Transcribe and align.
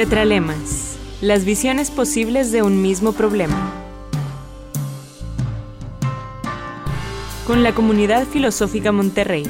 Tetralemas, 0.00 0.96
las 1.20 1.44
visiones 1.44 1.90
posibles 1.90 2.52
de 2.52 2.62
un 2.62 2.80
mismo 2.80 3.12
problema. 3.12 3.70
Con 7.46 7.62
la 7.62 7.74
comunidad 7.74 8.26
filosófica 8.26 8.92
Monterrey. 8.92 9.42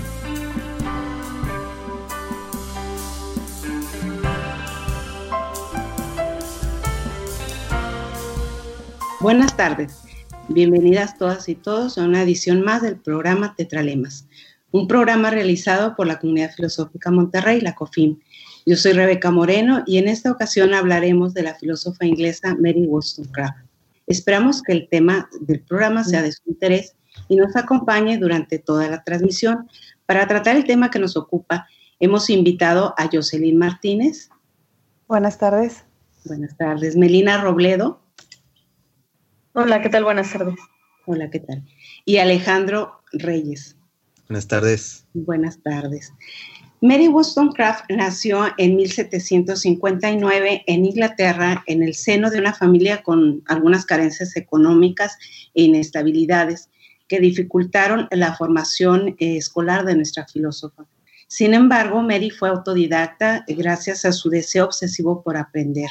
Buenas 9.21 9.57
tardes. 9.57 10.01
Bienvenidas 10.49 11.17
todas 11.17 11.49
y 11.49 11.55
todos 11.55 11.97
a 11.97 12.03
una 12.03 12.23
edición 12.23 12.63
más 12.63 12.83
del 12.83 12.97
programa 12.97 13.55
Tetralemas, 13.55 14.27
un 14.73 14.89
programa 14.89 15.31
realizado 15.31 15.95
por 15.95 16.09
la 16.09 16.19
Comunidad 16.19 16.51
Filosófica 16.57 17.13
Monterrey, 17.13 17.61
la 17.61 17.77
COFIM. 17.77 18.19
Yo 18.67 18.77
soy 18.77 18.93
Rebeca 18.93 19.31
Moreno 19.31 19.83
y 19.87 19.99
en 19.99 20.09
esta 20.09 20.31
ocasión 20.31 20.75
hablaremos 20.75 21.35
de 21.35 21.43
la 21.43 21.55
filósofa 21.55 22.05
inglesa 22.05 22.55
Mary 22.57 22.87
Wollstonecraft. 22.87 23.59
Esperamos 24.07 24.63
que 24.63 24.73
el 24.73 24.89
tema 24.89 25.29
del 25.41 25.61
programa 25.61 26.05
sea 26.05 26.23
de 26.23 26.33
su 26.33 26.43
interés 26.47 26.97
y 27.29 27.37
nos 27.37 27.57
acompañe 27.57 28.19
durante 28.19 28.59
toda 28.59 28.89
la 28.89 29.03
transmisión. 29.03 29.69
Para 30.07 30.27
tratar 30.27 30.57
el 30.57 30.65
tema 30.65 30.91
que 30.91 30.99
nos 30.99 31.17
ocupa, 31.17 31.67
hemos 32.01 32.29
invitado 32.29 32.95
a 32.99 33.09
Jocelyn 33.11 33.57
Martínez. 33.57 34.29
Buenas 35.07 35.39
tardes. 35.39 35.85
Buenas 36.25 36.57
tardes. 36.57 36.97
Melina 36.97 37.41
Robledo. 37.41 38.03
Hola, 39.53 39.81
¿qué 39.81 39.89
tal? 39.89 40.05
Buenas 40.05 40.33
tardes. 40.33 40.57
Hola, 41.07 41.31
¿qué 41.31 41.41
tal? 41.41 41.65
Y 42.05 42.19
Alejandro 42.19 43.01
Reyes. 43.13 43.77
Buenas 44.29 44.47
tardes. 44.47 45.07
Buenas 45.15 45.61
tardes. 45.63 46.13
Mary 46.83 47.09
Wollstonecraft 47.09 47.91
nació 47.91 48.47
en 48.57 48.75
1759 48.77 50.65
en 50.67 50.87
Inglaterra 50.87 51.63
en 51.67 51.83
el 51.83 51.95
seno 51.95 52.31
de 52.31 52.39
una 52.39 52.55
familia 52.55 53.03
con 53.03 53.43
algunas 53.49 53.85
carencias 53.85 54.35
económicas 54.35 55.19
e 55.53 55.65
inestabilidades 55.65 56.71
que 57.07 57.21
dificultaron 57.21 58.09
la 58.13 58.35
formación 58.35 59.09
eh, 59.19 59.37
escolar 59.37 59.85
de 59.85 59.95
nuestra 59.95 60.27
filósofa. 60.27 60.87
Sin 61.29 61.53
embargo, 61.53 62.01
Mary 62.01 62.31
fue 62.31 62.49
autodidacta 62.49 63.45
gracias 63.47 64.07
a 64.07 64.13
su 64.13 64.31
deseo 64.31 64.65
obsesivo 64.65 65.23
por 65.23 65.37
aprender. 65.37 65.91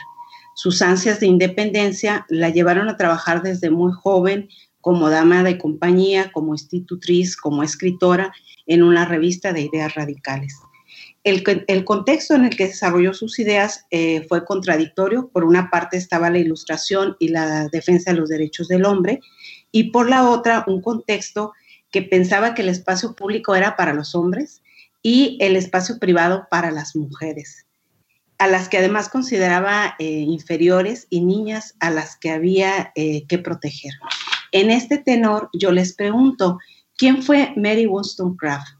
Sus 0.55 0.81
ansias 0.81 1.19
de 1.19 1.27
independencia 1.27 2.25
la 2.29 2.49
llevaron 2.49 2.89
a 2.89 2.97
trabajar 2.97 3.43
desde 3.43 3.69
muy 3.69 3.91
joven 3.91 4.49
como 4.81 5.11
dama 5.11 5.43
de 5.43 5.59
compañía, 5.59 6.31
como 6.31 6.55
institutriz, 6.55 7.37
como 7.37 7.61
escritora 7.61 8.33
en 8.65 8.81
una 8.81 9.05
revista 9.05 9.53
de 9.53 9.61
ideas 9.61 9.93
radicales. 9.93 10.55
El, 11.29 11.85
contexto 11.85 12.33
en 12.33 12.45
el 12.45 12.55
que 12.55 12.67
desarrolló 12.67 13.13
sus 13.13 13.37
ideas 13.39 13.85
eh, 13.91 14.25
fue 14.27 14.45
contradictorio. 14.45 15.29
Por 15.29 15.43
una 15.43 15.69
parte 15.69 15.97
estaba 15.97 16.29
la 16.29 16.39
ilustración 16.39 17.15
y 17.19 17.27
la 17.27 17.67
defensa 17.69 18.11
de 18.11 18.17
los 18.17 18.29
derechos 18.29 18.67
del 18.67 18.85
hombre, 18.85 19.19
y 19.71 19.91
por 19.91 20.09
la 20.09 20.27
otra 20.29 20.63
un 20.67 20.81
contexto 20.81 21.53
que 21.91 22.01
pensaba 22.01 22.53
que 22.53 22.63
el 22.63 22.69
espacio 22.69 23.15
público 23.15 23.55
era 23.55 23.75
para 23.75 23.93
los 23.93 24.15
hombres 24.15 24.61
y 25.03 25.37
el 25.39 25.55
espacio 25.55 25.99
privado 25.99 26.47
para 26.49 26.71
las 26.71 26.95
mujeres 26.95 27.65
a 28.39 28.47
las 28.47 28.69
que 28.69 28.77
además 28.77 29.09
consideraba 29.09 29.95
eh, 29.99 30.05
inferiores 30.05 31.07
y 31.09 31.21
niñas 31.21 31.75
a 31.81 31.91
las 31.91 32.15
que 32.15 32.31
había 32.31 32.93
eh, 32.95 33.27
que 33.27 33.37
proteger. 33.37 33.91
En 34.53 34.71
este 34.71 34.97
tenor, 34.97 35.49
yo 35.53 35.73
les 35.73 35.93
pregunto, 35.93 36.57
¿quién 36.95 37.21
fue 37.21 37.53
Mary 37.57 37.85
Wollstonecraft? 37.85 38.78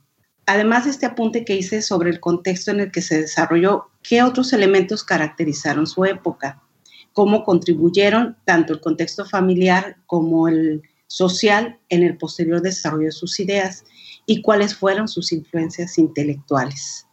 Además 0.51 0.85
de 0.85 0.89
este 0.89 1.05
apunte 1.05 1.45
que 1.45 1.55
hice 1.55 1.83
sobre 1.83 2.09
el 2.09 2.19
contexto 2.19 2.71
en 2.71 2.79
el 2.79 2.91
que 2.91 3.03
se 3.03 3.21
desarrolló, 3.21 3.91
¿qué 4.01 4.23
otros 4.23 4.51
elementos 4.51 5.03
caracterizaron 5.03 5.85
su 5.85 6.05
época? 6.05 6.59
¿Cómo 7.13 7.43
contribuyeron 7.43 8.35
tanto 8.45 8.73
el 8.73 8.81
contexto 8.81 9.25
familiar 9.25 9.97
como 10.07 10.47
el 10.47 10.81
social 11.05 11.77
en 11.89 12.01
el 12.01 12.17
posterior 12.17 12.63
desarrollo 12.63 13.05
de 13.05 13.11
sus 13.11 13.39
ideas? 13.39 13.85
¿Y 14.25 14.41
cuáles 14.41 14.73
fueron 14.73 15.07
sus 15.07 15.31
influencias 15.33 15.99
intelectuales? 15.99 17.05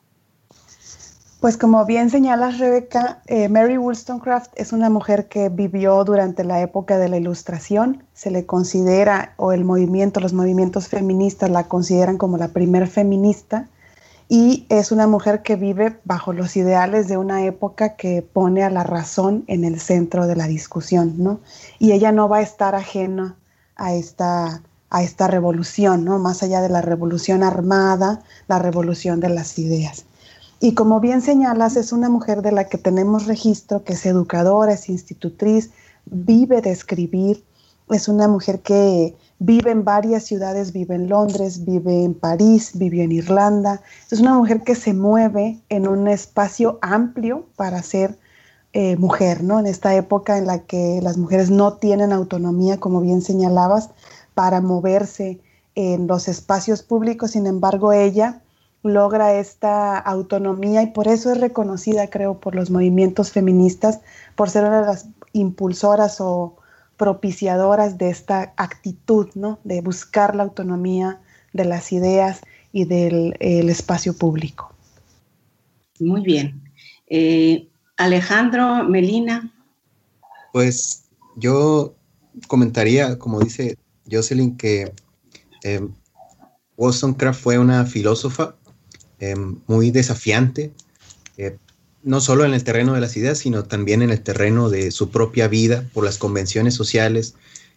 Pues 1.40 1.58
como 1.58 1.84
bien 1.84 2.08
señalas, 2.08 2.58
Rebeca, 2.58 3.20
eh, 3.26 3.50
Mary 3.50 3.76
Wollstonecraft 3.76 4.52
es 4.56 4.72
una 4.72 4.88
mujer 4.88 5.28
que 5.28 5.50
vivió 5.50 6.02
durante 6.02 6.44
la 6.44 6.62
época 6.62 6.96
de 6.96 7.10
la 7.10 7.18
Ilustración. 7.18 8.02
Se 8.14 8.30
le 8.30 8.46
considera, 8.46 9.34
o 9.36 9.52
el 9.52 9.62
movimiento, 9.62 10.18
los 10.20 10.32
movimientos 10.32 10.88
feministas 10.88 11.50
la 11.50 11.64
consideran 11.64 12.16
como 12.16 12.38
la 12.38 12.48
primer 12.48 12.88
feminista. 12.88 13.68
Y 14.28 14.64
es 14.70 14.90
una 14.90 15.06
mujer 15.06 15.42
que 15.42 15.56
vive 15.56 15.98
bajo 16.04 16.32
los 16.32 16.56
ideales 16.56 17.06
de 17.06 17.18
una 17.18 17.44
época 17.44 17.96
que 17.96 18.22
pone 18.22 18.62
a 18.64 18.70
la 18.70 18.82
razón 18.82 19.44
en 19.46 19.64
el 19.66 19.78
centro 19.78 20.26
de 20.26 20.36
la 20.36 20.46
discusión, 20.48 21.16
¿no? 21.18 21.40
Y 21.78 21.92
ella 21.92 22.12
no 22.12 22.30
va 22.30 22.38
a 22.38 22.42
estar 22.42 22.74
ajena 22.74 23.36
a 23.76 23.92
esta, 23.92 24.62
a 24.88 25.02
esta 25.02 25.28
revolución, 25.28 26.04
¿no? 26.04 26.18
Más 26.18 26.42
allá 26.42 26.62
de 26.62 26.70
la 26.70 26.80
revolución 26.80 27.42
armada, 27.42 28.22
la 28.48 28.58
revolución 28.58 29.20
de 29.20 29.28
las 29.28 29.58
ideas. 29.58 30.06
Y 30.58 30.74
como 30.74 31.00
bien 31.00 31.20
señalas, 31.20 31.76
es 31.76 31.92
una 31.92 32.08
mujer 32.08 32.42
de 32.42 32.52
la 32.52 32.64
que 32.64 32.78
tenemos 32.78 33.26
registro, 33.26 33.84
que 33.84 33.92
es 33.92 34.06
educadora, 34.06 34.72
es 34.72 34.88
institutriz, 34.88 35.70
vive 36.06 36.62
de 36.62 36.70
escribir, 36.70 37.44
es 37.90 38.08
una 38.08 38.26
mujer 38.26 38.60
que 38.60 39.14
vive 39.38 39.70
en 39.70 39.84
varias 39.84 40.24
ciudades, 40.24 40.72
vive 40.72 40.94
en 40.94 41.08
Londres, 41.08 41.64
vive 41.64 42.04
en 42.04 42.14
París, 42.14 42.72
vivió 42.74 43.02
en 43.04 43.12
Irlanda. 43.12 43.82
Es 44.10 44.18
una 44.20 44.34
mujer 44.34 44.62
que 44.62 44.74
se 44.74 44.94
mueve 44.94 45.60
en 45.68 45.86
un 45.86 46.08
espacio 46.08 46.78
amplio 46.80 47.46
para 47.56 47.82
ser 47.82 48.18
eh, 48.72 48.96
mujer, 48.96 49.44
¿no? 49.44 49.60
En 49.60 49.66
esta 49.66 49.94
época 49.94 50.38
en 50.38 50.46
la 50.46 50.60
que 50.60 51.00
las 51.02 51.16
mujeres 51.16 51.50
no 51.50 51.74
tienen 51.74 52.12
autonomía, 52.12 52.78
como 52.78 53.00
bien 53.00 53.22
señalabas, 53.22 53.90
para 54.34 54.60
moverse 54.60 55.40
en 55.74 56.06
los 56.06 56.28
espacios 56.28 56.82
públicos, 56.82 57.32
sin 57.32 57.46
embargo, 57.46 57.92
ella 57.92 58.42
logra 58.86 59.34
esta 59.34 59.98
autonomía 59.98 60.82
y 60.82 60.88
por 60.88 61.08
eso 61.08 61.32
es 61.32 61.40
reconocida, 61.40 62.08
creo, 62.08 62.40
por 62.40 62.54
los 62.54 62.70
movimientos 62.70 63.32
feministas, 63.32 64.00
por 64.34 64.50
ser 64.50 64.64
una 64.64 64.80
de 64.80 64.86
las 64.86 65.08
impulsoras 65.32 66.20
o 66.20 66.56
propiciadoras 66.96 67.98
de 67.98 68.10
esta 68.10 68.54
actitud, 68.56 69.28
¿no? 69.34 69.58
De 69.64 69.80
buscar 69.80 70.34
la 70.34 70.44
autonomía 70.44 71.20
de 71.52 71.64
las 71.64 71.92
ideas 71.92 72.40
y 72.72 72.84
del 72.84 73.34
espacio 73.40 74.16
público. 74.16 74.74
Muy 76.00 76.22
bien. 76.22 76.62
Eh, 77.08 77.68
Alejandro, 77.96 78.84
Melina. 78.84 79.52
Pues 80.52 81.04
yo 81.36 81.94
comentaría, 82.48 83.18
como 83.18 83.40
dice 83.40 83.78
Jocelyn, 84.10 84.56
que 84.56 84.92
eh, 85.64 85.86
Wollstonecraft 86.76 87.40
fue 87.40 87.58
una 87.58 87.84
filósofa 87.86 88.54
Em, 89.18 89.60
muy 89.66 89.90
desafiante, 89.90 90.72
eh, 91.38 91.56
no 92.02 92.20
solo 92.20 92.44
en 92.44 92.52
el 92.52 92.64
terreno 92.64 92.92
de 92.92 93.00
las 93.00 93.16
ideas, 93.16 93.38
sino 93.38 93.64
también 93.64 94.02
en 94.02 94.10
el 94.10 94.20
terreno 94.22 94.68
de 94.68 94.90
su 94.90 95.10
propia 95.10 95.48
vida 95.48 95.88
por 95.94 96.04
las 96.04 96.18
convenciones 96.18 96.74
sociales 96.74 97.34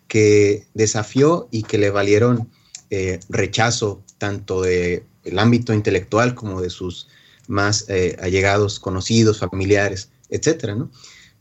que 0.09 0.67
desafió 0.73 1.47
y 1.49 1.63
que 1.63 1.77
le 1.77 1.91
valieron 1.91 2.49
eh, 2.89 3.21
rechazo 3.29 4.03
tanto 4.17 4.61
del 4.61 5.03
el 5.23 5.39
ámbito 5.39 5.73
intelectual 5.73 6.35
como 6.35 6.61
de 6.61 6.69
sus 6.69 7.07
más 7.47 7.85
eh, 7.87 8.17
allegados, 8.21 8.79
conocidos, 8.79 9.39
familiares, 9.39 10.09
etcétera, 10.29 10.75
¿no? 10.75 10.91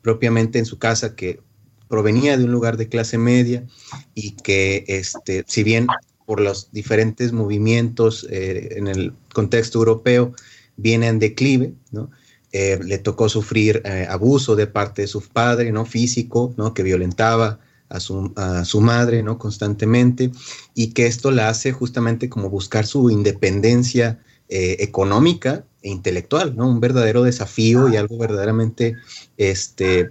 Propiamente 0.00 0.60
en 0.60 0.64
su 0.64 0.78
casa 0.78 1.16
que 1.16 1.40
provenía 1.88 2.36
de 2.36 2.44
un 2.44 2.52
lugar 2.52 2.76
de 2.76 2.88
clase 2.88 3.18
media 3.18 3.66
y 4.14 4.32
que, 4.32 4.84
este, 4.86 5.44
si 5.48 5.64
bien 5.64 5.88
por 6.28 6.42
los 6.42 6.68
diferentes 6.72 7.32
movimientos 7.32 8.26
eh, 8.28 8.74
en 8.76 8.86
el 8.86 9.14
contexto 9.32 9.78
europeo, 9.78 10.34
viene 10.76 11.06
en 11.06 11.18
declive, 11.18 11.72
¿no? 11.90 12.10
Eh, 12.52 12.78
le 12.84 12.98
tocó 12.98 13.30
sufrir 13.30 13.80
eh, 13.86 14.06
abuso 14.06 14.54
de 14.54 14.66
parte 14.66 15.00
de 15.00 15.08
su 15.08 15.22
padre, 15.22 15.72
¿no? 15.72 15.86
Físico, 15.86 16.52
¿no? 16.58 16.74
Que 16.74 16.82
violentaba 16.82 17.60
a 17.88 17.98
su, 17.98 18.30
a 18.36 18.66
su, 18.66 18.82
madre, 18.82 19.22
¿no? 19.22 19.38
Constantemente, 19.38 20.30
y 20.74 20.88
que 20.88 21.06
esto 21.06 21.30
la 21.30 21.48
hace 21.48 21.72
justamente 21.72 22.28
como 22.28 22.50
buscar 22.50 22.86
su 22.86 23.08
independencia 23.08 24.20
económica 24.50 25.64
e 25.82 25.88
intelectual, 25.88 26.54
¿no? 26.56 26.68
Un 26.68 26.80
verdadero 26.80 27.22
desafío 27.22 27.88
y 27.88 27.96
algo 27.96 28.18
verdaderamente 28.18 28.96
este, 29.38 30.10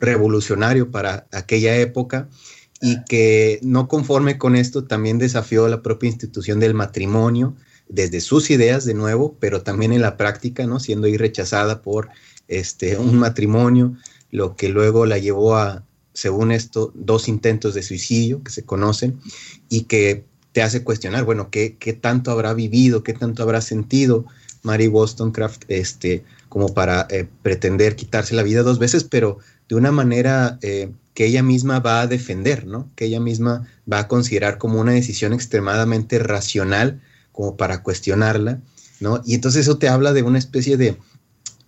revolucionario 0.00 0.90
para 0.90 1.26
aquella 1.30 1.76
época 1.76 2.28
y 2.80 3.04
que 3.04 3.58
no 3.62 3.88
conforme 3.88 4.38
con 4.38 4.56
esto 4.56 4.84
también 4.84 5.18
desafió 5.18 5.68
la 5.68 5.82
propia 5.82 6.08
institución 6.08 6.60
del 6.60 6.74
matrimonio 6.74 7.56
desde 7.88 8.20
sus 8.20 8.50
ideas 8.50 8.84
de 8.84 8.94
nuevo, 8.94 9.36
pero 9.40 9.62
también 9.62 9.92
en 9.92 10.02
la 10.02 10.16
práctica, 10.16 10.66
¿no? 10.66 10.78
Siendo 10.78 11.06
ahí 11.06 11.16
rechazada 11.16 11.82
por 11.82 12.08
este, 12.46 12.96
un 12.98 13.18
matrimonio, 13.18 13.96
lo 14.30 14.56
que 14.56 14.68
luego 14.68 15.06
la 15.06 15.18
llevó 15.18 15.56
a, 15.56 15.84
según 16.12 16.52
esto, 16.52 16.92
dos 16.94 17.28
intentos 17.28 17.74
de 17.74 17.82
suicidio 17.82 18.42
que 18.42 18.50
se 18.50 18.64
conocen 18.64 19.18
y 19.68 19.82
que 19.82 20.24
te 20.52 20.62
hace 20.62 20.84
cuestionar, 20.84 21.24
bueno, 21.24 21.50
¿qué, 21.50 21.76
qué 21.78 21.92
tanto 21.92 22.30
habrá 22.30 22.52
vivido, 22.54 23.02
qué 23.02 23.14
tanto 23.14 23.42
habrá 23.42 23.60
sentido 23.60 24.26
Mary 24.62 24.88
Wollstonecraft 24.88 25.64
este, 25.68 26.24
como 26.48 26.74
para 26.74 27.06
eh, 27.10 27.26
pretender 27.42 27.96
quitarse 27.96 28.34
la 28.34 28.42
vida 28.42 28.62
dos 28.62 28.78
veces, 28.78 29.04
pero 29.04 29.38
de 29.68 29.76
una 29.76 29.92
manera 29.92 30.58
eh, 30.62 30.90
que 31.18 31.26
ella 31.26 31.42
misma 31.42 31.80
va 31.80 32.02
a 32.02 32.06
defender, 32.06 32.64
¿no? 32.64 32.92
Que 32.94 33.06
ella 33.06 33.18
misma 33.18 33.66
va 33.92 33.98
a 33.98 34.06
considerar 34.06 34.56
como 34.56 34.78
una 34.78 34.92
decisión 34.92 35.32
extremadamente 35.32 36.20
racional, 36.20 37.02
como 37.32 37.56
para 37.56 37.82
cuestionarla, 37.82 38.62
¿no? 39.00 39.20
Y 39.26 39.34
entonces 39.34 39.62
eso 39.62 39.78
te 39.78 39.88
habla 39.88 40.12
de 40.12 40.22
una 40.22 40.38
especie 40.38 40.76
de, 40.76 40.96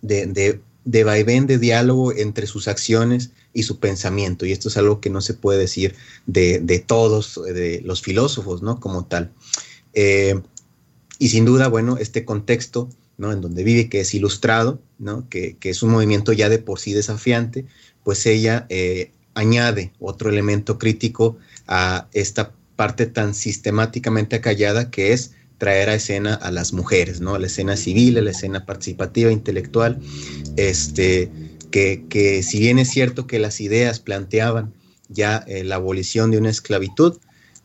de, 0.01 0.25
de, 0.27 0.61
de 0.85 1.03
vaivén, 1.03 1.47
de 1.47 1.57
diálogo 1.57 2.13
entre 2.13 2.47
sus 2.47 2.69
acciones 2.69 3.31
y 3.51 3.63
su 3.63 3.77
pensamiento. 3.77 4.45
Y 4.45 4.53
esto 4.53 4.69
es 4.69 4.77
algo 4.77 5.01
que 5.01 5.09
no 5.09 5.19
se 5.19 5.33
puede 5.33 5.59
decir 5.59 5.95
de, 6.27 6.59
de 6.59 6.79
todos, 6.79 7.37
de 7.43 7.81
los 7.83 8.01
filósofos, 8.01 8.61
¿no? 8.61 8.79
Como 8.79 9.03
tal. 9.03 9.33
Eh, 9.91 10.39
y 11.19 11.27
sin 11.27 11.43
duda, 11.43 11.67
bueno, 11.67 11.97
este 11.97 12.23
contexto 12.23 12.87
¿no? 13.17 13.33
en 13.33 13.41
donde 13.41 13.65
vive, 13.65 13.89
que 13.89 13.99
es 13.99 14.13
ilustrado, 14.13 14.79
¿no? 14.97 15.27
que, 15.27 15.57
que, 15.57 15.71
es 15.71 15.83
un 15.83 15.89
movimiento 15.89 16.31
ya 16.31 16.47
de 16.47 16.57
por 16.57 16.79
sí 16.79 16.93
desafiante, 16.93 17.65
pues 18.05 18.25
ella 18.25 18.65
eh, 18.69 19.11
añade 19.33 19.91
otro 19.99 20.29
elemento 20.29 20.77
crítico 20.77 21.37
a 21.67 22.07
esta 22.13 22.53
parte 22.75 23.05
tan 23.05 23.33
sistemáticamente 23.33 24.37
acallada 24.37 24.89
que 24.89 25.13
es 25.13 25.33
traer 25.57 25.89
a 25.89 25.95
escena 25.95 26.33
a 26.33 26.49
las 26.49 26.73
mujeres, 26.73 27.21
¿no? 27.21 27.35
A 27.35 27.39
la 27.39 27.45
escena 27.45 27.77
civil, 27.77 28.17
a 28.17 28.21
la 28.21 28.31
escena 28.31 28.65
participativa, 28.65 29.31
intelectual, 29.31 29.99
este, 30.57 31.31
que, 31.69 32.05
que 32.09 32.41
si 32.41 32.59
bien 32.59 32.79
es 32.79 32.89
cierto 32.89 33.27
que 33.27 33.37
las 33.37 33.61
ideas 33.61 33.99
planteaban 33.99 34.73
ya 35.07 35.43
eh, 35.47 35.63
la 35.63 35.75
abolición 35.75 36.31
de 36.31 36.39
una 36.39 36.49
esclavitud, 36.49 37.19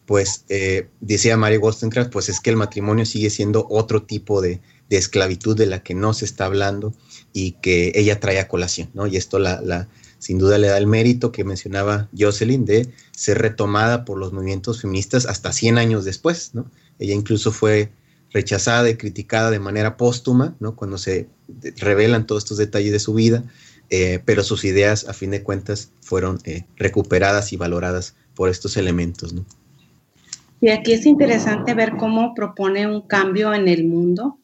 pues 0.05 0.45
eh, 0.49 0.89
decía 1.01 1.37
Mary 1.37 1.57
Wollstonecraft, 1.57 2.11
pues 2.13 2.29
es 2.29 2.41
que 2.41 2.51
el 2.51 2.57
matrimonio 2.57 3.07
sigue 3.07 3.31
siendo 3.31 3.67
otro 3.69 4.03
tipo 4.03 4.41
de, 4.41 4.61
de, 4.89 4.97
esclavitud 4.97 5.57
de 5.57 5.67
la 5.67 5.83
que 5.83 5.95
no 5.95 6.13
se 6.15 6.25
está 6.25 6.45
hablando 6.45 6.95
y 7.33 7.53
que 7.53 7.93
ella 7.95 8.21
trae 8.21 8.39
a 8.39 8.49
colación, 8.49 8.91
¿no? 8.95 9.07
Y 9.07 9.17
esto 9.17 9.39
la, 9.39 9.61
la, 9.61 9.89
sin 10.19 10.39
duda 10.39 10.59
le 10.59 10.69
da 10.69 10.79
el 10.79 10.87
mérito 10.87 11.33
que 11.33 11.45
mencionaba 11.45 12.09
Jocelyn 12.17 12.65
de 12.65 12.89
ser 13.13 13.39
retomada 13.39 14.05
por 14.05 14.19
los 14.19 14.33
movimientos 14.33 14.81
feministas 14.81 15.27
hasta 15.27 15.53
100 15.53 15.79
años 15.79 16.05
después, 16.05 16.51
¿no? 16.55 16.71
Ella 16.99 17.15
incluso 17.15 17.53
fue 17.53 17.91
rechazada 18.33 18.89
y 18.91 18.97
criticada 18.97 19.51
de 19.51 19.59
manera 19.59 19.97
póstuma, 19.97 20.57
¿no? 20.61 20.77
Cuando 20.77 20.99
se 20.99 21.29
revelan 21.77 22.27
todos 22.27 22.45
estos 22.45 22.59
detalles 22.59 22.93
de 22.93 22.99
su 22.99 23.15
vida, 23.15 23.45
eh, 23.91 24.21
pero 24.25 24.43
sus 24.43 24.65
ideas, 24.65 25.09
a 25.09 25.13
fin 25.13 25.31
de 25.31 25.43
cuentas, 25.43 25.91
fueron 26.01 26.39
eh, 26.45 26.65
recuperadas 26.77 27.53
y 27.53 27.57
valoradas 27.57 28.15
por 28.35 28.49
estos 28.49 28.77
elementos. 28.77 29.35
Y 30.61 30.71
aquí 30.71 30.93
es 30.93 31.07
interesante 31.07 31.75
ver 31.75 31.97
cómo 31.97 32.35
propone 32.35 32.87
un 32.87 33.03
cambio 33.03 33.55
en 33.55 33.69
el 33.69 33.85
mundo, 33.85 34.39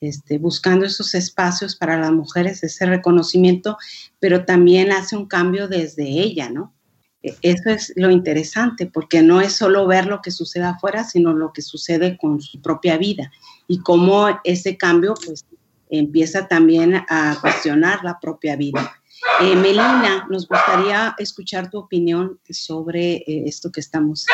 este, 0.00 0.38
buscando 0.38 0.86
esos 0.86 1.14
espacios 1.14 1.76
para 1.76 1.98
las 1.98 2.12
mujeres, 2.12 2.62
ese 2.62 2.86
reconocimiento, 2.86 3.76
pero 4.20 4.44
también 4.44 4.92
hace 4.92 5.16
un 5.16 5.26
cambio 5.26 5.68
desde 5.68 6.04
ella, 6.04 6.50
¿no? 6.50 6.74
E, 7.22 7.36
eso 7.42 7.70
es 7.70 7.92
lo 7.96 8.10
interesante, 8.10 8.86
porque 8.86 9.22
no 9.22 9.40
es 9.40 9.54
solo 9.54 9.86
ver 9.86 10.06
lo 10.06 10.22
que 10.22 10.30
sucede 10.30 10.64
afuera, 10.64 11.04
sino 11.04 11.32
lo 11.32 11.52
que 11.52 11.62
sucede 11.62 12.16
con 12.16 12.40
su 12.40 12.60
propia 12.62 12.96
vida 12.96 13.32
y 13.66 13.80
cómo 13.80 14.28
ese 14.44 14.76
cambio, 14.76 15.14
pues, 15.24 15.44
empieza 15.90 16.46
también 16.46 16.96
a 17.08 17.38
cuestionar 17.40 18.04
la 18.04 18.20
propia 18.20 18.56
vida. 18.56 18.92
Eh, 19.40 19.56
Melina, 19.56 20.26
nos 20.30 20.46
gustaría 20.46 21.14
escuchar 21.18 21.70
tu 21.70 21.78
opinión 21.78 22.38
sobre 22.48 23.16
eh, 23.16 23.44
esto 23.46 23.72
que 23.72 23.80
estamos 23.80 24.26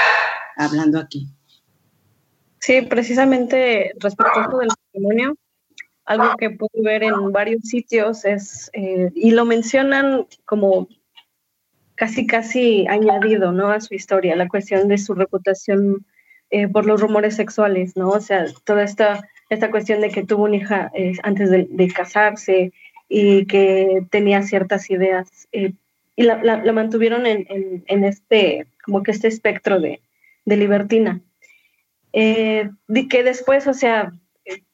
hablando 0.57 0.99
aquí. 0.99 1.29
Sí, 2.59 2.83
precisamente 2.83 3.93
respecto 3.99 4.41
a 4.41 4.43
esto 4.45 4.59
del 4.59 4.69
matrimonio, 4.69 5.37
algo 6.05 6.37
que 6.37 6.51
puedo 6.51 6.83
ver 6.83 7.03
en 7.03 7.33
varios 7.33 7.63
sitios 7.63 8.25
es, 8.25 8.71
eh, 8.75 9.11
y 9.15 9.31
lo 9.31 9.45
mencionan 9.45 10.27
como 10.45 10.89
casi, 11.95 12.27
casi 12.27 12.87
añadido, 12.89 13.53
¿no? 13.53 13.71
A 13.71 13.81
su 13.81 13.95
historia, 13.95 14.37
la 14.37 14.49
cuestión 14.49 14.89
de 14.89 14.99
su 14.99 15.15
reputación 15.15 16.05
eh, 16.51 16.69
por 16.69 16.87
los 16.87 17.01
rumores 17.01 17.37
sexuales, 17.37 17.97
¿no? 17.97 18.11
O 18.11 18.21
sea, 18.21 18.47
toda 18.65 18.85
esta, 18.85 19.27
esta 19.49 19.71
cuestión 19.71 20.01
de 20.01 20.11
que 20.11 20.25
tuvo 20.25 20.45
una 20.45 20.57
hija 20.57 20.91
eh, 20.95 21.15
antes 21.23 21.51
de, 21.51 21.89
casarse 21.89 22.73
y 23.09 23.47
que 23.47 24.07
tenía 24.11 24.43
ciertas 24.43 24.91
ideas, 24.91 25.49
y 25.53 26.23
la, 26.23 26.43
la, 26.43 26.73
mantuvieron 26.73 27.27
en, 27.27 27.47
en, 27.49 27.85
en, 27.87 28.05
este, 28.05 28.67
como 28.85 29.03
que 29.03 29.11
este 29.11 29.29
espectro 29.29 29.81
de, 29.81 30.01
de 30.45 30.57
libertina. 30.57 31.21
Eh, 32.13 32.71
que 33.11 33.25
después, 33.25 33.67
o 33.67 33.75
sea, 33.75 34.13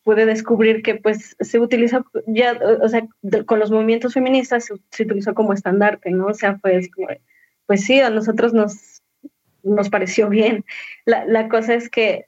pude 0.03 0.27
descubrir 0.27 0.83
que 0.83 0.97
pues 0.97 1.37
se 1.39 1.59
utiliza 1.59 2.05
ya, 2.27 2.59
o 2.83 2.89
sea, 2.89 3.07
con 3.47 3.59
los 3.59 3.71
movimientos 3.71 4.15
feministas 4.15 4.65
se, 4.65 4.75
se, 4.91 5.03
utilizó 5.05 5.35
como 5.35 5.53
estandarte, 5.53 6.11
¿no? 6.11 6.27
O 6.27 6.35
sea, 6.35 6.59
pues, 6.59 6.89
pues 7.67 7.85
sí, 7.85 8.01
a 8.01 8.11
nosotros 8.11 8.53
nos, 8.53 9.03
nos 9.63 9.91
pareció 9.91 10.29
bien. 10.29 10.65
La, 11.05 11.25
la 11.27 11.49
cosa 11.49 11.75
es 11.75 11.89
que 11.89 12.27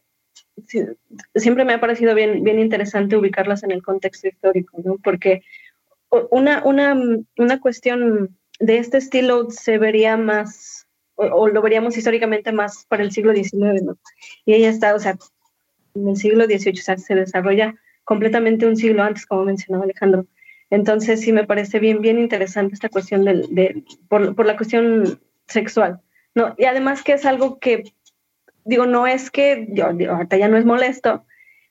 siempre 1.34 1.64
me 1.64 1.74
ha 1.74 1.80
parecido 1.80 2.14
bien, 2.14 2.44
bien 2.44 2.58
interesante 2.58 3.16
ubicarlas 3.16 3.62
en 3.62 3.70
el 3.70 3.82
contexto 3.82 4.28
histórico, 4.28 4.78
¿no? 4.84 4.98
Porque 5.02 5.42
una, 6.30 6.62
una, 6.64 6.94
una 7.38 7.60
cuestión 7.60 8.36
de 8.60 8.78
este 8.78 8.98
estilo 8.98 9.50
se 9.50 9.78
vería 9.78 10.16
más 10.16 10.86
o, 11.14 11.25
o, 11.25 11.48
lo 11.48 11.62
veríamos 11.62 11.96
históricamente 11.96 12.52
más 12.52 12.84
para 12.86 13.02
el 13.02 13.12
siglo 13.12 13.34
XIX, 13.34 13.82
¿no? 13.82 13.98
Y 14.44 14.54
ella 14.54 14.68
está, 14.68 14.94
o 14.94 14.98
sea, 14.98 15.16
en 15.94 16.08
el 16.08 16.16
siglo 16.16 16.44
XVIII, 16.44 16.80
o 16.80 16.82
sea, 16.82 16.98
se 16.98 17.14
desarrolla 17.14 17.74
completamente 18.04 18.66
un 18.66 18.76
siglo 18.76 19.02
antes, 19.02 19.26
como 19.26 19.44
mencionaba 19.44 19.84
Alejandro. 19.84 20.26
Entonces, 20.70 21.20
sí 21.20 21.32
me 21.32 21.44
parece 21.44 21.78
bien, 21.78 22.00
bien 22.00 22.18
interesante 22.18 22.74
esta 22.74 22.88
cuestión 22.88 23.24
del, 23.24 23.54
de, 23.54 23.84
por, 24.08 24.34
por 24.34 24.46
la 24.46 24.56
cuestión 24.56 25.20
sexual, 25.46 26.00
¿no? 26.34 26.54
Y 26.56 26.64
además 26.64 27.02
que 27.02 27.12
es 27.12 27.26
algo 27.26 27.58
que, 27.58 27.84
digo, 28.64 28.86
no 28.86 29.06
es 29.06 29.30
que, 29.30 29.68
yo, 29.70 29.92
digo, 29.92 30.12
ahorita 30.12 30.36
ya 30.38 30.48
no 30.48 30.56
es 30.56 30.64
molesto, 30.64 31.26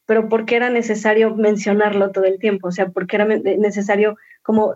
pero 0.06 0.30
porque 0.30 0.56
era 0.56 0.70
necesario 0.70 1.36
mencionarlo 1.36 2.12
todo 2.12 2.26
el 2.26 2.38
tiempo, 2.38 2.68
o 2.68 2.72
sea, 2.72 2.90
porque 2.90 3.16
era 3.16 3.26
necesario 3.26 4.18
como 4.44 4.76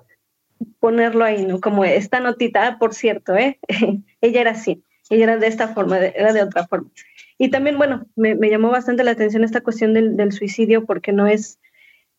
ponerlo 0.80 1.26
ahí, 1.26 1.46
¿no? 1.46 1.60
Como 1.60 1.86
esta 1.86 2.20
notita, 2.20 2.68
ah, 2.68 2.78
por 2.80 2.94
cierto, 2.94 3.36
¿eh? 3.36 3.60
ella 4.22 4.42
era 4.42 4.52
así, 4.52 4.84
ella 5.10 5.24
era 5.26 5.38
de 5.38 5.48
esta 5.48 5.68
forma, 5.68 6.00
era 6.00 6.34
de 6.34 6.42
otra 6.42 6.66
forma. 6.68 6.90
Y 7.38 7.50
también, 7.50 7.78
bueno, 7.78 8.06
me, 8.16 8.36
me 8.36 8.50
llamó 8.50 8.70
bastante 8.70 9.04
la 9.04 9.12
atención 9.12 9.44
esta 9.44 9.62
cuestión 9.62 9.94
del, 9.94 10.16
del 10.16 10.32
suicidio 10.32 10.86
porque 10.86 11.12
no 11.12 11.28
es 11.28 11.60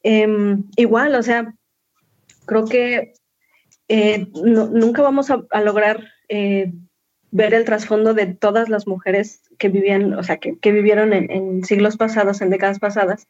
eh, 0.02 0.28
igual, 0.76 1.14
o 1.14 1.22
sea, 1.22 1.54
creo 2.46 2.66
que 2.66 3.14
eh, 3.88 4.26
nunca 4.34 5.02
vamos 5.02 5.30
a, 5.30 5.60
lograr 5.60 6.04
eh, 6.28 6.72
ver 7.30 7.54
el 7.54 7.64
trasfondo 7.64 8.14
de 8.14 8.26
todas 8.26 8.68
las 8.68 8.86
mujeres 8.86 9.42
que 9.58 9.68
vivían, 9.68 10.14
o 10.14 10.22
sea, 10.22 10.36
que, 10.36 10.58
que 10.58 10.72
vivieron 10.72 11.12
en, 11.12 11.30
en, 11.30 11.64
siglos 11.64 11.96
pasados, 11.96 12.40
en 12.40 12.50
décadas 12.50 12.78
pasadas, 12.78 13.26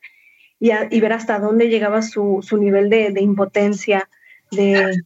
y, 0.59 0.71
a, 0.71 0.89
y 0.91 1.01
ver 1.01 1.13
hasta 1.13 1.39
dónde 1.39 1.69
llegaba 1.69 2.03
su, 2.03 2.41
su 2.43 2.57
nivel 2.59 2.91
de, 2.91 3.11
de 3.11 3.21
impotencia, 3.21 4.09
de, 4.51 5.03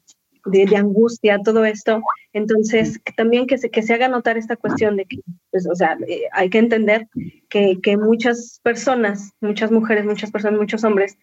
de, 0.46 0.66
de, 0.66 0.76
angustia, 0.76 1.38
todo 1.44 1.64
esto. 1.64 2.02
Entonces, 2.32 3.00
también 3.16 3.46
que 3.46 3.58
se, 3.58 3.70
que 3.70 3.82
se 3.82 3.94
haga 3.94 4.08
notar 4.08 4.38
esta 4.38 4.56
cuestión 4.56 4.96
de 4.96 5.04
que, 5.04 5.18
pues, 5.50 5.66
o 5.68 5.74
sea, 5.74 5.96
eh, 6.06 6.22
hay 6.32 6.50
que 6.50 6.58
entender 6.58 7.08
que, 7.48 7.78
que, 7.82 7.96
muchas 7.96 8.60
personas, 8.62 9.32
muchas 9.40 9.70
mujeres, 9.70 10.04
muchas 10.04 10.30
personas, 10.30 10.58
muchos 10.58 10.84
hombres, 10.84 11.18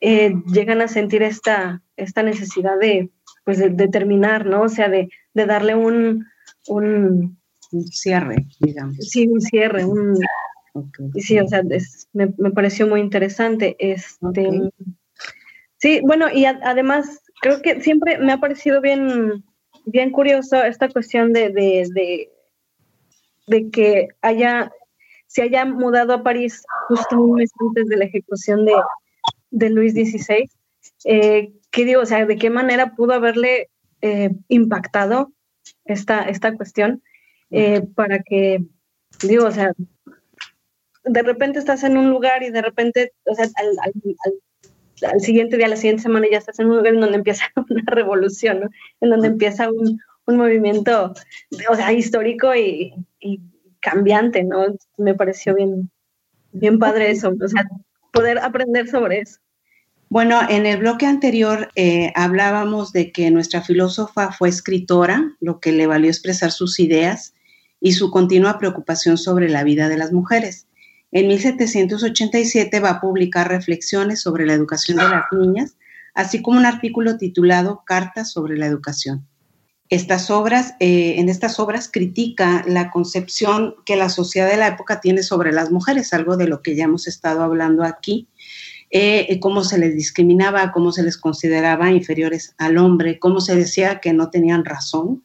eh, 0.00 0.34
llegan 0.52 0.80
a 0.80 0.88
sentir 0.88 1.22
esta, 1.22 1.82
esta 1.96 2.22
necesidad 2.22 2.78
de, 2.78 3.10
pues, 3.44 3.58
de, 3.58 3.70
de 3.70 3.88
terminar, 3.88 4.46
¿no? 4.46 4.62
O 4.62 4.68
sea, 4.68 4.88
de, 4.88 5.08
de 5.34 5.46
darle 5.46 5.74
un, 5.74 6.26
un, 6.68 7.38
un, 7.72 7.86
cierre, 7.88 8.46
digamos. 8.60 8.96
Sí, 8.98 9.26
un 9.26 9.40
cierre, 9.40 9.84
un... 9.84 10.18
Okay. 10.76 11.22
Sí, 11.22 11.38
o 11.38 11.46
sea, 11.46 11.62
es, 11.70 12.08
me, 12.12 12.34
me, 12.36 12.50
pareció 12.50 12.88
muy 12.88 13.00
interesante. 13.00 13.76
Este, 13.78 14.26
okay. 14.26 14.70
Sí, 15.84 16.00
bueno, 16.02 16.30
y 16.32 16.46
a, 16.46 16.58
además 16.64 17.23
creo 17.44 17.60
que 17.60 17.82
siempre 17.82 18.16
me 18.16 18.32
ha 18.32 18.38
parecido 18.38 18.80
bien, 18.80 19.44
bien 19.84 20.10
curioso 20.12 20.64
esta 20.64 20.88
cuestión 20.88 21.34
de, 21.34 21.50
de, 21.50 22.30
de, 23.46 23.70
que 23.70 24.08
haya, 24.22 24.72
se 25.26 25.42
haya 25.42 25.66
mudado 25.66 26.14
a 26.14 26.22
París 26.22 26.64
justo 26.88 27.20
un 27.20 27.34
mes 27.34 27.50
antes 27.60 27.86
de 27.88 27.98
la 27.98 28.06
ejecución 28.06 28.64
de, 28.64 28.72
de 29.50 29.68
Luis 29.68 29.92
XVI. 29.92 30.48
Eh, 31.04 31.52
¿Qué 31.70 31.84
digo? 31.84 32.00
O 32.00 32.06
sea, 32.06 32.24
¿de 32.24 32.36
qué 32.36 32.48
manera 32.48 32.94
pudo 32.94 33.12
haberle 33.12 33.68
eh, 34.00 34.30
impactado 34.48 35.30
esta, 35.84 36.22
esta 36.22 36.56
cuestión 36.56 37.02
eh, 37.50 37.82
para 37.94 38.20
que, 38.20 38.64
digo, 39.22 39.44
o 39.44 39.50
sea, 39.50 39.70
de 41.04 41.22
repente 41.22 41.58
estás 41.58 41.84
en 41.84 41.98
un 41.98 42.08
lugar 42.08 42.42
y 42.42 42.48
de 42.48 42.62
repente, 42.62 43.12
o 43.26 43.34
sea, 43.34 43.44
al, 43.44 43.68
al, 43.82 43.92
al 44.24 44.32
al 45.02 45.20
siguiente 45.20 45.56
día, 45.56 45.68
la 45.68 45.76
siguiente 45.76 46.02
semana 46.02 46.26
ya 46.30 46.38
estás 46.38 46.58
en 46.58 46.66
un 46.66 46.76
lugar 46.76 46.94
en 46.94 47.00
donde 47.00 47.16
empieza 47.16 47.44
una 47.70 47.82
revolución, 47.86 48.60
¿no? 48.60 48.68
En 49.00 49.10
donde 49.10 49.28
empieza 49.28 49.68
un, 49.70 49.98
un 50.26 50.36
movimiento, 50.36 51.14
o 51.68 51.74
sea, 51.74 51.92
histórico 51.92 52.54
y, 52.54 52.94
y, 53.20 53.40
cambiante, 53.80 54.42
¿no? 54.44 54.64
Me 54.96 55.14
pareció 55.14 55.54
bien, 55.54 55.90
bien 56.52 56.78
padre 56.78 57.10
eso, 57.10 57.34
o 57.38 57.48
sea, 57.48 57.68
poder 58.12 58.38
aprender 58.38 58.88
sobre 58.88 59.20
eso. 59.20 59.40
Bueno, 60.08 60.40
en 60.48 60.64
el 60.64 60.78
bloque 60.78 61.06
anterior 61.06 61.70
eh, 61.76 62.12
hablábamos 62.14 62.92
de 62.92 63.10
que 63.12 63.30
nuestra 63.30 63.62
filósofa 63.62 64.32
fue 64.32 64.48
escritora, 64.48 65.36
lo 65.40 65.60
que 65.60 65.72
le 65.72 65.86
valió 65.86 66.08
expresar 66.08 66.50
sus 66.50 66.78
ideas 66.78 67.34
y 67.80 67.92
su 67.92 68.10
continua 68.10 68.58
preocupación 68.58 69.18
sobre 69.18 69.48
la 69.48 69.64
vida 69.64 69.88
de 69.88 69.96
las 69.96 70.12
mujeres. 70.12 70.68
En 71.14 71.28
1787 71.28 72.80
va 72.80 72.90
a 72.90 73.00
publicar 73.00 73.48
reflexiones 73.48 74.20
sobre 74.20 74.46
la 74.46 74.52
educación 74.52 74.96
de 74.96 75.04
las 75.04 75.26
niñas, 75.30 75.76
así 76.12 76.42
como 76.42 76.58
un 76.58 76.66
artículo 76.66 77.18
titulado 77.18 77.84
Cartas 77.86 78.32
sobre 78.32 78.58
la 78.58 78.66
educación. 78.66 79.24
Estas 79.90 80.28
obras, 80.28 80.74
eh, 80.80 81.14
en 81.18 81.28
estas 81.28 81.60
obras 81.60 81.88
critica 81.88 82.64
la 82.66 82.90
concepción 82.90 83.76
que 83.86 83.94
la 83.94 84.08
sociedad 84.08 84.50
de 84.50 84.56
la 84.56 84.66
época 84.66 85.00
tiene 85.00 85.22
sobre 85.22 85.52
las 85.52 85.70
mujeres, 85.70 86.12
algo 86.12 86.36
de 86.36 86.48
lo 86.48 86.62
que 86.62 86.74
ya 86.74 86.84
hemos 86.84 87.06
estado 87.06 87.44
hablando 87.44 87.84
aquí, 87.84 88.26
eh, 88.90 89.38
cómo 89.40 89.62
se 89.62 89.78
les 89.78 89.94
discriminaba, 89.94 90.72
cómo 90.72 90.90
se 90.90 91.04
les 91.04 91.16
consideraba 91.16 91.92
inferiores 91.92 92.56
al 92.58 92.76
hombre, 92.76 93.20
cómo 93.20 93.40
se 93.40 93.54
decía 93.54 94.00
que 94.00 94.12
no 94.12 94.30
tenían 94.30 94.64
razón, 94.64 95.22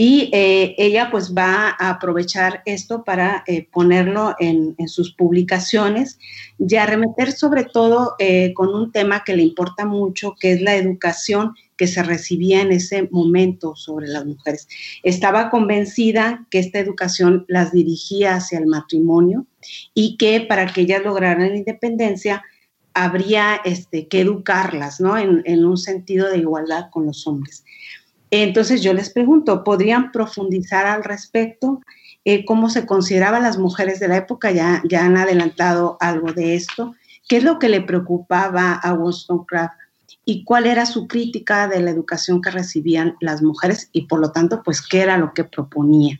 y 0.00 0.30
eh, 0.32 0.76
ella 0.78 1.10
pues 1.10 1.34
va 1.34 1.74
a 1.76 1.90
aprovechar 1.90 2.62
esto 2.66 3.02
para 3.02 3.42
eh, 3.48 3.66
ponerlo 3.68 4.36
en, 4.38 4.76
sus 4.86 5.12
publicaciones 5.12 6.20
y 6.56 6.76
a 6.76 6.86
remeter 6.86 7.32
sobre 7.32 7.64
todo 7.64 8.14
eh, 8.20 8.54
con 8.54 8.72
un 8.72 8.92
tema 8.92 9.24
que 9.24 9.34
le 9.34 9.42
importa 9.42 9.86
mucho, 9.86 10.36
que 10.38 10.52
es 10.52 10.60
la 10.60 10.76
educación 10.76 11.54
que 11.76 11.88
se 11.88 12.04
recibía 12.04 12.62
en 12.62 12.70
ese 12.70 13.08
momento 13.10 13.74
sobre 13.74 14.06
las 14.06 14.24
mujeres. 14.24 14.68
Estaba 15.02 15.50
convencida 15.50 16.46
que 16.48 16.60
esta 16.60 16.78
educación 16.78 17.44
las 17.48 17.72
dirigía 17.72 18.36
hacia 18.36 18.60
el 18.60 18.66
matrimonio 18.66 19.46
y 19.94 20.16
que 20.16 20.42
para 20.42 20.72
que 20.72 20.82
ellas 20.82 21.02
lograran 21.02 21.50
la 21.50 21.56
independencia 21.56 22.44
habría 22.94 23.56
este, 23.64 24.06
que 24.06 24.20
educarlas, 24.20 25.00
¿no? 25.00 25.18
en 25.18 25.64
un 25.64 25.76
sentido 25.76 26.30
de 26.30 26.38
igualdad 26.38 26.86
con 26.90 27.06
los 27.06 27.26
hombres. 27.26 27.64
Entonces 28.30 28.82
yo 28.82 28.92
les 28.92 29.10
pregunto, 29.10 29.64
¿podrían 29.64 30.12
profundizar 30.12 30.86
al 30.86 31.04
respecto? 31.04 31.80
Eh, 32.24 32.44
¿Cómo 32.44 32.68
se 32.68 32.84
consideraban 32.84 33.42
las 33.42 33.58
mujeres 33.58 34.00
de 34.00 34.08
la 34.08 34.18
época? 34.18 34.50
Ya, 34.50 34.82
ya 34.88 35.04
han 35.04 35.16
adelantado 35.16 35.96
algo 36.00 36.32
de 36.32 36.54
esto. 36.54 36.94
¿Qué 37.26 37.38
es 37.38 37.44
lo 37.44 37.58
que 37.58 37.68
le 37.68 37.80
preocupaba 37.80 38.74
a 38.74 38.92
Wollstonecraft? 38.92 39.74
¿Y 40.24 40.44
cuál 40.44 40.66
era 40.66 40.84
su 40.84 41.06
crítica 41.06 41.68
de 41.68 41.80
la 41.80 41.90
educación 41.90 42.42
que 42.42 42.50
recibían 42.50 43.16
las 43.20 43.42
mujeres? 43.42 43.88
Y 43.92 44.02
por 44.02 44.20
lo 44.20 44.30
tanto, 44.30 44.62
pues, 44.62 44.82
¿qué 44.82 45.00
era 45.00 45.16
lo 45.16 45.32
que 45.32 45.44
proponía? 45.44 46.18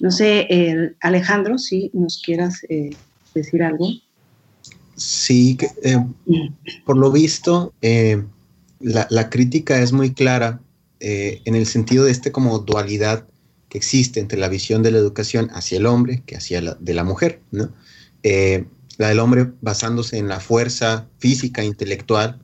No 0.00 0.10
sé, 0.12 0.94
Alejandro, 1.00 1.58
si 1.58 1.90
nos 1.92 2.22
quieras 2.22 2.64
eh, 2.68 2.90
decir 3.34 3.62
algo. 3.62 3.88
Sí, 4.94 5.58
eh, 5.82 5.96
mm. 5.96 6.84
por 6.84 6.96
lo 6.96 7.10
visto, 7.10 7.72
la, 7.80 9.06
la, 9.10 9.30
crítica 9.30 9.80
es 9.80 9.92
muy 9.92 10.12
clara 10.12 10.60
eh, 11.04 11.42
en 11.46 11.56
el 11.56 11.66
sentido 11.66 12.04
de 12.04 12.12
este 12.12 12.30
como 12.30 12.60
dualidad 12.60 13.26
que 13.68 13.76
existe 13.76 14.20
entre 14.20 14.38
la 14.38 14.46
visión 14.48 14.84
de 14.84 14.92
la 14.92 14.98
educación 14.98 15.50
hacia 15.52 15.78
el 15.78 15.86
hombre 15.86 16.22
que 16.24 16.36
hacia 16.36 16.60
la 16.60 16.74
de 16.74 16.94
la 16.94 17.02
mujer, 17.02 17.40
¿no? 17.50 17.72
Eh, 18.22 18.66
la 18.98 19.08
del 19.08 19.18
hombre 19.18 19.50
basándose 19.60 20.18
en 20.18 20.28
la 20.28 20.38
fuerza 20.38 21.08
física, 21.18 21.64
intelectual, 21.64 22.38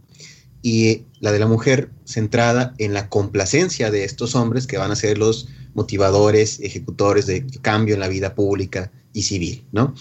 y 0.60 1.04
la 1.20 1.30
de 1.30 1.38
la 1.38 1.46
mujer 1.46 1.90
centrada 2.04 2.74
en 2.78 2.94
la 2.94 3.08
complacencia 3.08 3.92
de 3.92 4.02
estos 4.02 4.34
hombres 4.34 4.66
que 4.66 4.76
van 4.76 4.90
a 4.90 4.96
ser 4.96 5.18
los 5.18 5.46
motivadores, 5.74 6.58
ejecutores 6.58 7.26
de 7.26 7.46
cambio 7.62 7.94
en 7.94 8.00
la 8.00 8.08
vida 8.08 8.34
pública 8.34 8.90
y 9.12 9.22
civil, 9.22 9.64
¿no? 9.70 9.94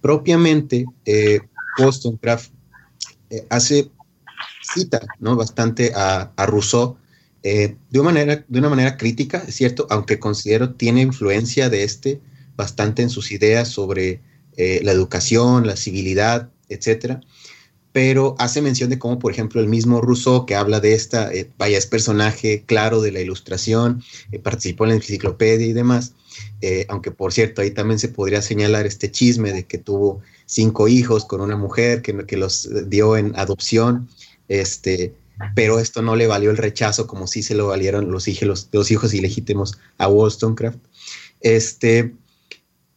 Propiamente, 0.00 0.84
eh, 1.04 1.38
Wollstonecraft 1.78 2.50
eh, 3.30 3.46
hace 3.50 3.88
cita, 4.74 5.00
¿no? 5.20 5.36
Bastante 5.36 5.92
a, 5.94 6.32
a 6.34 6.46
Rousseau 6.46 6.96
eh, 7.42 7.76
de, 7.88 8.00
una 8.00 8.10
manera, 8.10 8.44
de 8.46 8.58
una 8.58 8.68
manera 8.68 8.96
crítica, 8.96 9.42
es 9.46 9.54
cierto, 9.54 9.86
aunque 9.90 10.18
considero 10.18 10.74
tiene 10.74 11.00
influencia 11.00 11.70
de 11.70 11.84
este 11.84 12.20
bastante 12.56 13.02
en 13.02 13.08
sus 13.08 13.32
ideas 13.32 13.68
sobre 13.68 14.20
eh, 14.56 14.80
la 14.82 14.92
educación, 14.92 15.66
la 15.66 15.76
civilidad, 15.76 16.50
etcétera, 16.68 17.22
pero 17.92 18.36
hace 18.38 18.60
mención 18.60 18.90
de 18.90 18.98
cómo, 18.98 19.18
por 19.18 19.32
ejemplo, 19.32 19.60
el 19.60 19.68
mismo 19.68 20.02
Rousseau, 20.02 20.44
que 20.44 20.54
habla 20.54 20.80
de 20.80 20.92
esta, 20.92 21.32
eh, 21.32 21.50
vaya, 21.56 21.78
es 21.78 21.86
personaje 21.86 22.62
claro 22.66 23.00
de 23.00 23.10
la 23.10 23.20
ilustración, 23.20 24.02
participó 24.42 24.84
en 24.84 24.90
la 24.90 24.96
enciclopedia 24.96 25.66
y 25.66 25.72
demás, 25.72 26.12
aunque 26.88 27.10
por 27.10 27.32
cierto, 27.32 27.62
ahí 27.62 27.70
también 27.70 27.98
se 27.98 28.08
podría 28.08 28.42
señalar 28.42 28.86
este 28.86 29.10
chisme 29.10 29.52
de 29.52 29.64
que 29.64 29.78
tuvo 29.78 30.20
cinco 30.44 30.88
hijos 30.88 31.24
con 31.24 31.40
una 31.40 31.56
mujer 31.56 32.02
que, 32.02 32.26
que 32.26 32.36
los 32.36 32.68
dio 32.88 33.16
en 33.16 33.32
adopción, 33.36 34.08
este, 34.48 35.14
pero 35.54 35.78
esto 35.78 36.02
no 36.02 36.16
le 36.16 36.26
valió 36.26 36.50
el 36.50 36.56
rechazo 36.56 37.06
como 37.06 37.26
sí 37.26 37.42
se 37.42 37.54
lo 37.54 37.68
valieron 37.68 38.10
los 38.10 38.28
hijos, 38.28 38.68
los, 38.72 38.90
hijos 38.90 39.14
ilegítimos 39.14 39.78
a 39.98 40.08
Wollstonecraft. 40.08 40.78
Este, 41.40 42.14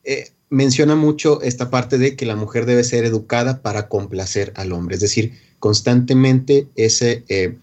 eh, 0.03 0.31
menciona 0.49 0.95
mucho 0.95 1.41
esta 1.41 1.69
parte 1.69 1.97
de 1.97 2.15
que 2.15 2.25
la 2.25 2.35
mujer 2.35 2.65
debe 2.65 2.83
ser 2.83 3.05
educada 3.05 3.61
para 3.61 3.87
complacer 3.87 4.53
al 4.55 4.71
hombre, 4.71 4.95
es 4.95 5.01
decir, 5.01 5.33
constantemente 5.59 6.67
ese, 6.75 7.23
eh, 7.29 7.57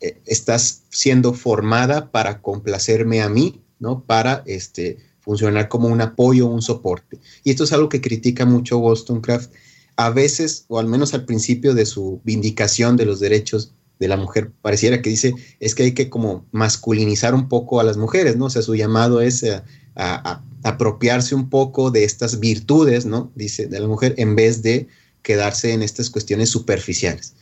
eh, 0.00 0.20
estás 0.26 0.82
siendo 0.90 1.32
formada 1.32 2.10
para 2.10 2.42
complacerme 2.42 3.22
a 3.22 3.28
mí, 3.28 3.62
¿no? 3.78 4.04
Para 4.04 4.42
este, 4.46 4.98
funcionar 5.20 5.68
como 5.68 5.88
un 5.88 6.00
apoyo, 6.00 6.46
un 6.46 6.62
soporte. 6.62 7.18
Y 7.42 7.50
esto 7.50 7.64
es 7.64 7.72
algo 7.72 7.88
que 7.88 8.00
critica 8.00 8.44
mucho 8.44 8.78
Wollstonecraft, 8.78 9.52
a 9.96 10.10
veces, 10.10 10.66
o 10.68 10.78
al 10.78 10.86
menos 10.86 11.14
al 11.14 11.24
principio 11.24 11.74
de 11.74 11.86
su 11.86 12.20
vindicación 12.24 12.96
de 12.96 13.06
los 13.06 13.18
derechos 13.18 13.72
de 13.98 14.08
la 14.08 14.16
mujer 14.16 14.50
pareciera 14.62 15.00
que 15.00 15.10
dice 15.10 15.34
es 15.60 15.74
que 15.74 15.84
hay 15.84 15.92
que 15.92 16.10
como 16.10 16.46
masculinizar 16.52 17.34
un 17.34 17.48
poco 17.48 17.80
a 17.80 17.84
las 17.84 17.96
mujeres, 17.96 18.36
¿no? 18.36 18.46
O 18.46 18.50
sea, 18.50 18.62
su 18.62 18.74
llamado 18.74 19.20
es 19.20 19.44
a, 19.96 20.42
apropiarse 20.62 21.34
un 21.34 21.48
poco 21.48 21.90
de 21.90 22.04
estas 22.04 22.40
virtudes, 22.40 23.06
¿no? 23.06 23.32
Dice, 23.34 23.66
de 23.66 23.80
la 23.80 23.86
mujer 23.86 24.14
en 24.18 24.36
vez 24.36 24.62
de 24.62 24.88
quedarse 25.22 25.72
en 25.72 25.82
estas 25.82 26.10
cuestiones 26.10 26.50
superficiales. 26.50 27.34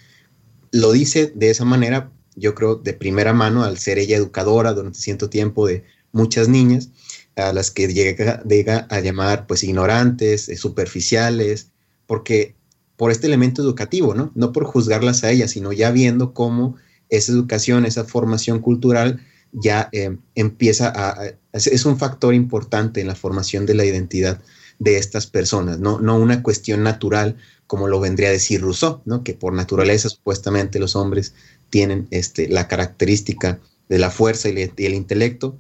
Lo 0.71 0.93
dice 0.93 1.33
de 1.35 1.51
esa 1.51 1.65
manera, 1.65 2.13
yo 2.37 2.55
creo, 2.55 2.77
de 2.77 2.93
primera 2.93 3.33
mano, 3.33 3.65
al 3.65 3.79
ser 3.79 3.99
ella 3.99 4.17
educadora 4.17 4.73
durante 4.73 4.99
cierto 4.99 5.31
tiempo 5.31 5.67
de 5.67 5.85
muchas 6.13 6.49
niñas, 6.49 6.91
a 7.37 7.53
las 7.53 7.71
que 7.71 7.93
llega, 7.93 8.43
llega 8.45 8.87
a 8.91 9.01
llamar 9.01 9.47
pues 9.47 9.65
ignorantes, 9.65 10.49
eh, 10.49 10.57
superficiales, 10.57 11.69
porque 12.07 12.55
por 12.97 13.11
este 13.11 13.27
elemento 13.27 13.63
educativo, 13.63 14.15
¿no? 14.15 14.31
No 14.35 14.53
por 14.53 14.65
juzgarlas 14.65 15.25
a 15.25 15.31
ellas, 15.31 15.53
sino 15.53 15.73
ya 15.73 15.91
viendo 15.91 16.33
cómo 16.33 16.77
esa 17.09 17.33
educación, 17.33 17.87
esa 17.87 18.05
formación 18.05 18.61
cultural 18.61 19.21
ya 19.53 19.89
eh, 19.93 20.17
empieza 20.35 20.93
a, 20.95 21.33
es 21.53 21.85
un 21.87 21.99
factor 21.99 22.35
importante 22.35 23.01
en 23.01 23.07
la 23.07 23.15
formación 23.15 23.67
de 23.67 23.75
la 23.75 23.85
identidad 23.85 24.41
de 24.79 24.99
estas 24.99 25.27
personas, 25.27 25.79
¿no? 25.79 26.01
No 26.01 26.19
una 26.19 26.43
cuestión 26.43 26.83
natural 26.83 27.37
como 27.67 27.89
lo 27.89 28.01
vendría 28.01 28.29
a 28.29 28.33
decir 28.33 28.61
Rousseau, 28.61 29.01
¿no? 29.05 29.23
Que 29.23 29.35
por 29.35 29.53
naturaleza 29.53 30.09
supuestamente 30.09 30.79
los 30.79 30.97
hombres 30.97 31.35
tienen 31.71 32.07
este, 32.11 32.49
la 32.49 32.69
característica 32.69 33.61
de 33.89 33.99
la 33.99 34.11
fuerza 34.11 34.49
y, 34.49 34.53
el 34.53 34.95
intelecto 34.95 35.59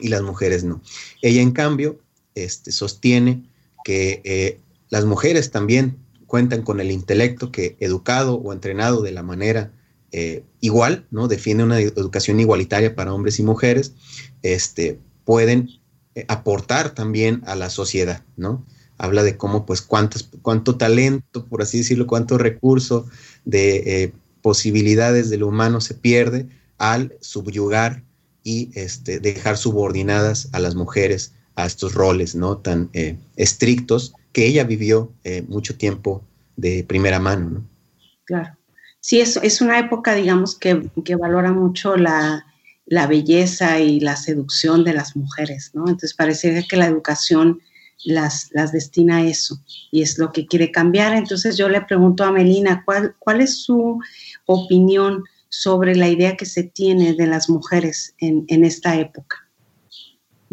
y 0.00 0.08
las 0.08 0.22
mujeres 0.22 0.64
no. 0.64 0.80
Ella 1.20 1.42
en 1.42 1.52
cambio 1.52 1.98
este, 2.34 2.72
sostiene 2.72 3.42
que 3.84 4.22
eh, 4.24 4.60
las 4.90 5.04
mujeres 5.04 5.50
también 5.50 5.96
cuentan 6.32 6.62
con 6.62 6.80
el 6.80 6.90
intelecto 6.90 7.52
que 7.52 7.76
educado 7.78 8.36
o 8.36 8.54
entrenado 8.54 9.02
de 9.02 9.12
la 9.12 9.22
manera 9.22 9.70
eh, 10.12 10.42
igual, 10.62 11.04
¿no? 11.10 11.28
Defiende 11.28 11.62
una 11.62 11.78
educación 11.78 12.40
igualitaria 12.40 12.94
para 12.94 13.12
hombres 13.12 13.38
y 13.38 13.42
mujeres, 13.42 13.92
este, 14.40 14.98
pueden 15.26 15.68
eh, 16.14 16.24
aportar 16.28 16.94
también 16.94 17.42
a 17.44 17.54
la 17.54 17.68
sociedad, 17.68 18.24
¿no? 18.38 18.64
Habla 18.96 19.24
de 19.24 19.36
cómo, 19.36 19.66
pues, 19.66 19.82
cuánto 19.82 20.76
talento, 20.78 21.44
por 21.44 21.60
así 21.60 21.76
decirlo, 21.76 22.06
cuánto 22.06 22.38
recurso 22.38 23.04
de 23.44 23.76
eh, 24.04 24.12
posibilidades 24.40 25.28
del 25.28 25.42
humano 25.42 25.82
se 25.82 25.92
pierde 25.92 26.48
al 26.78 27.14
subyugar 27.20 28.04
y 28.42 28.70
este, 28.72 29.20
dejar 29.20 29.58
subordinadas 29.58 30.48
a 30.52 30.60
las 30.60 30.76
mujeres 30.76 31.34
a 31.54 31.66
estos 31.66 31.94
roles, 31.94 32.34
¿no? 32.34 32.58
Tan 32.58 32.90
estrictos 33.36 34.14
que 34.32 34.46
ella 34.46 34.64
vivió 34.64 35.12
eh, 35.24 35.42
mucho 35.46 35.76
tiempo 35.76 36.22
de 36.56 36.84
primera 36.84 37.20
mano, 37.20 37.50
¿no? 37.50 37.64
Claro. 38.24 38.56
Sí, 39.00 39.20
es, 39.20 39.36
es 39.36 39.60
una 39.60 39.78
época, 39.78 40.14
digamos, 40.14 40.56
que, 40.56 40.74
valora 41.16 41.52
mucho 41.52 41.96
la, 41.96 42.46
belleza 43.08 43.80
y 43.80 44.00
la 44.00 44.16
seducción 44.16 44.84
de 44.84 44.94
las 44.94 45.16
mujeres, 45.16 45.70
¿no? 45.74 45.82
Entonces 45.82 46.14
parece 46.14 46.64
que 46.68 46.76
la 46.76 46.86
educación 46.86 47.60
las, 48.04 48.48
las 48.52 48.72
destina 48.72 49.18
a 49.18 49.26
eso 49.26 49.60
y 49.90 50.02
es 50.02 50.18
lo 50.18 50.30
que 50.30 50.46
quiere 50.46 50.70
cambiar. 50.70 51.14
Entonces 51.14 51.56
yo 51.56 51.68
le 51.68 51.80
pregunto 51.80 52.24
a 52.24 52.32
Melina, 52.32 52.82
¿cuál, 52.84 53.14
cuál 53.18 53.40
es 53.40 53.62
su 53.62 54.00
opinión 54.46 55.24
sobre 55.48 55.96
la 55.96 56.08
idea 56.08 56.36
que 56.36 56.46
se 56.46 56.62
tiene 56.62 57.14
de 57.14 57.26
las 57.26 57.48
mujeres 57.50 58.14
en, 58.18 58.64
esta 58.64 58.96
época? 58.96 59.41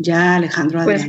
Ya 0.01 0.35
Alejandro. 0.35 0.83
Pues, 0.83 1.05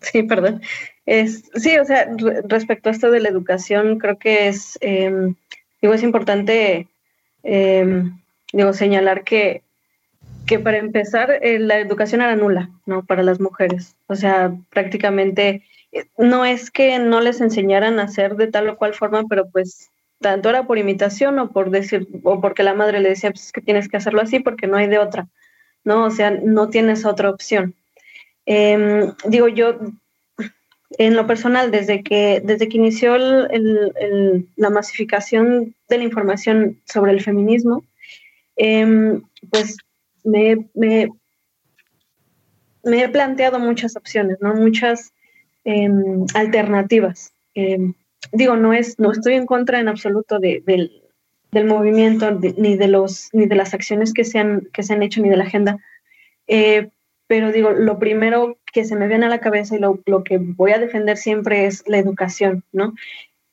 Sí, 0.00 0.22
perdón. 0.22 0.60
Es, 1.06 1.50
sí, 1.54 1.78
o 1.78 1.84
sea, 1.84 2.08
respecto 2.44 2.88
a 2.88 2.92
esto 2.92 3.10
de 3.10 3.20
la 3.20 3.28
educación, 3.28 3.98
creo 3.98 4.18
que 4.18 4.48
es, 4.48 4.78
em, 4.80 5.34
digo, 5.80 5.94
es 5.94 6.02
importante, 6.02 6.88
em, 7.42 8.18
digo, 8.52 8.72
señalar 8.72 9.24
que, 9.24 9.62
que 10.46 10.58
para 10.58 10.78
empezar, 10.78 11.38
eh, 11.42 11.58
la 11.58 11.78
educación 11.78 12.20
era 12.20 12.36
nula, 12.36 12.70
¿no? 12.84 13.04
Para 13.04 13.22
las 13.22 13.40
mujeres. 13.40 13.96
O 14.08 14.14
sea, 14.14 14.52
prácticamente, 14.70 15.62
eh, 15.92 16.04
no 16.18 16.44
es 16.44 16.70
que 16.70 16.98
no 16.98 17.20
les 17.20 17.40
enseñaran 17.40 17.98
a 17.98 18.04
hacer 18.04 18.36
de 18.36 18.48
tal 18.48 18.68
o 18.68 18.76
cual 18.76 18.94
forma, 18.94 19.24
pero 19.28 19.48
pues 19.50 19.90
tanto 20.20 20.48
era 20.50 20.66
por 20.66 20.78
imitación 20.78 21.38
o 21.38 21.50
por 21.50 21.70
decir, 21.70 22.08
o 22.24 22.40
porque 22.40 22.62
la 22.62 22.74
madre 22.74 23.00
le 23.00 23.10
decía, 23.10 23.30
pues 23.30 23.52
que 23.52 23.60
tienes 23.60 23.88
que 23.88 23.96
hacerlo 23.96 24.22
así 24.22 24.40
porque 24.40 24.66
no 24.66 24.76
hay 24.76 24.86
de 24.86 24.98
otra, 24.98 25.28
¿no? 25.84 26.04
O 26.04 26.10
sea, 26.10 26.30
no 26.30 26.68
tienes 26.68 27.04
otra 27.04 27.30
opción. 27.30 27.74
Em, 28.46 29.12
digo, 29.26 29.48
yo, 29.48 29.78
en 30.98 31.16
lo 31.16 31.26
personal, 31.26 31.70
desde 31.70 32.02
que, 32.02 32.40
desde 32.44 32.68
que 32.68 32.76
inició 32.76 33.16
la 33.18 34.70
masificación 34.70 35.74
de 35.88 35.98
la 35.98 36.04
información 36.04 36.80
sobre 36.84 37.12
el 37.12 37.20
feminismo, 37.20 37.84
em, 38.56 39.22
pues 39.50 39.76
me, 40.24 40.68
he 42.84 43.08
planteado 43.08 43.58
muchas 43.58 43.96
opciones, 43.96 44.38
¿no? 44.40 44.54
Muchas 44.54 45.12
em, 45.64 46.24
alternativas 46.34 47.32
digo, 48.32 48.56
no 48.56 48.72
es, 48.72 48.98
no 48.98 49.12
estoy 49.12 49.34
en 49.34 49.46
contra 49.46 49.80
en 49.80 49.88
absoluto 49.88 50.38
del, 51.54 51.66
movimiento, 51.66 52.30
ni 52.32 52.76
de 52.76 52.88
los, 52.88 53.30
ni 53.32 53.46
de 53.46 53.54
las 53.54 53.72
acciones 53.72 54.12
que 54.12 54.24
se 54.24 54.38
han, 54.38 54.68
que 54.72 54.82
se 54.82 54.92
han 54.92 55.02
hecho, 55.02 55.22
ni 55.22 55.28
de 55.28 55.36
la 55.36 55.44
agenda. 55.44 55.78
Eh, 56.46 56.90
pero 57.26 57.52
digo, 57.52 57.70
lo 57.70 57.98
primero 57.98 58.58
que 58.72 58.84
se 58.84 58.96
me 58.96 59.08
viene 59.08 59.26
a 59.26 59.30
la 59.30 59.40
cabeza 59.40 59.76
y 59.76 59.78
lo, 59.78 60.24
que 60.24 60.38
voy 60.38 60.72
a 60.72 60.78
defender 60.78 61.16
siempre 61.16 61.66
es 61.66 61.84
la 61.86 61.98
educación, 61.98 62.64
¿no? 62.72 62.94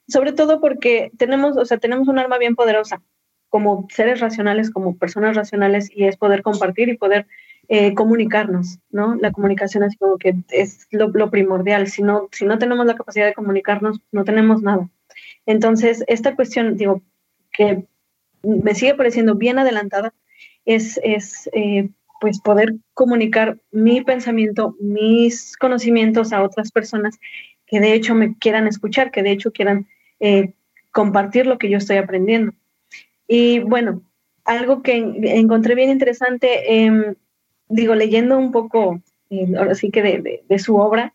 Sobre 0.07 0.33
todo 0.33 0.59
porque 0.59 1.11
tenemos, 1.17 1.55
o 1.57 1.65
sea, 1.65 1.77
tenemos 1.77 2.07
un 2.07 2.19
arma 2.19 2.37
bien 2.37 2.55
poderosa 2.55 3.01
como 3.49 3.87
seres 3.89 4.19
racionales, 4.19 4.71
como 4.71 4.97
personas 4.97 5.35
racionales, 5.35 5.89
y 5.93 6.05
es 6.05 6.17
poder 6.17 6.41
compartir 6.41 6.89
y 6.89 6.97
poder 6.97 7.27
eh, 7.67 7.93
comunicarnos, 7.93 8.79
¿no? 8.89 9.15
La 9.15 9.31
comunicación 9.31 9.83
es 9.83 9.95
como 9.97 10.17
que 10.17 10.35
es 10.49 10.87
lo, 10.91 11.29
primordial. 11.29 11.87
Si 11.87 12.01
no, 12.01 12.29
si 12.31 12.45
no 12.45 12.57
tenemos 12.57 12.85
la 12.85 12.95
capacidad 12.95 13.25
de 13.25 13.33
comunicarnos, 13.33 14.01
no 14.11 14.23
tenemos 14.23 14.61
nada. 14.61 14.89
Entonces, 15.45 16.03
esta 16.07 16.35
cuestión, 16.35 16.77
digo, 16.77 17.01
que 17.51 17.85
me 18.43 18.75
sigue 18.75 18.95
pareciendo 18.95 19.35
bien 19.35 19.59
adelantada, 19.59 20.13
es, 20.65 20.99
es 21.03 21.49
eh, 21.53 21.89
pues 22.19 22.39
poder 22.39 22.75
comunicar 22.93 23.57
mi 23.71 24.01
pensamiento, 24.01 24.75
mis 24.79 25.57
conocimientos 25.57 26.33
a 26.33 26.43
otras 26.43 26.71
personas 26.71 27.19
que 27.65 27.79
de 27.79 27.93
hecho 27.93 28.13
me 28.13 28.37
quieran 28.37 28.67
escuchar, 28.67 29.11
que 29.11 29.23
de 29.23 29.31
hecho 29.31 29.51
quieran 29.51 29.87
eh, 30.19 30.53
compartir 30.91 31.47
lo 31.47 31.57
que 31.57 31.69
yo 31.69 31.77
estoy 31.77 31.97
aprendiendo. 31.97 32.53
Y 33.27 33.59
bueno, 33.59 34.03
algo 34.43 34.83
que 34.83 34.95
encontré 34.95 35.73
bien 35.73 35.89
interesante, 35.89 36.83
em, 36.83 37.15
digo, 37.69 37.95
leyendo 37.95 38.37
un 38.37 38.51
poco, 38.51 39.01
eh, 39.29 39.47
ahora 39.57 39.73
sí 39.73 39.89
que 39.89 40.01
de, 40.03 40.59
su 40.59 40.75
obra, 40.75 41.13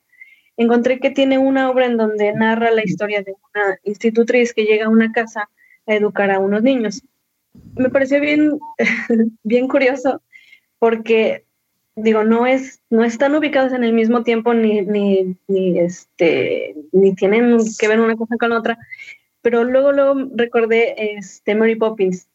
encontré 0.56 0.98
que 0.98 1.10
tiene 1.10 1.38
una 1.38 1.70
obra 1.70 1.86
en 1.86 1.98
donde 1.98 2.32
narra 2.32 2.70
la 2.70 2.84
historia 2.84 3.22
de 3.22 3.34
una 3.54 3.78
institutriz 3.84 4.54
que 4.54 4.64
llega 4.64 4.86
a 4.86 4.90
una 4.90 5.12
casa 5.12 5.50
a 5.86 5.94
educar 5.94 6.30
a 6.30 6.38
unos 6.38 6.62
niños. 6.62 7.02
Me 7.76 7.90
pareció 7.90 8.20
bien, 8.20 8.58
bien 9.42 9.68
curioso 9.68 10.22
porque, 10.78 11.44
digo, 11.94 12.24
no, 12.24 12.46
es, 12.46 12.82
no 12.90 13.04
están 13.04 13.34
ubicados 13.34 13.72
en 13.72 13.84
el 13.84 13.92
mismo 13.92 14.22
tiempo 14.22 14.54
ni, 14.54 14.82
ni, 14.82 15.36
ni, 15.48 15.78
este, 15.78 16.74
ni 16.92 17.14
tienen 17.14 17.58
que 17.78 17.88
ver 17.88 18.00
una 18.00 18.16
cosa 18.16 18.36
con 18.38 18.52
otra, 18.52 18.78
pero 19.42 19.64
luego, 19.64 19.92
luego 19.92 20.30
recordé 20.34 21.16
este, 21.16 21.54
Mary 21.54 21.76
Poppins. 21.76 22.28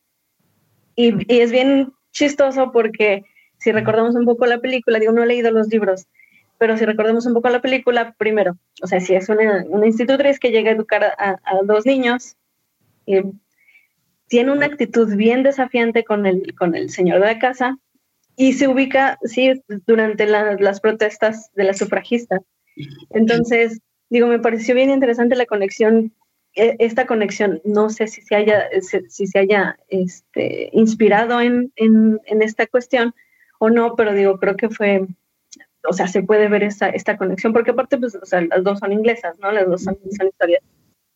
Y, 0.96 1.13
y 1.34 1.40
es 1.40 1.51
bien 1.51 1.94
chistoso 2.12 2.72
porque 2.72 3.24
si 3.58 3.72
recordamos 3.72 4.16
un 4.16 4.25
poco 4.25 4.46
la 4.46 4.60
película, 4.60 5.00
digo, 5.00 5.12
no 5.12 5.24
he 5.24 5.28
leído 5.28 5.51
los 5.51 5.68
libros, 5.68 6.07
pero 6.57 6.77
si 6.77 6.86
recordamos 6.86 7.25
un 7.25 7.34
poco 7.34 7.50
la 7.50 7.62
película, 7.62 8.14
primero, 8.20 8.55
o 8.84 8.88
sea, 8.88 9.00
si 9.00 9.16
es 9.16 9.29
una, 9.29 9.66
una 9.68 9.88
institutriz 9.88 10.40
que 10.40 10.51
llega 10.51 10.70
a 10.70 10.75
educar 10.75 11.03
a, 11.03 11.38
dos 11.64 11.86
niños, 11.86 12.38
y 13.05 13.18
tiene 14.31 14.53
una 14.53 14.67
actitud 14.67 15.13
bien 15.17 15.44
desafiante 15.44 16.05
con 16.05 16.25
el, 16.25 16.55
con 16.55 16.74
el 16.74 16.89
señor 16.89 17.20
de 17.20 17.25
la 17.25 17.37
casa 17.37 17.77
y 18.37 18.53
se 18.53 18.70
ubica, 18.70 19.20
sí, 19.24 19.61
durante 19.85 20.25
las 20.25 20.79
protestas 20.79 21.51
de 21.53 21.65
las 21.65 21.77
sufragistas. 21.77 22.39
Entonces, 23.09 23.81
digo, 24.09 24.27
me 24.27 24.39
pareció 24.39 24.74
bien 24.74 24.89
interesante 24.89 25.35
la 25.35 25.46
conexión, 25.46 26.13
e, 26.55 26.77
esta 26.79 27.05
conexión, 27.07 27.61
no 27.65 27.89
sé 27.89 28.07
si 28.07 28.22
se 28.22 28.35
haya, 28.35 28.70
si 29.09 29.27
se 29.27 29.37
haya 29.37 29.77
este, 29.89 30.70
inspirado 30.72 31.41
en, 31.41 31.74
en, 31.75 32.41
esta 32.41 32.67
cuestión, 32.67 33.13
o 33.59 33.70
no, 33.70 33.98
pero 33.98 34.13
digo, 34.13 34.39
creo 34.39 34.55
que 34.55 34.70
fue, 34.70 35.07
o 35.83 35.91
sea, 35.91 36.07
se 36.07 36.24
puede 36.24 36.48
ver 36.48 36.63
esta, 36.63 36.87
esta 36.87 37.17
conexión, 37.17 37.51
porque 37.51 37.72
aparte, 37.72 37.98
pues, 37.98 38.15
o 38.15 38.25
sea, 38.25 38.39
las 38.39 38.63
dos 38.63 38.79
son 38.79 38.94
inglesas, 38.94 39.37
¿no? 39.39 39.51
Las 39.51 39.67
dos 39.67 39.83
son, 39.83 39.98
historias 40.05 40.63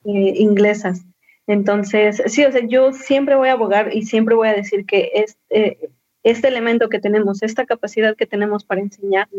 eh, 0.04 0.34
inglesas. 0.36 1.06
Entonces, 1.48 2.24
sí, 2.28 2.44
o 2.44 2.52
sea, 2.52 2.62
yo 2.66 2.92
siempre 2.94 3.36
voy 3.36 3.50
a 3.50 3.54
abogar 3.54 3.94
y 3.94 4.04
siempre 4.04 4.36
voy 4.36 4.48
a 4.48 4.54
decir 4.54 4.86
que 4.86 5.12
este, 5.14 5.92
este 6.24 6.48
elemento 6.48 6.90
que 6.90 7.00
tenemos, 7.00 7.44
esta 7.44 7.66
capacidad 7.66 8.16
que 8.16 8.26
tenemos 8.26 8.64
para 8.66 8.82
enseñar, 8.82 9.30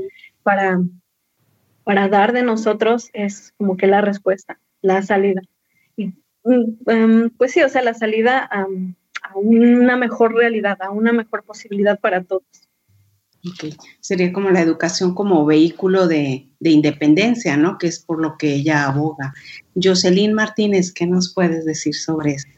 para, 0.42 0.80
para 1.82 2.08
dar 2.08 2.32
de 2.32 2.42
nosotros, 2.42 3.10
es 3.12 3.52
como 3.58 3.76
que 3.76 3.88
la 3.88 4.02
respuesta, 4.02 4.60
la 4.82 5.02
salida. 5.02 5.42
Y, 5.96 6.14
mm, 6.44 6.76
em, 6.86 7.30
pues 7.30 7.52
sí, 7.52 7.62
o 7.62 7.68
sea, 7.68 7.82
la 7.82 7.94
salida 7.94 8.48
a, 8.50 8.66
a 9.22 9.36
una 9.36 9.96
mejor 9.96 10.34
realidad, 10.34 10.78
a 10.80 10.90
una 10.90 11.12
mejor 11.12 11.42
posibilidad 11.42 11.98
para 11.98 12.22
todos. 12.22 12.65
Sería 14.00 14.32
como 14.32 14.50
la 14.50 14.61
educación 14.61 15.14
como 15.14 15.44
vehículo 15.44 16.06
de, 16.06 16.48
independencia, 16.61 17.56
¿no? 17.56 17.78
Que 17.78 17.87
es 17.87 18.00
por 18.00 18.20
lo 18.20 18.37
que 18.37 18.54
ella 18.54 18.87
aboga. 18.87 19.35
Jocelyn 19.80 20.32
Martínez, 20.32 20.92
¿qué 20.92 21.06
nos 21.06 21.32
puedes 21.32 21.64
decir 21.64 21.94
sobre 21.94 22.35
eso? 22.35 22.48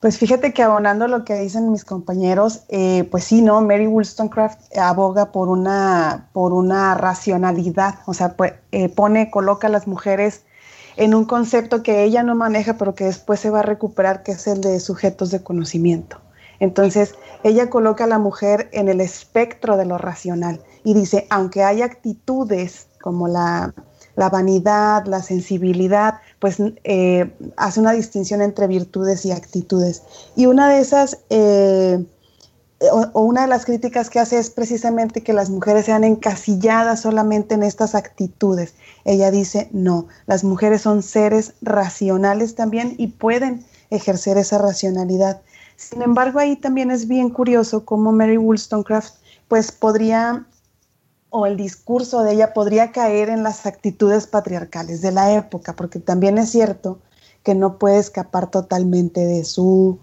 Pues 0.00 0.18
fíjate 0.18 0.52
que 0.52 0.64
abonando 0.64 1.06
lo 1.06 1.24
que 1.24 1.34
dicen 1.38 1.70
mis 1.70 1.84
compañeros, 1.84 2.62
eh, 2.68 3.06
pues 3.10 3.24
sí, 3.24 3.40
¿no? 3.40 3.60
Mary 3.60 3.86
Wollstonecraft 3.86 4.76
aboga 4.76 5.30
por 5.30 5.48
una, 5.48 6.28
por 6.32 6.52
una 6.52 6.94
racionalidad, 6.94 8.00
o 8.06 8.14
sea, 8.14 8.36
pues, 8.36 8.54
eh, 8.72 8.88
pone, 8.88 9.30
coloca 9.30 9.68
a 9.68 9.70
las 9.70 9.86
mujeres 9.86 10.42
en 10.96 11.14
un 11.14 11.24
concepto 11.24 11.82
que 11.82 12.02
ella 12.02 12.22
no 12.22 12.34
maneja, 12.34 12.76
pero 12.78 12.94
que 12.94 13.04
después 13.04 13.40
se 13.40 13.50
va 13.50 13.60
a 13.60 13.62
recuperar, 13.62 14.22
que 14.22 14.32
es 14.32 14.46
el 14.46 14.60
de 14.60 14.80
sujetos 14.80 15.30
de 15.30 15.42
conocimiento. 15.42 16.20
Entonces, 16.62 17.16
ella 17.42 17.68
coloca 17.70 18.04
a 18.04 18.06
la 18.06 18.20
mujer 18.20 18.68
en 18.70 18.88
el 18.88 19.00
espectro 19.00 19.76
de 19.76 19.84
lo 19.84 19.98
racional 19.98 20.60
y 20.84 20.94
dice, 20.94 21.26
aunque 21.28 21.64
hay 21.64 21.82
actitudes 21.82 22.86
como 23.00 23.26
la, 23.26 23.74
vanidad, 24.14 25.04
la 25.06 25.24
sensibilidad, 25.24 26.20
pues 26.38 26.58
eh, 26.84 27.34
hace 27.56 27.80
una 27.80 27.90
distinción 27.90 28.42
entre 28.42 28.68
virtudes 28.68 29.24
y 29.24 29.32
actitudes. 29.32 30.04
Y 30.36 30.46
una 30.46 30.68
de 30.68 30.78
esas, 30.78 31.18
eh, 31.30 31.98
o, 32.92 33.22
una 33.22 33.40
de 33.40 33.48
las 33.48 33.64
críticas 33.64 34.08
que 34.08 34.20
hace 34.20 34.38
es 34.38 34.48
precisamente 34.48 35.24
que 35.24 35.32
las 35.32 35.50
mujeres 35.50 35.86
sean 35.86 36.04
encasilladas 36.04 37.00
solamente 37.00 37.56
en 37.56 37.64
estas 37.64 37.96
actitudes. 37.96 38.74
Ella 39.04 39.32
dice, 39.32 39.68
no, 39.72 40.06
las 40.26 40.44
mujeres 40.44 40.82
son 40.82 41.02
seres 41.02 41.54
racionales 41.60 42.54
también 42.54 42.94
y 42.98 43.08
pueden 43.08 43.64
ejercer 43.90 44.38
esa 44.38 44.58
racionalidad. 44.58 45.42
Sin 45.76 46.02
embargo, 46.02 46.38
ahí 46.38 46.56
también 46.56 46.90
es 46.90 47.08
bien 47.08 47.30
curioso 47.30 47.84
cómo 47.84 48.12
Mary 48.12 48.36
Wollstonecraft 48.36 49.14
pues 49.48 49.72
podría, 49.72 50.46
o 51.30 51.46
el 51.46 51.56
discurso 51.56 52.22
de 52.22 52.32
ella 52.32 52.54
podría 52.54 52.92
caer 52.92 53.28
en 53.28 53.42
las 53.42 53.66
actitudes 53.66 54.26
patriarcales 54.26 55.02
de 55.02 55.12
la 55.12 55.32
época, 55.34 55.74
porque 55.74 55.98
también 55.98 56.38
es 56.38 56.50
cierto 56.50 56.98
que 57.42 57.54
no 57.54 57.78
puede 57.78 57.98
escapar 57.98 58.50
totalmente 58.50 59.24
de 59.24 59.44
su, 59.44 59.98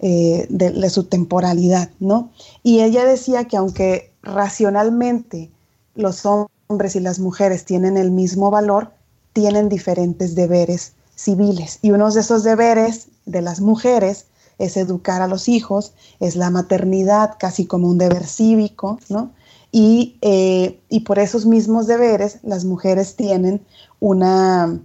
eh, 0.00 0.46
de, 0.48 0.90
su 0.90 1.04
temporalidad, 1.04 1.90
¿no? 2.00 2.30
Y 2.62 2.80
ella 2.80 3.04
decía 3.04 3.44
que 3.44 3.56
aunque 3.56 4.12
racionalmente 4.22 5.50
los 5.94 6.26
hombres 6.26 6.96
y 6.96 7.00
las 7.00 7.18
mujeres 7.18 7.64
tienen 7.64 7.96
el 7.96 8.10
mismo 8.10 8.50
valor, 8.50 8.90
tienen 9.32 9.68
diferentes 9.68 10.34
deberes 10.34 10.92
civiles. 11.14 11.78
Y 11.82 11.92
uno 11.92 12.10
de 12.10 12.20
esos 12.20 12.44
deberes 12.44 13.08
de 13.26 13.42
las 13.42 13.60
mujeres 13.60 14.26
es 14.60 14.76
educar 14.76 15.22
a 15.22 15.26
los 15.26 15.48
hijos, 15.48 15.94
es 16.20 16.36
la 16.36 16.50
maternidad 16.50 17.36
casi 17.38 17.66
como 17.66 17.88
un 17.88 17.98
deber 17.98 18.26
cívico, 18.26 19.00
¿no? 19.08 19.32
Y, 19.72 20.18
eh, 20.20 20.80
por 21.06 21.18
esos 21.18 21.46
mismos 21.46 21.86
deberes 21.86 22.38
las 22.42 22.64
mujeres 22.64 23.16
tienen 23.16 23.64
una, 24.00 24.78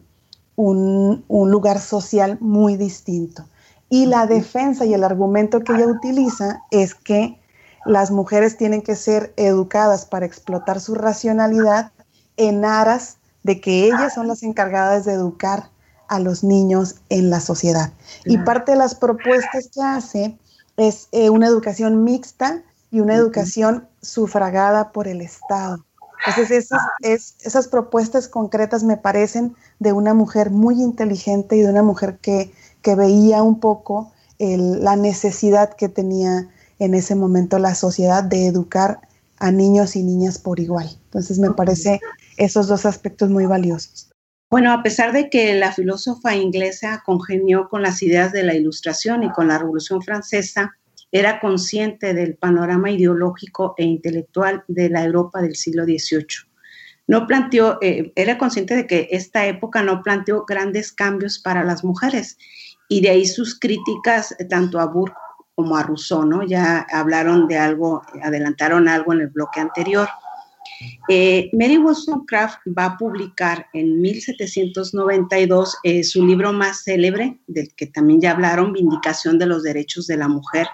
un, 0.56 1.24
lugar 1.28 1.80
social 1.80 2.38
muy 2.40 2.78
distinto. 2.78 3.46
Y 3.90 4.06
la 4.06 4.28
defensa 4.28 4.86
y 4.86 4.94
el 4.94 5.04
argumento 5.04 5.60
que 5.62 5.74
ella 5.74 5.88
utiliza 5.88 6.62
es 6.72 6.96
que 6.96 7.40
las 7.86 8.12
mujeres 8.12 8.58
tienen 8.58 8.82
que 8.82 8.96
ser 8.96 9.34
educadas 9.36 10.06
para 10.06 10.26
explotar 10.26 10.80
su 10.80 10.96
racionalidad 10.96 11.92
en 12.38 12.64
aras 12.66 13.18
de 13.44 13.60
que 13.62 13.86
ellas 13.86 14.14
son 14.14 14.28
las 14.28 14.42
encargadas 14.42 15.06
de 15.06 15.14
educar 15.14 15.70
a 16.08 16.20
los 16.20 16.44
niños 16.44 16.96
en 17.10 17.30
la 17.30 17.40
sociedad. 17.40 17.92
Y 18.26 18.38
parte 18.40 18.74
de 18.74 18.78
las 18.78 18.96
propuestas 18.96 19.70
que 19.74 19.82
hace 19.82 20.38
es 20.78 21.08
eh, 21.12 21.30
una 21.30 21.48
educación 21.48 22.04
mixta 22.04 22.64
y 22.92 23.00
una 23.00 23.16
educación 23.16 23.88
sufragada 24.02 24.92
por 24.92 25.08
el 25.08 25.22
Estado. 25.22 25.84
Entonces, 26.28 26.72
esas, 27.02 27.36
esas 27.44 27.68
propuestas 27.68 28.28
concretas 28.28 28.84
me 28.84 28.98
parecen 28.98 29.56
de 29.80 29.94
una 29.94 30.14
mujer 30.14 30.50
muy 30.50 30.82
inteligente 30.82 31.58
y 31.58 31.62
de 31.62 31.70
una 31.70 31.84
mujer 31.84 32.18
que, 32.20 32.52
que 32.82 32.96
veía 32.96 33.44
un 33.44 33.60
poco 33.60 34.12
la 34.40 34.96
necesidad 34.96 35.74
que 35.74 35.88
tenía 35.88 36.50
en 36.80 36.94
ese 36.94 37.16
momento 37.16 37.60
la 37.60 37.76
sociedad 37.76 38.24
de 38.24 38.48
educar 38.48 39.00
a 39.38 39.52
niños 39.52 39.96
y 39.96 40.04
niñas 40.04 40.38
por 40.38 40.60
igual. 40.60 40.90
Entonces, 41.06 41.40
me 41.40 41.52
parece 41.52 42.00
esos 42.38 42.68
dos 42.68 42.86
aspectos 42.86 43.30
muy 43.30 43.46
valiosos. 43.46 44.10
Bueno, 44.50 44.72
a 44.72 44.84
pesar 44.84 45.12
de 45.12 45.30
que 45.30 45.54
la 45.56 45.72
filósofa 45.72 46.36
inglesa 46.36 47.02
congenió 47.06 47.68
con 47.68 47.82
las 47.82 48.02
ideas 48.04 48.32
de 48.32 48.44
la 48.44 48.54
Ilustración 48.54 49.24
y 49.24 49.32
con 49.32 49.48
la 49.48 49.58
Revolución 49.58 50.02
Francesa, 50.02 50.76
era 51.12 51.40
consciente 51.40 52.14
del 52.14 52.36
panorama 52.36 52.92
ideológico 52.92 53.74
e 53.78 53.84
intelectual 53.84 54.64
de 54.68 54.90
la 54.90 55.04
Europa 55.04 55.42
del 55.42 55.56
siglo 55.56 55.86
XVIII. 55.86 56.50
No 57.08 57.28
planteó, 57.28 57.78
eh, 57.82 58.12
era 58.16 58.38
consciente 58.38 58.76
de 58.76 58.88
que 58.88 59.08
esta 59.12 59.46
época 59.46 59.84
no 59.84 60.02
planteó 60.02 60.46
grandes 60.46 60.92
cambios 60.92 61.40
para 61.40 61.64
las 61.64 61.84
mujeres 61.84 62.38
y 62.90 63.02
de 63.02 63.10
ahí 63.10 63.26
sus 63.26 63.60
críticas 63.60 64.36
tanto 64.50 64.80
a 64.80 64.86
Burke 64.86 65.16
como 65.56 65.78
a 65.78 65.84
Rousseau, 65.84 66.26
¿no? 66.26 66.44
Ya 66.44 66.86
hablaron 66.92 67.48
de 67.48 67.58
algo, 67.58 68.02
adelantaron 68.22 68.88
algo 68.90 69.14
en 69.14 69.22
el 69.22 69.28
bloque 69.28 69.62
anterior. 69.62 70.10
Eh, 71.08 71.50
Mary 71.54 71.78
Wollstonecraft 71.78 72.60
va 72.78 72.86
a 72.86 72.98
publicar 72.98 73.68
en 73.74 74.02
1792 74.02 75.78
eh, 75.84 76.04
su 76.04 76.26
libro 76.26 76.52
más 76.54 76.84
célebre, 76.84 77.40
del 77.48 77.74
que 77.76 77.88
también 77.88 78.22
ya 78.22 78.32
hablaron, 78.32 78.74
Vindicación 78.74 79.38
de 79.38 79.46
los 79.46 79.64
Derechos 79.64 80.08
de 80.08 80.18
la 80.18 80.28
Mujer, 80.28 80.68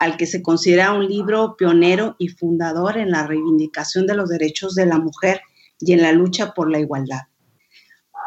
al 0.00 0.16
que 0.16 0.26
se 0.26 0.42
considera 0.42 0.92
un 0.92 1.06
libro 1.06 1.56
pionero 1.56 2.16
y 2.18 2.28
fundador 2.28 2.98
en 2.98 3.10
la 3.10 3.26
reivindicación 3.26 4.06
de 4.06 4.14
los 4.14 4.28
derechos 4.28 4.74
de 4.74 4.86
la 4.86 4.98
mujer 4.98 5.40
y 5.80 5.92
en 5.92 6.02
la 6.02 6.12
lucha 6.12 6.52
por 6.54 6.70
la 6.70 6.78
igualdad. 6.78 7.22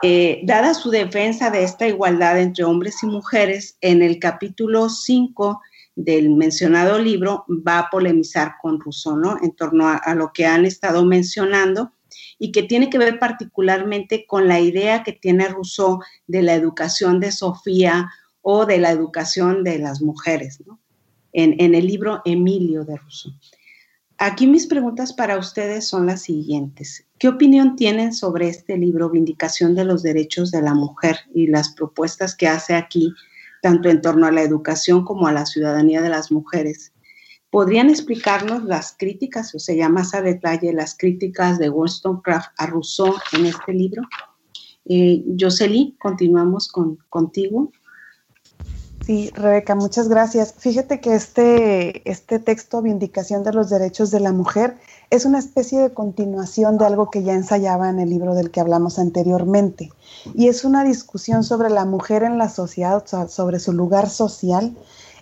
Eh, 0.04 0.42
dada 0.44 0.74
su 0.74 0.90
defensa 0.90 1.52
de 1.52 1.64
esta 1.64 1.88
igualdad 1.88 2.40
entre 2.40 2.64
hombres 2.64 3.04
y 3.04 3.06
mujeres, 3.06 3.78
en 3.82 4.02
el 4.02 4.20
capítulo 4.20 4.90
5 4.90 5.62
del 5.96 6.30
mencionado 6.30 7.00
libro 7.00 7.46
va 7.50 7.80
a 7.80 7.90
polemizar 7.90 8.54
con 8.62 8.80
Rousseau, 8.80 9.18
¿no? 9.18 9.38
En 9.42 9.52
torno 9.52 9.88
a, 9.88 10.16
lo 10.16 10.32
que 10.34 10.46
han 10.46 10.66
estado 10.66 11.06
mencionando 11.06 11.92
y 12.40 12.52
que 12.52 12.64
tiene 12.64 12.90
que 12.90 12.98
ver 12.98 13.20
particularmente 13.20 14.26
con 14.26 14.48
la 14.48 14.60
idea 14.60 15.04
que 15.04 15.14
tiene 15.14 15.48
Rousseau 15.48 16.00
de 16.28 16.42
la 16.42 16.54
educación 16.54 17.20
de 17.20 17.32
Sofía 17.32 18.10
o 18.42 18.66
de 18.66 18.80
la 18.80 18.92
educación 18.92 19.64
de 19.64 19.80
las 19.80 20.02
mujeres, 20.02 20.64
¿no? 20.66 20.80
en, 21.34 21.76
el 21.76 21.86
libro 21.86 22.22
Emilio 22.26 22.84
de 22.84 22.98
Rousseau. 22.98 23.34
Aquí 24.18 24.46
mis 24.46 24.68
preguntas 24.68 25.14
para 25.14 25.38
ustedes 25.40 25.88
son 25.88 26.06
las 26.06 26.22
siguientes. 26.22 27.08
¿Qué 27.18 27.28
opinión 27.28 27.76
tienen 27.76 28.14
sobre 28.14 28.50
este 28.50 28.78
libro, 28.78 29.10
Vindicación 29.10 29.74
de 29.74 29.84
los 29.84 30.04
Derechos 30.04 30.52
de 30.52 30.62
la 30.62 30.76
Mujer, 30.76 31.18
y 31.34 31.48
las 31.48 31.70
propuestas 31.74 32.36
que 32.36 32.48
hace 32.48 32.76
aquí, 32.76 33.14
tanto 33.62 33.90
en 33.90 34.02
torno 34.02 34.26
a 34.26 34.32
la 34.32 34.42
educación 34.42 35.04
como 35.06 35.28
a 35.28 35.32
la 35.32 35.46
ciudadanía 35.46 36.02
de 36.02 36.10
las 36.10 36.32
mujeres? 36.32 36.94
¿Podrían 37.50 37.90
explicarnos 37.90 38.64
las 38.64 38.96
críticas, 38.98 39.54
o 39.54 39.60
sea, 39.60 39.90
más 39.90 40.14
a 40.14 40.22
detalle, 40.22 40.74
las 40.74 40.98
críticas 40.98 41.60
de 41.60 41.70
Wollstonecraft 41.70 42.52
a 42.58 42.68
Rousseau 42.68 43.14
en 43.34 43.46
este 43.46 43.74
libro? 43.74 44.04
Eh, 44.86 45.24
continuamos 46.00 46.70
con, 46.70 46.98
contigo. 47.10 47.72
Sí, 49.06 49.32
Rebeca, 49.34 49.74
muchas 49.74 50.10
gracias. 50.10 50.54
Fíjate 50.58 51.02
que 51.02 51.16
este, 51.16 52.08
este 52.10 52.38
texto, 52.38 52.84
Vindicación 52.84 53.44
de 53.44 53.52
los 53.52 53.70
Derechos 53.72 54.12
de 54.12 54.20
la 54.20 54.32
Mujer, 54.32 54.78
es 55.10 55.26
una 55.26 55.40
especie 55.40 55.80
de 55.80 55.92
continuación 55.92 56.78
de 56.78 56.86
algo 56.86 57.10
que 57.10 57.24
ya 57.24 57.34
ensayaba 57.34 57.90
en 57.90 58.00
el 58.00 58.10
libro 58.10 58.36
del 58.36 58.52
que 58.52 58.60
hablamos 58.60 59.00
anteriormente. 59.00 59.92
Y 60.36 60.50
es 60.50 60.64
una 60.64 60.84
discusión 60.84 61.44
sobre 61.44 61.72
la 61.72 61.86
mujer 61.86 62.22
en 62.22 62.38
la 62.38 62.48
sociedad, 62.48 63.04
sobre 63.28 63.60
su 63.60 63.74
lugar 63.74 64.08
social. 64.08 64.78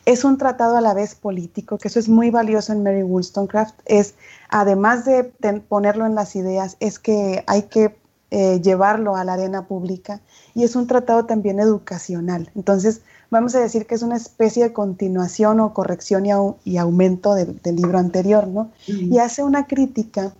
Es 0.06 0.26
un 0.26 0.38
tratado 0.38 0.76
a 0.76 0.82
la 0.82 0.94
vez 0.94 1.16
político, 1.16 1.78
que 1.78 1.88
eso 1.88 2.00
es 2.00 2.10
muy 2.10 2.32
valioso 2.32 2.74
en 2.74 2.84
Mary 2.84 3.04
Wollstonecraft. 3.04 3.76
Es, 3.86 4.16
además 4.50 5.06
de 5.06 5.24
ponerlo 5.70 6.06
en 6.06 6.16
las 6.16 6.36
ideas, 6.36 6.76
es 6.82 7.00
que 7.00 7.46
hay 7.48 7.64
que 7.64 7.96
eh, 8.32 8.62
llevarlo 8.62 9.16
a 9.16 9.24
la 9.24 9.34
arena 9.34 9.68
pública. 9.68 10.22
Y 10.54 10.64
es 10.64 10.76
un 10.76 10.86
tratado 10.86 11.26
también 11.26 11.60
educacional. 11.60 12.52
Entonces, 12.56 13.02
vamos 13.30 13.56
a 13.56 13.60
decir 13.60 13.86
que 13.86 13.96
es 13.96 14.02
una 14.02 14.18
especie 14.18 14.64
de 14.64 14.74
continuación 14.74 15.60
o 15.60 15.74
corrección 15.74 16.26
y, 16.64 16.78
aumento 16.78 17.36
del, 17.36 17.60
libro 17.64 17.98
anterior, 17.98 18.48
¿no? 18.48 18.72
Y 18.88 19.18
hace 19.20 19.44
una 19.44 19.68
crítica 19.68 20.34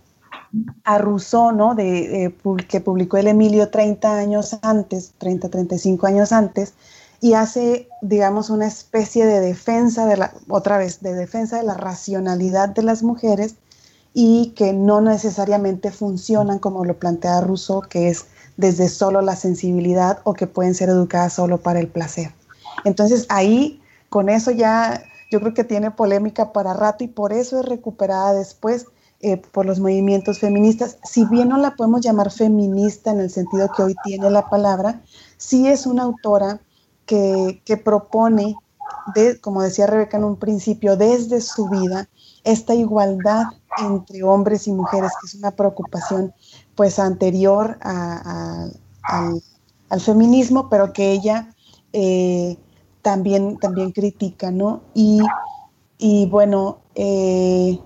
a 0.84 0.98
Rousseau, 0.98 1.52
¿no? 1.52 1.74
De, 1.74 2.34
que 2.68 2.80
publicó 2.80 3.16
el 3.16 3.28
Emilio 3.28 3.70
30 3.70 4.18
años 4.18 4.56
antes, 4.62 5.12
30, 5.18 5.48
35 5.48 6.06
años 6.06 6.32
antes, 6.32 6.74
y 7.20 7.34
hace, 7.34 7.88
digamos, 8.00 8.50
una 8.50 8.66
especie 8.66 9.26
de 9.26 9.40
defensa 9.40 10.06
de 10.06 10.16
la, 10.16 10.32
otra 10.48 10.78
vez, 10.78 11.00
de 11.00 11.14
defensa 11.14 11.58
de 11.58 11.64
la 11.64 11.74
racionalidad 11.74 12.70
de 12.70 12.82
las 12.82 13.02
mujeres 13.02 13.56
y 14.14 14.52
que 14.56 14.72
no 14.72 15.00
necesariamente 15.00 15.92
funcionan 15.92 16.58
como 16.58 16.84
lo 16.84 16.98
plantea 16.98 17.42
Rousseau, 17.42 17.82
que 17.82 18.08
es 18.08 18.26
desde 18.56 18.88
solo 18.88 19.22
la 19.22 19.36
sensibilidad 19.36 20.18
o 20.24 20.34
que 20.34 20.46
pueden 20.46 20.74
ser 20.74 20.88
educadas 20.88 21.34
solo 21.34 21.58
para 21.58 21.78
el 21.78 21.88
placer. 21.88 22.32
Entonces 22.84 23.26
ahí, 23.28 23.80
con 24.08 24.28
eso 24.28 24.50
ya 24.50 25.02
yo 25.30 25.40
creo 25.40 25.54
que 25.54 25.64
tiene 25.64 25.90
polémica 25.90 26.52
para 26.52 26.74
rato 26.74 27.04
y 27.04 27.08
por 27.08 27.32
eso 27.32 27.60
es 27.60 27.66
recuperada 27.66 28.34
después 28.34 28.86
eh, 29.20 29.36
por 29.36 29.66
los 29.66 29.78
movimientos 29.78 30.38
feministas. 30.38 30.98
Si 31.04 31.24
bien 31.26 31.50
no 31.50 31.58
la 31.58 31.76
podemos 31.76 32.00
llamar 32.00 32.30
feminista 32.30 33.12
en 33.12 33.20
el 33.20 33.30
sentido 33.30 33.70
que 33.76 33.82
hoy 33.82 33.94
tiene 34.04 34.30
la 34.30 34.48
palabra, 34.48 35.02
sí 35.36 35.68
es 35.68 35.86
una 35.86 36.02
autora 36.04 36.60
que, 37.06 37.62
que 37.64 37.76
propone, 37.76 38.56
de, 39.14 39.40
como 39.40 39.62
decía 39.62 39.86
Rebeca 39.86 40.16
en 40.16 40.24
un 40.24 40.36
principio, 40.36 40.96
desde 40.96 41.40
su 41.40 41.68
vida, 41.68 42.08
esta 42.44 42.74
igualdad 42.74 43.44
entre 43.78 44.22
hombres 44.22 44.66
y 44.66 44.72
mujeres, 44.72 45.12
que 45.20 45.26
es 45.26 45.34
una 45.34 45.50
preocupación 45.52 46.32
pues 46.74 46.98
anterior 46.98 47.78
al, 47.82 48.72
feminismo, 50.00 50.68
pero 50.68 50.92
que 50.92 51.12
ella 51.12 51.54
eh, 51.92 52.56
también, 53.02 53.58
también 53.58 53.92
critica, 53.92 54.50
¿no? 54.50 54.82
Y, 54.94 55.20
bueno, 56.26 56.78
eh, 56.94 57.78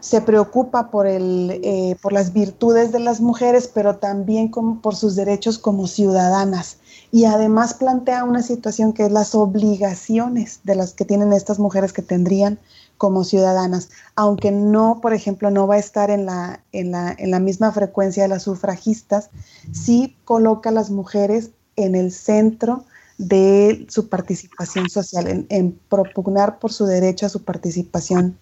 se 0.00 0.20
preocupa 0.20 0.90
por, 0.90 1.06
el, 1.06 1.60
eh, 1.62 1.96
por 2.02 2.12
las 2.12 2.32
virtudes 2.32 2.90
de 2.90 2.98
las 2.98 3.20
mujeres, 3.20 3.70
pero 3.72 3.96
también 3.96 4.50
por 4.50 4.96
sus 4.96 5.14
derechos 5.14 5.58
como 5.58 5.86
ciudadanas. 5.86 6.78
Y 7.12 7.24
además 7.24 7.74
plantea 7.74 8.24
una 8.24 8.42
situación 8.42 8.92
que 8.92 9.04
es 9.04 9.12
las 9.12 9.34
obligaciones 9.34 10.60
de 10.64 10.74
las 10.74 10.92
que 10.92 11.04
tienen 11.04 11.32
estas 11.32 11.58
mujeres 11.58 11.92
que 11.92 12.02
tendrían 12.02 12.58
como 12.98 13.24
ciudadanas, 13.24 13.90
aunque 14.14 14.52
no, 14.52 15.00
por 15.00 15.12
ejemplo, 15.12 15.50
no 15.50 15.66
va 15.66 15.74
a 15.74 15.78
estar 15.78 16.08
en 16.10 16.24
la, 16.24 16.62
en 16.70 16.92
la, 16.92 17.12
en 17.18 17.32
la 17.32 17.40
misma 17.40 17.72
frecuencia 17.72 18.22
de 18.22 18.28
las 18.28 18.44
sufragistas, 18.44 19.28
sí 19.72 20.16
coloca 20.24 20.70
a 20.70 20.72
las 20.72 20.90
mujeres 20.90 21.50
en 21.74 21.96
el 21.96 22.12
centro 22.12 22.84
de 23.28 23.86
su 23.88 24.08
participación 24.08 24.88
social, 24.90 25.46
en, 25.48 25.78
propugnar 25.88 26.58
por 26.58 26.72
su 26.72 26.86
derecho 26.86 27.26
a 27.26 27.28
su 27.28 27.42
participación 27.42 28.36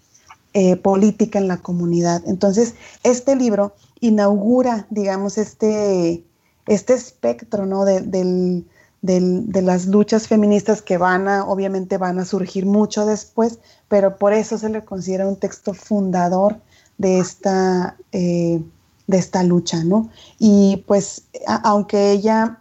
eh, 0.53 0.75
política 0.75 1.39
en 1.39 1.47
la 1.47 1.57
comunidad. 1.57 2.21
Entonces, 2.25 2.75
este 3.03 3.35
libro 3.35 3.73
inaugura, 3.99 4.87
digamos, 4.89 5.37
este, 5.37 6.23
este 6.67 6.93
espectro 6.93 7.65
¿no? 7.65 7.85
de, 7.85 8.01
de 8.01 9.61
las 9.61 9.85
luchas 9.87 10.27
feministas 10.27 10.81
que 10.81 10.97
van 10.97 11.27
a, 11.27 11.45
obviamente 11.45 11.97
van 11.97 12.19
a 12.19 12.25
surgir 12.25 12.65
mucho 12.65 13.05
después, 13.05 13.59
pero 13.87 14.17
por 14.17 14.33
eso 14.33 14.57
se 14.57 14.69
le 14.69 14.83
considera 14.83 15.27
un 15.27 15.37
texto 15.37 15.73
fundador 15.73 16.59
de 16.97 17.19
esta, 17.19 17.97
eh, 18.11 18.61
de 19.07 19.17
esta 19.17 19.43
lucha, 19.43 19.83
¿no? 19.83 20.09
Y 20.37 20.83
pues, 20.87 21.23
aunque 21.63 22.11
ella 22.11 22.60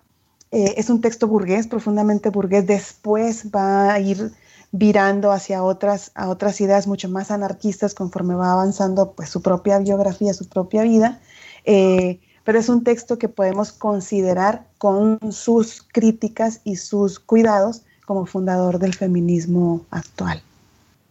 eh, 0.50 0.74
es 0.76 0.90
un 0.90 1.00
texto 1.00 1.28
burgués, 1.28 1.66
profundamente 1.66 2.30
burgués. 2.30 2.66
Después 2.66 3.46
va 3.54 3.92
a 3.92 4.00
ir 4.00 4.32
virando 4.72 5.32
hacia 5.32 5.62
otras, 5.62 6.12
a 6.14 6.28
otras 6.28 6.60
ideas 6.60 6.86
mucho 6.86 7.08
más 7.08 7.30
anarquistas 7.30 7.94
conforme 7.94 8.34
va 8.34 8.52
avanzando 8.52 9.12
pues, 9.12 9.28
su 9.28 9.42
propia 9.42 9.78
biografía, 9.78 10.32
su 10.34 10.48
propia 10.48 10.82
vida. 10.82 11.20
Eh, 11.64 12.20
pero 12.44 12.58
es 12.58 12.68
un 12.68 12.82
texto 12.82 13.18
que 13.18 13.28
podemos 13.28 13.72
considerar 13.72 14.66
con 14.78 15.18
sus 15.30 15.82
críticas 15.92 16.60
y 16.64 16.76
sus 16.76 17.18
cuidados 17.18 17.82
como 18.06 18.26
fundador 18.26 18.78
del 18.78 18.94
feminismo 18.94 19.84
actual. 19.90 20.42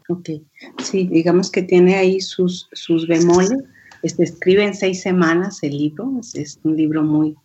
Ok, 0.10 0.30
sí, 0.84 1.08
digamos 1.08 1.52
que 1.52 1.62
tiene 1.62 1.96
ahí 1.96 2.20
sus, 2.20 2.68
sus 2.74 3.08
bemoles. 3.08 3.54
Este, 4.02 4.24
escribe 4.24 4.64
en 4.66 4.74
seis 4.74 5.02
semanas 5.02 5.60
el 5.62 5.78
libro, 5.78 6.12
es 6.34 6.60
un 6.64 6.76
libro 6.76 7.04
muy, 7.04 7.36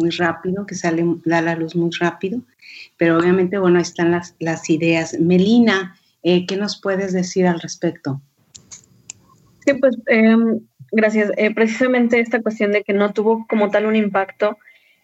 muy 0.00 0.10
rápido, 0.10 0.66
que 0.66 0.74
sale, 0.74 1.04
da 1.24 1.40
la 1.42 1.54
luz 1.54 1.76
muy 1.76 1.90
rápido, 1.98 2.40
pero 2.96 3.18
obviamente, 3.18 3.58
bueno, 3.58 3.78
están 3.78 4.10
las, 4.10 4.34
las 4.38 4.68
ideas. 4.70 5.18
Melina, 5.20 5.96
eh, 6.22 6.46
¿qué 6.46 6.56
nos 6.56 6.80
puedes 6.80 7.12
decir 7.12 7.46
al 7.46 7.60
respecto? 7.60 8.20
Sí, 9.64 9.74
pues 9.74 9.96
em, 10.06 10.60
gracias. 10.90 11.30
Eh, 11.36 11.54
precisamente 11.54 12.20
esta 12.20 12.42
cuestión 12.42 12.72
de 12.72 12.82
que 12.82 12.92
no 12.92 13.12
tuvo 13.12 13.46
como 13.48 13.70
tal 13.70 13.86
un 13.86 13.96
impacto 13.96 14.58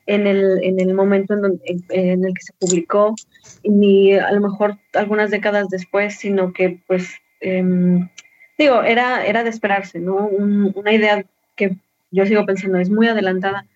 en 0.06 0.26
el, 0.26 0.62
en 0.62 0.80
el 0.80 0.94
momento 0.94 1.34
en, 1.34 1.60
en, 1.90 2.24
el 2.24 2.32
que 2.32 2.42
se 2.42 2.52
publicó, 2.58 3.14
ni 3.64 4.14
a 4.14 4.30
lo 4.32 4.40
mejor 4.40 4.78
algunas 4.94 5.30
décadas 5.30 5.68
después, 5.68 6.16
sino 6.16 6.52
que 6.52 6.80
pues, 6.86 7.16
em, 7.40 8.08
digo, 8.56 8.82
era, 8.82 9.26
era 9.26 9.42
de 9.42 9.50
esperarse, 9.50 9.98
¿no? 9.98 10.28
una 10.28 10.92
idea 10.92 11.24
que 11.56 11.76
yo 12.10 12.24
sigo 12.24 12.46
pensando 12.46 12.78
es 12.78 12.88
muy 12.88 13.08
adelantada, 13.08 13.66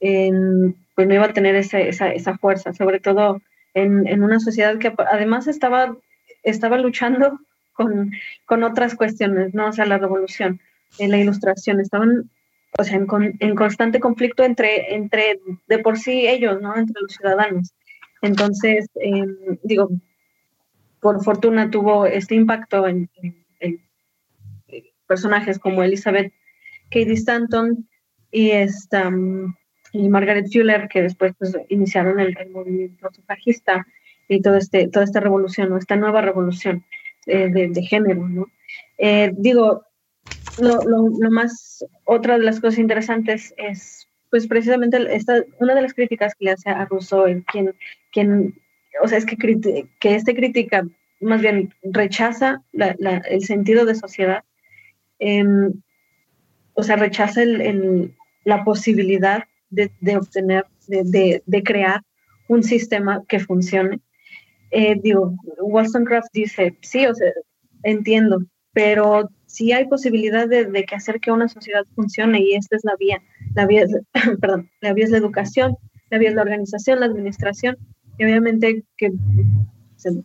en, 0.00 0.76
pues 0.94 1.06
no 1.06 1.14
iba 1.14 1.24
a 1.24 1.32
tener 1.32 1.54
esa, 1.56 1.80
esa, 1.80 2.38
fuerza, 2.38 2.72
sobre 2.72 3.00
todo 3.00 3.40
en, 3.74 4.06
en, 4.06 4.22
una 4.22 4.40
sociedad 4.40 4.78
que 4.78 4.92
además 5.10 5.46
estaba, 5.46 5.96
estaba 6.42 6.78
luchando 6.78 7.40
con, 7.72 8.12
con 8.46 8.64
otras 8.64 8.94
cuestiones, 8.94 9.54
¿no? 9.54 9.68
O 9.68 9.72
sea, 9.72 9.86
la 9.86 9.98
revolución, 9.98 10.60
en 10.98 11.10
la 11.10 11.18
ilustración, 11.18 11.80
estaban 11.80 12.30
o 12.76 12.84
sea, 12.84 12.96
en, 12.96 13.06
en, 13.40 13.54
constante 13.54 14.00
conflicto 14.00 14.44
entre, 14.44 14.94
entre, 14.94 15.40
de 15.66 15.78
por 15.78 15.98
sí 15.98 16.26
ellos, 16.26 16.60
¿no? 16.60 16.76
Entre 16.76 17.00
los 17.00 17.12
ciudadanos. 17.12 17.72
Entonces, 18.22 18.86
em, 18.96 19.36
digo, 19.62 19.88
por 21.00 21.22
fortuna 21.22 21.70
tuvo 21.70 22.06
este 22.06 22.34
impacto 22.34 22.86
en, 22.86 23.08
personajes 25.06 25.58
como 25.58 25.82
Elizabeth 25.82 26.34
Cady 26.90 27.14
Stanton 27.14 27.88
y, 28.30 28.50
esta, 28.50 29.10
y 29.92 30.08
Margaret 30.08 30.46
Fuller, 30.52 30.88
que 30.88 31.02
después 31.02 31.32
pues, 31.38 31.56
iniciaron 31.68 32.20
el, 32.20 32.36
movimiento 32.50 33.08
sufragista 33.12 33.86
y 34.28 34.40
todo 34.42 34.56
este, 34.56 34.88
toda 34.88 35.04
esta 35.04 35.20
revolución, 35.20 35.70
¿no? 35.70 35.78
esta 35.78 35.96
nueva 35.96 36.20
revolución 36.20 36.84
eh, 37.26 37.48
de, 37.48 37.68
de, 37.68 37.82
género. 37.82 38.28
¿no? 38.28 38.46
Eh, 38.98 39.32
digo, 39.36 39.84
lo, 40.60 40.82
lo, 40.82 41.30
más, 41.30 41.84
otra 42.04 42.38
de 42.38 42.44
las 42.44 42.60
cosas 42.60 42.78
interesantes 42.78 43.54
es, 43.56 44.06
pues 44.30 44.46
precisamente 44.46 44.98
esta, 45.14 45.42
una 45.58 45.74
de 45.74 45.82
las 45.82 45.94
críticas 45.94 46.34
que 46.34 46.46
le 46.46 46.50
hace 46.52 46.70
a 46.70 46.84
Rousseau, 46.84 47.24
quien, 47.50 47.74
quien 48.12 48.54
o 49.02 49.08
sea, 49.08 49.18
es 49.18 49.26
que, 49.26 49.36
que 50.00 50.14
este 50.14 50.34
crítica, 50.34 50.86
más 51.20 51.40
bien 51.40 51.74
rechaza 51.82 52.62
la, 52.72 52.90
el 53.28 53.42
sentido 53.44 53.84
de 53.84 53.94
sociedad, 53.94 54.44
em, 55.18 55.72
o 56.74 56.82
sea, 56.82 56.96
rechaza 56.96 57.42
el, 57.42 58.14
la 58.44 58.64
posibilidad 58.64 59.44
de, 59.70 59.90
de 60.00 60.16
obtener, 60.16 60.66
de, 60.86 61.42
de, 61.44 61.62
crear 61.62 62.02
un 62.48 62.62
sistema 62.62 63.24
que 63.28 63.40
funcione. 63.40 64.00
Eh, 64.70 64.96
digo, 65.02 65.34
Wollstonecraft 65.60 66.28
dice, 66.32 66.76
sí, 66.82 67.06
o 67.06 67.14
sea, 67.14 67.32
entiendo, 67.82 68.40
pero 68.72 69.30
sí 69.46 69.72
hay 69.72 69.86
posibilidad 69.86 70.48
de, 70.48 70.84
que 70.84 70.94
hacer 70.94 71.20
que 71.20 71.32
una 71.32 71.48
sociedad 71.48 71.84
funcione 71.94 72.40
y 72.40 72.54
esta 72.54 72.76
es 72.76 72.84
la 72.84 72.94
vía. 72.98 73.22
La 73.54 73.66
vía 73.66 73.82
es, 73.82 73.96
perdón, 74.40 74.70
la 74.80 74.92
vía 74.92 75.04
es 75.04 75.10
la 75.10 75.18
educación, 75.18 75.76
la 76.10 76.18
vía 76.18 76.28
es 76.30 76.34
la 76.34 76.42
organización, 76.42 77.00
la 77.00 77.06
administración 77.06 77.76
y 78.18 78.24
obviamente 78.24 78.84
que 78.96 79.12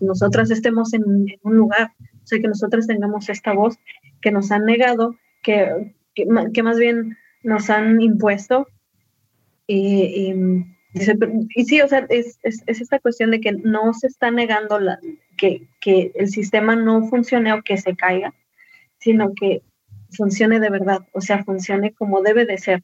nosotras 0.01 0.51
estemos 0.51 0.93
en, 0.93 1.03
un 1.43 1.55
lugar, 1.55 1.91
o 1.99 2.27
sea, 2.27 2.39
que 2.39 2.47
nosotras 2.47 2.87
tengamos 2.87 3.29
esta 3.29 3.53
voz 3.53 3.77
que 4.21 4.31
nos 4.31 4.51
han 4.51 4.65
negado, 4.65 5.15
que, 5.41 5.93
que, 6.13 6.25
más 6.63 6.77
bien 6.77 7.17
nos 7.43 7.69
han 7.69 8.01
impuesto. 8.01 8.67
Y, 9.75 10.65
y, 11.55 11.65
sí, 11.65 11.81
o 11.81 11.87
sea, 11.87 12.05
es, 12.09 12.37
es, 12.43 12.63
es, 12.67 12.81
esta 12.81 12.99
cuestión 12.99 13.31
de 13.31 13.41
que 13.41 13.53
no 13.53 13.93
se 13.95 14.05
está 14.05 14.29
negando 14.29 14.79
la, 14.79 14.99
que, 15.35 15.63
que 15.79 16.11
el 16.13 16.29
sistema 16.29 16.75
no 16.75 17.07
funcione 17.07 17.51
o 17.53 17.63
que 17.63 17.77
se 17.77 17.95
caiga, 17.95 18.35
sino 18.99 19.33
que 19.33 19.63
funcione 20.11 20.59
de 20.59 20.69
verdad, 20.69 21.07
o 21.11 21.21
sea, 21.21 21.43
funcione 21.43 21.91
como 21.93 22.21
debe 22.21 22.45
de 22.45 22.59
ser. 22.59 22.83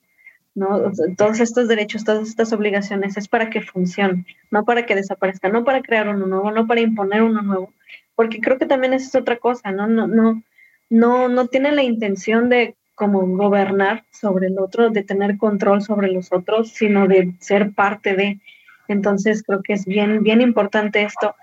¿no? 0.56 0.92
Todos 1.16 1.40
estos 1.40 1.68
derechos, 1.68 2.04
todas 2.04 2.28
estas 2.28 2.52
obligaciones 2.54 3.16
es 3.18 3.28
para 3.28 3.52
que 3.52 3.62
funcione, 3.62 4.26
no 4.50 4.66
para 4.66 4.88
que 4.88 4.96
desaparezca, 4.96 5.50
no 5.50 5.64
para 5.64 5.84
crear 5.84 6.10
uno 6.10 6.26
nuevo, 6.26 6.52
no 6.52 6.66
para 6.66 6.82
imponer 6.82 7.22
uno 7.22 7.44
nuevo, 7.44 7.72
porque 8.16 8.42
creo 8.42 8.58
que 8.58 8.66
también 8.66 8.94
esa 8.94 9.08
es 9.08 9.16
otra 9.16 9.38
cosa, 9.38 9.72
¿no? 9.72 9.88
No, 9.88 10.08
no, 10.08 10.42
no, 10.90 11.30
no 11.30 11.48
tiene 11.48 11.72
la 11.72 11.84
intención 11.84 12.50
de 12.50 12.76
como 13.00 13.26
gobernar 13.26 14.04
sobre 14.12 14.48
el 14.48 14.60
otro, 14.60 14.90
de 14.90 15.04
tener 15.04 15.38
control 15.38 15.82
sobre 15.82 16.12
los 16.12 16.34
otros, 16.34 16.74
sino 16.74 17.08
de 17.08 17.34
ser 17.40 17.72
parte 17.72 18.14
de. 18.14 18.42
Entonces 18.90 19.42
creo 19.42 19.64
que 19.64 19.72
es 19.72 19.86
bien, 19.86 20.22
bien 20.22 20.42
importante 20.42 21.02
esto, 21.04 21.34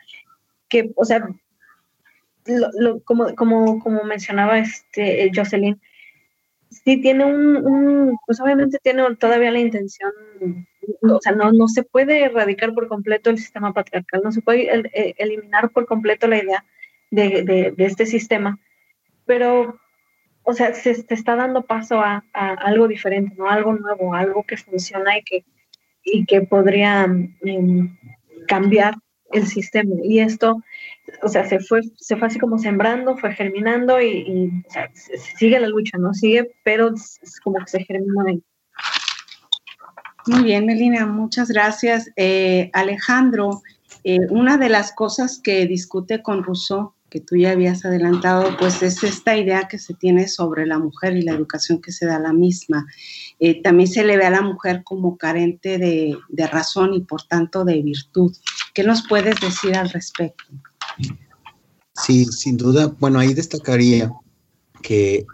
que, 0.68 0.92
o 0.96 1.06
sea, 1.06 1.26
lo, 2.44 3.00
como, 3.00 3.34
como, 3.34 3.78
como 3.78 4.04
mencionaba 4.04 4.58
este 4.58 5.30
Jocelyn, 5.34 5.80
sí 6.68 7.00
tiene 7.00 7.24
un, 7.24 8.18
pues 8.26 8.38
obviamente 8.38 8.78
tiene 8.82 9.02
todavía 9.16 9.50
la 9.50 9.60
intención, 9.60 10.12
o 11.00 11.20
sea, 11.22 11.32
no, 11.32 11.52
no 11.52 11.68
se 11.68 11.84
puede 11.84 12.22
erradicar 12.22 12.74
por 12.74 12.86
completo 12.86 13.30
el 13.30 13.38
sistema 13.38 13.72
patriarcal, 13.72 14.20
no 14.22 14.30
se 14.30 14.42
puede 14.42 14.90
e, 14.92 15.14
eliminar 15.16 15.70
por 15.70 15.86
completo 15.86 16.26
la 16.26 16.36
idea 16.36 16.64
de, 17.10 17.72
de, 17.74 17.84
este 17.86 18.04
sistema, 18.04 18.58
pero, 19.24 19.80
o 20.46 20.52
sea, 20.54 20.72
se, 20.74 21.04
está 21.08 21.34
dando 21.34 21.62
paso 21.66 22.00
a, 22.00 22.24
algo 22.32 22.86
diferente, 22.86 23.34
¿no? 23.36 23.50
Algo 23.50 23.74
nuevo, 23.74 24.14
algo 24.14 24.44
que 24.44 24.56
funciona 24.56 25.18
y 25.18 25.22
que, 25.24 25.44
y 26.04 26.24
que 26.24 26.42
podría 26.42 27.04
em, 27.42 27.96
cambiar 28.46 28.94
el 29.32 29.44
sistema. 29.46 29.96
Y 30.04 30.20
esto, 30.20 30.62
o 31.22 31.28
sea, 31.28 31.48
se 31.48 31.58
fue, 31.58 31.80
se 31.96 32.16
fue 32.16 32.28
así 32.28 32.38
como 32.38 32.58
sembrando, 32.58 33.16
fue 33.16 33.34
germinando 33.34 34.00
y, 34.00 34.64
sigue 35.36 35.58
la 35.58 35.66
lucha, 35.66 35.98
¿no? 35.98 36.14
Sigue, 36.14 36.52
pero 36.62 36.94
es 36.94 37.40
como 37.42 37.58
que 37.58 37.66
se 37.66 37.84
germinó 37.84 38.22
ahí. 38.28 38.40
Muy 40.28 40.44
bien, 40.44 40.64
Melina, 40.64 41.06
muchas 41.06 41.48
gracias. 41.48 42.08
Eh, 42.14 42.70
Alejandro, 42.72 43.62
eh, 44.04 44.20
una 44.30 44.58
de 44.58 44.68
las 44.68 44.92
cosas 44.92 45.40
que 45.42 45.66
discute 45.66 46.22
con 46.22 46.44
Rousseau, 46.44 46.95
tú 47.20 47.36
ya 47.36 47.52
habías 47.52 47.84
adelantado, 47.84 48.56
pues 48.58 48.82
es 48.82 49.02
esta 49.02 49.36
idea 49.36 49.68
que 49.68 49.78
se 49.78 49.94
tiene 49.94 50.28
sobre 50.28 50.66
la 50.66 50.78
mujer 50.78 51.16
y 51.16 51.22
la 51.22 51.32
educación 51.32 51.80
que 51.80 51.92
se 51.92 52.06
da 52.06 52.16
a 52.16 52.20
la 52.20 52.32
misma. 52.32 52.86
Eh, 53.38 53.62
también 53.62 53.88
se 53.88 54.04
le 54.04 54.16
ve 54.16 54.26
a 54.26 54.30
la 54.30 54.42
mujer 54.42 54.82
como 54.84 55.16
carente 55.16 55.78
de, 55.78 56.16
de 56.28 56.46
razón 56.46 56.94
y 56.94 57.00
por 57.00 57.22
tanto 57.22 57.64
de 57.64 57.82
virtud. 57.82 58.34
¿Qué 58.74 58.84
nos 58.84 59.06
puedes 59.06 59.40
decir 59.40 59.74
al 59.74 59.90
respecto? 59.90 60.44
Sí, 61.94 62.26
sin 62.26 62.56
duda. 62.56 62.94
Bueno, 62.98 63.18
ahí 63.18 63.32
destacaría 63.32 64.12
que, 64.82 65.26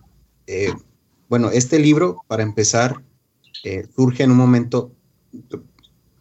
eh, 0.46 0.72
bueno, 1.28 1.50
este 1.50 1.78
libro, 1.78 2.22
para 2.28 2.42
empezar, 2.42 3.02
eh, 3.64 3.86
surge 3.94 4.22
en 4.22 4.30
un 4.30 4.36
momento 4.36 4.92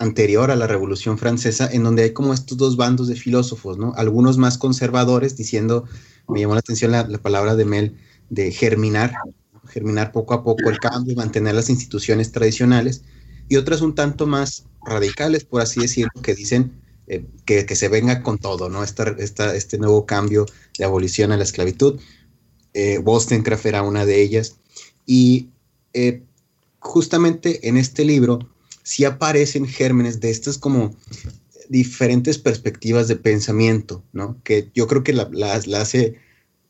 anterior 0.01 0.51
a 0.51 0.55
la 0.55 0.67
Revolución 0.67 1.17
Francesa, 1.17 1.69
en 1.71 1.83
donde 1.83 2.03
hay 2.03 2.13
como 2.13 2.33
estos 2.33 2.57
dos 2.57 2.75
bandos 2.75 3.07
de 3.07 3.15
filósofos, 3.15 3.77
¿no? 3.77 3.93
Algunos 3.95 4.37
más 4.37 4.57
conservadores, 4.57 5.37
diciendo, 5.37 5.85
me 6.27 6.41
llamó 6.41 6.53
la 6.55 6.59
atención 6.59 6.91
la, 6.91 7.07
la 7.07 7.19
palabra 7.19 7.55
de 7.55 7.65
Mel, 7.65 7.97
de 8.29 8.51
germinar, 8.51 9.13
germinar 9.67 10.11
poco 10.11 10.33
a 10.33 10.43
poco 10.43 10.69
el 10.69 10.79
cambio, 10.79 11.15
mantener 11.15 11.55
las 11.55 11.69
instituciones 11.69 12.31
tradicionales, 12.31 13.03
y 13.47 13.57
otras 13.57 13.81
un 13.81 13.95
tanto 13.95 14.27
más 14.27 14.65
radicales, 14.85 15.43
por 15.43 15.61
así 15.61 15.81
decirlo, 15.81 16.21
que 16.21 16.35
dicen 16.35 16.81
eh, 17.07 17.25
que, 17.45 17.75
se 17.75 17.89
venga 17.89 18.23
con 18.23 18.37
todo, 18.37 18.69
¿no? 18.69 18.83
Esta, 18.83 19.13
este 19.53 19.77
nuevo 19.77 20.05
cambio 20.05 20.45
de 20.77 20.85
abolición 20.85 21.33
a 21.33 21.37
la 21.37 21.43
esclavitud. 21.43 21.99
Eh, 22.73 22.99
Wollstonecraft 22.99 23.65
era 23.65 23.83
una 23.83 24.05
de 24.05 24.21
ellas. 24.21 24.55
Y 25.05 25.49
eh, 25.93 26.23
justamente 26.79 27.67
en 27.67 27.75
este 27.75 28.05
libro 28.05 28.47
sí 28.84 29.06
aparecen 29.06 29.67
gérmenes 29.67 30.20
de 30.20 30.30
estas 30.30 30.58
como 30.58 30.96
diferentes 31.70 32.38
perspectivas 32.38 33.08
de 33.08 33.15
pensamiento, 33.15 34.04
¿no? 34.12 34.38
Que 34.44 34.70
yo 34.74 34.88
creo 34.88 35.04
que 35.04 35.13
la, 35.13 35.30
hace 35.54 36.15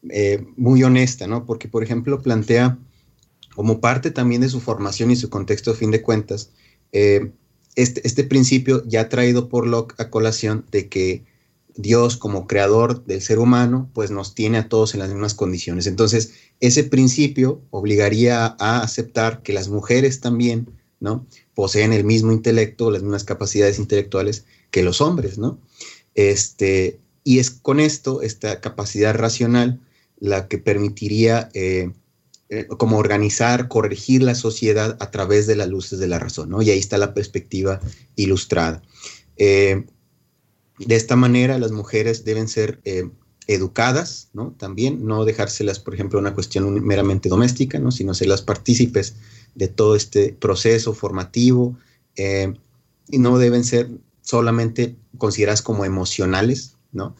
eh, 0.09 0.45
muy 0.57 0.83
honesta, 0.83 1.27
¿no? 1.27 1.45
Porque, 1.45 1.67
por 1.67 1.83
ejemplo, 1.83 2.21
plantea 2.21 2.77
como 3.55 3.81
parte 3.81 4.11
también 4.11 4.41
de 4.41 4.49
su 4.49 4.59
formación 4.61 5.11
y 5.11 5.15
su 5.15 5.29
contexto, 5.29 5.71
a 5.71 5.75
fin 5.75 5.91
de 5.91 6.01
cuentas, 6.01 6.51
este, 6.91 8.05
este, 8.05 8.23
principio 8.23 8.83
ya 8.85 9.09
traído 9.09 9.49
por 9.49 9.67
Locke 9.67 9.95
a 9.97 10.09
colación 10.09 10.65
de 10.71 10.89
que 10.89 11.25
Dios 11.75 12.17
como 12.17 12.47
creador 12.47 13.05
del 13.05 13.21
ser 13.21 13.39
humano, 13.39 13.89
pues 13.93 14.11
nos 14.11 14.35
tiene 14.35 14.57
a 14.57 14.67
todos 14.67 14.93
en 14.93 14.99
las 14.99 15.09
mismas 15.09 15.33
condiciones. 15.33 15.87
Entonces, 15.87 16.33
ese 16.59 16.83
principio 16.83 17.61
obligaría 17.69 18.55
a 18.59 18.81
aceptar 18.81 19.41
que 19.41 19.53
las 19.53 19.69
mujeres 19.69 20.19
también, 20.19 20.69
¿no? 20.99 21.25
Poseen 21.55 21.93
el 21.93 22.03
mismo 22.03 22.31
intelecto, 22.31 22.91
las 22.91 23.01
mismas 23.01 23.23
capacidades 23.23 23.79
intelectuales 23.79 24.45
que 24.71 24.83
los 24.83 25.01
hombres, 25.01 25.37
¿no? 25.37 25.59
Este, 26.15 26.99
y 27.23 27.39
es 27.39 27.51
con 27.51 27.79
esto, 27.79 28.21
esta 28.21 28.61
capacidad 28.61 29.15
racional, 29.15 29.79
la 30.19 30.47
que 30.47 30.57
permitiría 30.57 31.49
eh, 31.53 31.91
eh, 32.49 32.67
como 32.67 32.97
organizar, 32.97 33.67
corregir 33.67 34.23
la 34.23 34.35
sociedad 34.35 34.97
a 34.99 35.11
través 35.11 35.47
de 35.47 35.55
las 35.55 35.67
luces 35.67 35.99
de 35.99 36.07
la 36.07 36.19
razón, 36.19 36.49
¿no? 36.49 36.61
Y 36.61 36.69
ahí 36.69 36.79
está 36.79 36.97
la 36.97 37.13
perspectiva 37.13 37.79
ilustrada. 38.15 38.81
Eh, 39.37 39.85
de 40.77 40.95
esta 40.95 41.15
manera, 41.15 41.59
las 41.59 41.71
mujeres 41.71 42.23
deben 42.23 42.47
ser 42.47 42.81
educadas, 43.47 44.29
¿no? 44.33 44.55
También, 44.57 45.05
no 45.05 45.25
dejárselas, 45.25 45.79
por 45.79 45.93
ejemplo, 45.93 46.19
una 46.19 46.33
cuestión 46.33 46.83
meramente 46.83 47.29
doméstica, 47.29 47.79
¿no? 47.79 47.91
Sino 47.91 48.13
ser 48.13 48.27
las 48.27 48.41
partícipes 48.41 49.15
de 49.55 49.67
todo 49.67 49.95
este 49.95 50.33
proceso 50.33 50.93
formativo, 50.93 51.77
y 52.15 53.17
no 53.17 53.37
deben 53.37 53.63
ser 53.63 53.89
solamente 54.21 54.95
consideradas 55.17 55.61
como 55.61 55.85
emocionales, 55.85 56.75
¿no? 56.91 57.15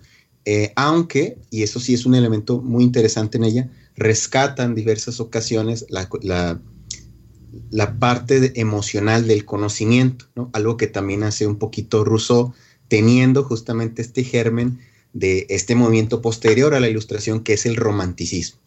aunque, 0.76 1.38
y 1.50 1.64
eso 1.64 1.80
sí 1.80 1.94
es 1.94 2.06
un 2.06 2.16
elemento 2.16 2.62
muy 2.62 2.84
interesante 2.84 3.38
en 3.38 3.44
ella, 3.44 3.70
rescata 3.96 4.64
en 4.64 4.76
diversas 4.76 5.20
ocasiones 5.20 5.86
la, 5.90 6.10
parte 8.00 8.60
emocional 8.60 9.28
del 9.28 9.46
conocimiento, 9.46 10.26
algo 10.54 10.78
que 10.78 10.88
también 10.88 11.24
hace 11.24 11.46
un 11.48 11.58
poquito 11.58 12.04
Rousseau, 12.04 12.54
teniendo 12.88 13.44
justamente 13.44 14.02
este 14.02 14.24
germen 14.24 14.80
de 15.14 15.46
este 15.50 15.76
movimiento 15.76 16.22
posterior 16.22 16.74
a 16.74 16.80
la 16.80 16.90
ilustración 16.90 17.42
que 17.42 17.54
es 17.54 17.66
el 17.66 17.76
romanticismo. 17.76 18.60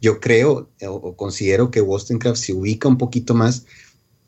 Yo 0.00 0.20
creo 0.20 0.70
o, 0.86 1.16
considero 1.16 1.70
que 1.70 1.80
Wollstonecraft 1.80 2.40
se 2.40 2.52
ubica 2.52 2.88
un 2.88 2.98
poquito 2.98 3.34
más 3.34 3.66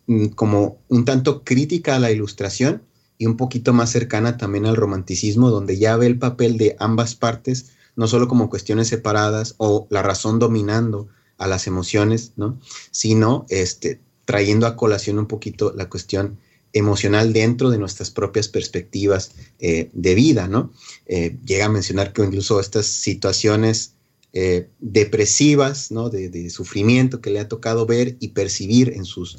mm, 0.06 0.28
como 0.28 0.78
un 0.88 1.04
tanto 1.04 1.44
crítica 1.44 1.96
a 1.96 2.00
la 2.00 2.10
ilustración 2.10 2.82
y 3.18 3.26
un 3.26 3.36
poquito 3.36 3.72
más 3.72 3.90
cercana 3.90 4.36
también 4.36 4.66
al 4.66 4.76
romanticismo, 4.76 5.50
donde 5.50 5.78
ya 5.78 5.96
ve 5.96 6.06
el 6.06 6.18
papel 6.18 6.56
de 6.56 6.76
ambas 6.78 7.14
partes 7.14 7.72
no 7.96 8.06
solo 8.06 8.28
como 8.28 8.48
cuestiones 8.48 8.88
separadas 8.88 9.54
o 9.58 9.86
la 9.90 10.02
razón 10.02 10.38
dominando 10.38 11.08
a 11.36 11.46
las 11.46 11.66
emociones, 11.66 12.32
¿no? 12.36 12.58
Sino 12.90 13.46
este, 13.48 14.00
trayendo 14.24 14.66
a 14.66 14.76
colación 14.76 15.18
un 15.18 15.26
poquito 15.26 15.72
la 15.76 15.88
cuestión 15.88 16.38
emocional 16.72 17.32
dentro 17.32 17.70
de 17.70 17.78
nuestras 17.78 18.10
propias 18.10 18.48
perspectivas 18.48 19.32
eh, 19.58 19.90
de 19.92 20.14
vida, 20.14 20.48
¿no? 20.48 20.72
Eh, 21.06 21.36
llega 21.44 21.66
a 21.66 21.70
mencionar 21.70 22.12
que 22.12 22.24
incluso 22.24 22.60
estas 22.60 22.86
situaciones 22.86 23.94
eh, 24.32 24.68
depresivas, 24.78 25.90
¿no? 25.90 26.10
De, 26.10 26.50
sufrimiento 26.50 27.20
que 27.20 27.30
le 27.30 27.40
ha 27.40 27.48
tocado 27.48 27.86
ver 27.86 28.16
y 28.20 28.28
percibir 28.28 28.92
en 28.94 29.04
sus 29.04 29.38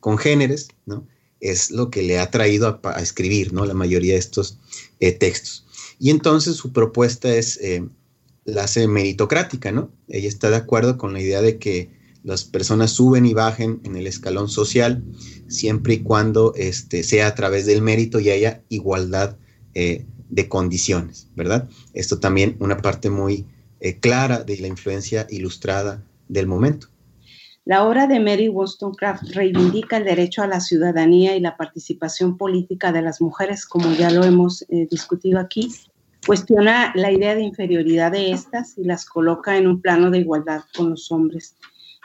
congéneres, 0.00 0.68
¿no? 0.84 1.06
Es 1.40 1.70
lo 1.70 1.90
que 1.90 2.02
le 2.02 2.18
ha 2.18 2.30
traído 2.30 2.80
a, 2.82 3.00
escribir, 3.00 3.52
¿no? 3.54 3.64
La 3.64 3.74
mayoría 3.74 4.12
de 4.12 4.18
estos 4.18 4.58
textos. 4.98 5.66
Y 5.98 6.10
entonces 6.10 6.56
su 6.56 6.72
propuesta 6.72 7.34
es, 7.34 7.58
eh, 7.62 7.84
la 8.44 8.64
hace 8.64 8.86
meritocrática, 8.86 9.72
¿no? 9.72 9.90
Ella 10.08 10.28
está 10.28 10.50
de 10.50 10.56
acuerdo 10.56 10.98
con 10.98 11.12
la 11.12 11.20
idea 11.20 11.42
de 11.42 11.58
que 11.58 11.90
las 12.22 12.44
personas 12.44 12.90
suben 12.90 13.24
y 13.24 13.34
bajen 13.34 13.80
en 13.84 13.96
el 13.96 14.06
escalón 14.06 14.48
social 14.48 15.02
siempre 15.48 15.94
y 15.94 16.02
cuando 16.02 16.54
este, 16.56 17.02
sea 17.02 17.28
a 17.28 17.34
través 17.34 17.66
del 17.66 17.82
mérito 17.82 18.20
y 18.20 18.30
haya 18.30 18.62
igualdad 18.68 19.36
eh, 19.74 20.04
de 20.28 20.48
condiciones, 20.48 21.28
¿verdad? 21.36 21.68
Esto 21.92 22.18
también 22.18 22.56
una 22.58 22.78
parte 22.78 23.10
muy 23.10 23.46
eh, 23.86 24.00
clara 24.00 24.42
de 24.42 24.56
la 24.58 24.66
influencia 24.66 25.26
ilustrada 25.30 26.02
del 26.28 26.48
momento. 26.48 26.88
La 27.64 27.84
obra 27.84 28.08
de 28.08 28.18
Mary 28.18 28.48
Wollstonecraft 28.48 29.34
reivindica 29.34 29.98
el 29.98 30.04
derecho 30.04 30.42
a 30.42 30.48
la 30.48 30.58
ciudadanía 30.58 31.36
y 31.36 31.40
la 31.40 31.56
participación 31.56 32.36
política 32.36 32.90
de 32.90 33.02
las 33.02 33.20
mujeres, 33.20 33.64
como 33.64 33.92
ya 33.92 34.10
lo 34.10 34.24
hemos 34.24 34.62
eh, 34.62 34.88
discutido 34.90 35.38
aquí. 35.38 35.72
Cuestiona 36.26 36.92
la 36.96 37.12
idea 37.12 37.36
de 37.36 37.42
inferioridad 37.42 38.10
de 38.10 38.32
estas 38.32 38.76
y 38.76 38.82
las 38.82 39.04
coloca 39.04 39.56
en 39.56 39.68
un 39.68 39.80
plano 39.80 40.10
de 40.10 40.18
igualdad 40.18 40.62
con 40.76 40.90
los 40.90 41.12
hombres. 41.12 41.54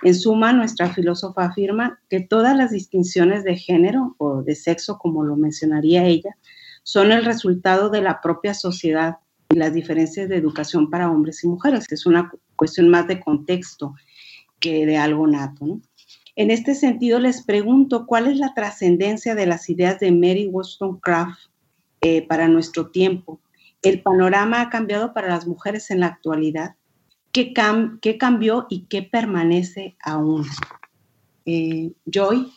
En 0.04 0.14
suma, 0.14 0.54
nuestra 0.54 0.94
filósofa 0.94 1.46
afirma 1.46 2.00
que 2.10 2.20
todas 2.20 2.56
las 2.56 2.70
distinciones 2.70 3.44
de 3.44 3.56
género 3.56 4.16
o 4.20 4.44
de 4.44 4.54
sexo, 4.54 5.00
como 5.00 5.24
lo 5.24 5.36
mencionaría 5.36 6.06
ella, 6.06 6.38
son 6.84 7.12
el 7.12 7.26
resultado 7.26 7.90
de 7.90 8.02
la 8.02 8.22
propia 8.22 8.54
sociedad 8.54 9.18
y 9.52 9.56
las 9.56 9.74
diferencias 9.74 10.30
de 10.30 10.38
educación 10.38 10.90
para 10.90 11.12
hombres 11.12 11.44
y 11.44 11.48
mujeres, 11.48 11.88
que 11.88 11.96
es 11.96 12.06
una 12.06 12.32
cuestión 12.56 12.90
más 12.90 13.08
de 13.08 13.20
contexto 13.20 13.96
que 14.60 14.86
de 14.86 14.98
algo 14.98 15.28
nato. 15.28 15.80
En 16.36 16.52
este 16.52 16.76
sentido, 16.76 17.20
les 17.20 17.44
pregunto, 17.44 18.06
¿cuál 18.06 18.28
es 18.28 18.38
la 18.38 18.54
trascendencia 18.54 19.36
de 19.36 19.46
las 19.46 19.70
ideas 19.70 20.00
de 20.00 20.12
Mary 20.12 20.48
Wollstonecraft 20.48 21.40
eh, 22.02 22.26
para 22.26 22.48
nuestro 22.48 22.90
tiempo? 22.90 23.42
¿El 23.82 24.02
panorama 24.02 24.62
ha 24.62 24.70
cambiado 24.70 25.14
para 25.14 25.28
las 25.28 25.46
mujeres 25.46 25.92
en 25.92 26.00
la 26.00 26.08
actualidad? 26.08 26.76
¿Qué, 27.32 27.54
cambió 27.54 28.68
y 28.70 28.86
qué 28.86 29.04
permanece 29.04 29.96
aún? 30.02 30.46
Eh, 31.46 31.92
Joy. 32.06 32.52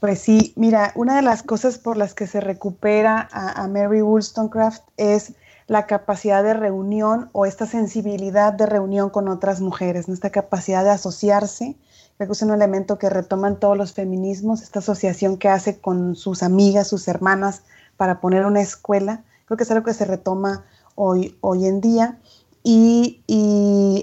Pues 0.00 0.20
sí, 0.20 0.52
mira, 0.56 0.92
una 0.94 1.16
de 1.16 1.22
las 1.22 1.42
cosas 1.42 1.78
por 1.78 1.96
las 1.96 2.12
que 2.12 2.26
se 2.26 2.40
recupera 2.40 3.28
a, 3.32 3.66
Mary 3.66 4.02
Wollstonecraft 4.02 4.82
es 4.98 5.32
la 5.68 5.86
capacidad 5.86 6.44
de 6.44 6.52
reunión 6.52 7.30
o 7.32 7.46
esta 7.46 7.66
sensibilidad 7.66 8.52
de 8.52 8.66
reunión 8.66 9.08
con 9.08 9.28
otras 9.28 9.60
mujeres, 9.60 10.08
esta 10.08 10.30
capacidad 10.30 10.84
de 10.84 10.90
asociarse. 10.90 11.76
Creo 12.16 12.28
que 12.28 12.32
es 12.34 12.42
un 12.42 12.52
elemento 12.52 12.98
que 12.98 13.08
retoman 13.08 13.58
todos 13.58 13.76
los 13.76 13.94
feminismos, 13.94 14.62
esta 14.62 14.80
asociación 14.80 15.38
que 15.38 15.48
hace 15.48 15.80
con 15.80 16.14
sus 16.14 16.42
amigas, 16.42 16.88
sus 16.88 17.08
hermanas, 17.08 17.62
para 17.96 18.20
poner 18.20 18.44
una 18.44 18.60
escuela. 18.60 19.24
Creo 19.46 19.56
que 19.56 19.64
es 19.64 19.70
algo 19.70 19.84
que 19.84 19.94
se 19.94 20.04
retoma 20.04 20.66
hoy, 20.94 21.36
hoy 21.40 21.66
en 21.66 21.80
día. 21.80 22.18
Y, 22.62 23.22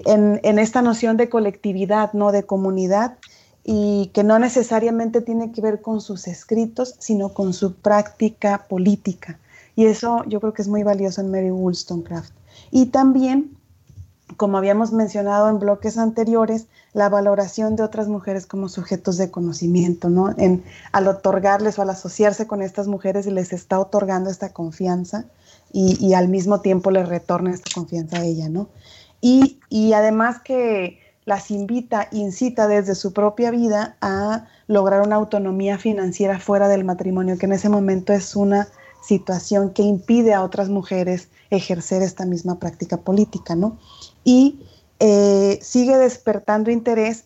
en, 0.06 0.40
en, 0.42 0.58
esta 0.58 0.80
noción 0.80 1.18
de 1.18 1.28
colectividad, 1.28 2.14
¿no? 2.14 2.32
de 2.32 2.44
comunidad, 2.44 3.18
y 3.64 4.10
que 4.12 4.22
no 4.22 4.38
necesariamente 4.38 5.22
tiene 5.22 5.50
que 5.50 5.62
ver 5.62 5.80
con 5.80 6.02
sus 6.02 6.28
escritos, 6.28 6.96
sino 6.98 7.30
con 7.30 7.54
su 7.54 7.74
práctica 7.74 8.66
política. 8.68 9.38
Y 9.74 9.86
eso 9.86 10.22
yo 10.26 10.40
creo 10.40 10.52
que 10.52 10.62
es 10.62 10.68
muy 10.68 10.82
valioso 10.82 11.22
en 11.22 11.30
Mary 11.30 11.50
Wollstonecraft. 11.50 12.32
Y 12.70 12.86
también, 12.86 13.56
como 14.36 14.58
habíamos 14.58 14.92
mencionado 14.92 15.48
en 15.48 15.58
bloques 15.58 15.96
anteriores, 15.96 16.66
la 16.92 17.08
valoración 17.08 17.74
de 17.74 17.82
otras 17.82 18.06
mujeres 18.06 18.46
como 18.46 18.68
sujetos 18.68 19.16
de 19.16 19.30
conocimiento, 19.30 20.10
¿no? 20.10 20.34
En, 20.36 20.62
al 20.92 21.08
otorgarles 21.08 21.78
o 21.78 21.82
al 21.82 21.90
asociarse 21.90 22.46
con 22.46 22.62
estas 22.62 22.86
mujeres 22.86 23.26
les 23.26 23.52
está 23.52 23.80
otorgando 23.80 24.30
esta 24.30 24.52
confianza 24.52 25.24
y, 25.72 26.14
al 26.14 26.28
mismo 26.28 26.60
tiempo 26.60 26.92
les 26.92 27.08
retorna 27.08 27.50
esta 27.50 27.68
confianza 27.74 28.18
a 28.18 28.24
ella, 28.24 28.48
¿no? 28.48 28.68
Y, 29.20 29.58
y 29.68 29.92
además 29.94 30.40
que 30.40 31.00
las 31.24 31.50
invita, 31.50 32.08
incita 32.12 32.68
desde 32.68 32.94
su 32.94 33.12
propia 33.12 33.50
vida 33.50 33.96
a 34.00 34.46
lograr 34.66 35.02
una 35.02 35.16
autonomía 35.16 35.78
financiera 35.78 36.38
fuera 36.38 36.68
del 36.68 36.84
matrimonio, 36.84 37.38
que 37.38 37.46
en 37.46 37.52
ese 37.52 37.68
momento 37.68 38.12
es 38.12 38.36
una 38.36 38.68
situación 39.02 39.70
que 39.70 39.82
impide 39.82 40.34
a 40.34 40.42
otras 40.42 40.68
mujeres 40.68 41.28
ejercer 41.50 42.02
esta 42.02 42.24
misma 42.24 42.58
práctica 42.58 42.98
política, 42.98 43.54
¿no? 43.54 43.78
Y 44.24 44.60
eh, 45.00 45.58
sigue 45.62 45.96
despertando 45.96 46.70
interés 46.70 47.24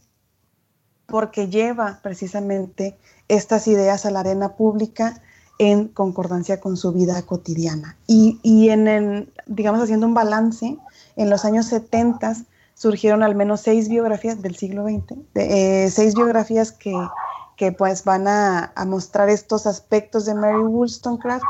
porque 1.06 1.48
lleva 1.48 2.00
precisamente 2.02 2.96
estas 3.28 3.66
ideas 3.66 4.04
a 4.04 4.10
la 4.10 4.20
arena 4.20 4.56
pública 4.56 5.22
en 5.58 5.88
concordancia 5.88 6.60
con 6.60 6.76
su 6.76 6.92
vida 6.92 7.20
cotidiana. 7.22 7.96
Y, 8.06 8.68
en 8.68 8.88
el, 8.88 9.32
digamos, 9.46 9.82
haciendo 9.82 10.06
un 10.06 10.14
balance, 10.14 10.76
en 11.16 11.30
los 11.30 11.44
años 11.44 11.66
70 11.66 12.36
surgieron 12.78 13.22
al 13.22 13.34
menos 13.34 13.60
seis 13.60 13.88
biografías 13.88 14.40
del 14.40 14.56
siglo 14.56 14.84
XX, 14.84 15.18
eh, 15.34 15.90
seis 15.90 16.14
biografías 16.14 16.72
que 16.72 16.94
que 17.58 17.72
pues 17.72 18.04
van 18.04 18.28
a, 18.28 18.72
mostrar 18.86 19.28
estos 19.28 19.66
aspectos 19.66 20.24
de 20.24 20.34
Mary 20.34 20.62
Wollstonecraft 20.62 21.42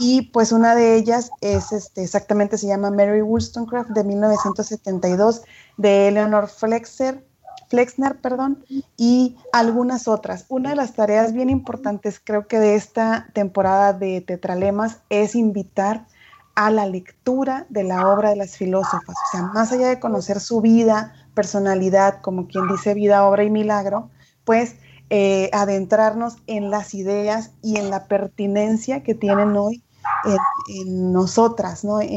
y 0.00 0.22
pues 0.32 0.50
una 0.50 0.74
de 0.74 0.96
ellas 0.96 1.30
es 1.40 1.70
este, 1.70 2.02
exactamente 2.02 2.58
se 2.58 2.66
llama 2.66 2.90
Mary 2.90 3.22
Wollstonecraft 3.22 3.90
de 3.90 4.02
1972 4.02 5.42
de 5.76 6.08
Eleanor 6.08 6.48
Flexner, 6.48 7.24
Flexner 7.68 8.20
perdón, 8.20 8.64
y 8.96 9.36
algunas 9.52 10.08
otras. 10.08 10.44
Una 10.48 10.70
de 10.70 10.76
las 10.76 10.94
tareas 10.94 11.32
bien 11.32 11.50
importantes 11.50 12.20
creo 12.22 12.48
que 12.48 12.58
de 12.58 12.74
esta 12.74 13.28
temporada 13.32 13.92
de 13.92 14.22
Tetralemas 14.22 14.98
es 15.08 15.36
invitar 15.36 16.04
a 16.54 16.70
la 16.70 16.86
lectura 16.86 17.66
de 17.68 17.84
la 17.84 18.08
obra 18.12 18.30
de 18.30 18.36
las 18.36 18.56
filósofas, 18.56 19.08
o 19.08 19.30
sea, 19.30 19.42
más 19.54 19.72
allá 19.72 19.88
de 19.88 20.00
conocer 20.00 20.40
su 20.40 20.60
vida, 20.60 21.12
personalidad, 21.34 22.20
como 22.20 22.46
quien 22.46 22.68
dice 22.68 22.94
vida, 22.94 23.26
obra 23.26 23.44
y 23.44 23.50
milagro, 23.50 24.10
pues 24.44 24.76
eh, 25.10 25.50
adentrarnos 25.52 26.36
en 26.46 26.70
las 26.70 26.94
ideas 26.94 27.50
y 27.62 27.76
en 27.76 27.90
la 27.90 28.06
pertinencia 28.06 29.02
que 29.02 29.14
tienen 29.14 29.56
hoy 29.56 29.82
en, 30.68 31.12
nosotras 31.12 31.84
¿no? 31.84 32.02
y 32.02 32.16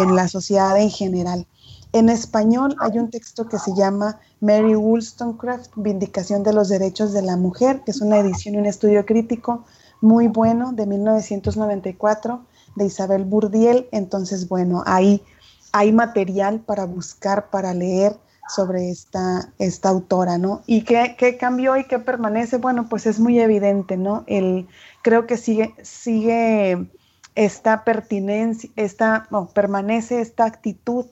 en 0.00 0.14
la 0.14 0.28
sociedad 0.28 0.76
en 0.78 0.90
general. 0.90 1.46
En 1.92 2.08
español 2.08 2.74
hay 2.80 2.98
un 2.98 3.10
texto 3.10 3.48
que 3.48 3.58
se 3.58 3.74
llama 3.74 4.18
Mary 4.40 4.74
Wollstonecraft, 4.74 5.72
Vindicación 5.76 6.42
de 6.42 6.54
los 6.54 6.70
Derechos 6.70 7.12
de 7.12 7.20
la 7.20 7.36
Mujer, 7.36 7.82
que 7.84 7.90
es 7.90 8.00
una 8.00 8.18
edición 8.18 8.54
y 8.54 8.58
un 8.58 8.66
estudio 8.66 9.04
crítico 9.04 9.64
muy 10.00 10.28
bueno 10.28 10.72
de 10.72 10.86
1994 10.86 12.46
de 12.76 12.86
Isabel 12.86 13.24
Burdiel. 13.24 13.88
Entonces, 13.92 14.48
bueno, 14.48 14.84
hay 14.86 15.92
material 15.92 16.60
para 16.60 16.84
buscar, 16.86 17.50
para 17.50 17.74
leer, 17.74 18.16
sobre 18.48 18.90
esta, 18.90 19.52
esta 19.58 19.88
autora, 19.88 20.38
¿no? 20.38 20.62
¿Y 20.66 20.82
qué, 20.82 21.14
qué, 21.18 21.36
cambió 21.36 21.76
y 21.76 21.84
qué 21.84 21.98
permanece? 21.98 22.58
Bueno, 22.58 22.88
pues 22.88 23.06
es 23.06 23.18
muy 23.18 23.40
evidente, 23.40 23.96
¿no? 23.96 24.24
El, 24.26 24.68
creo 25.02 25.26
que 25.26 25.36
sigue, 25.36 25.74
sigue 25.82 26.86
esta 27.34 27.84
pertinencia, 27.84 28.68
esta, 28.76 29.28
permanece 29.54 30.20
esta 30.20 30.44
actitud 30.44 31.06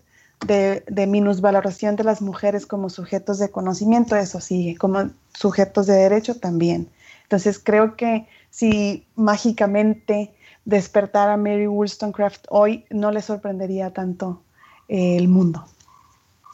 de, 0.47 0.85
de 0.87 1.07
minusvaloración 1.07 1.97
de 1.97 2.05
las 2.05 2.21
mujeres 2.21 2.67
como 2.67 2.91
sujetos 2.91 3.39
de 3.39 3.51
conocimiento, 3.51 4.17
eso 4.17 4.41
sigue, 4.41 4.77
como 4.77 5.11
sujetos 5.33 5.87
de 5.87 5.95
derecho 5.95 6.39
también. 6.39 6.91
Entonces 7.23 7.61
creo 7.63 7.97
que 7.97 8.27
si 8.51 9.07
mágicamente 9.15 10.35
despertara 10.65 11.37
Mary 11.37 11.67
Wollstonecraft 11.67 12.47
hoy, 12.49 12.85
no 12.91 13.11
le 13.11 13.23
sorprendería 13.23 13.93
tanto 13.93 14.43
eh, 14.89 15.17
el 15.17 15.29
mundo. 15.29 15.65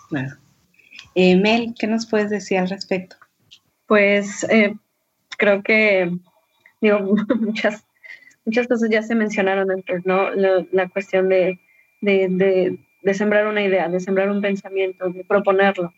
Claro. 0.09 0.37
Eh, 1.15 1.37
Mel, 1.37 1.75
¿qué 1.79 1.87
nos 1.87 2.07
puedes 2.07 2.31
decir 2.31 2.59
al 2.59 2.69
respecto? 2.69 3.17
Pues 3.87 4.45
eh, 4.45 4.75
creo 5.39 5.63
que, 5.63 6.11
digo, 6.81 7.01
muchas, 7.41 7.85
muchas 8.45 8.69
cosas 8.69 8.91
ya 8.91 9.03
se 9.03 9.15
mencionaron 9.15 9.71
antes, 9.71 10.05
¿no? 10.05 10.31
La, 10.31 10.89
cuestión 10.89 11.29
de, 11.29 11.59
de, 12.01 12.79
de, 13.03 13.15
sembrar 13.15 13.47
una 13.47 13.63
idea, 13.63 13.89
de 13.89 14.01
sembrar 14.01 14.31
un 14.31 14.43
pensamiento, 14.43 15.09
de 15.09 15.25
proponerlo, 15.25 15.93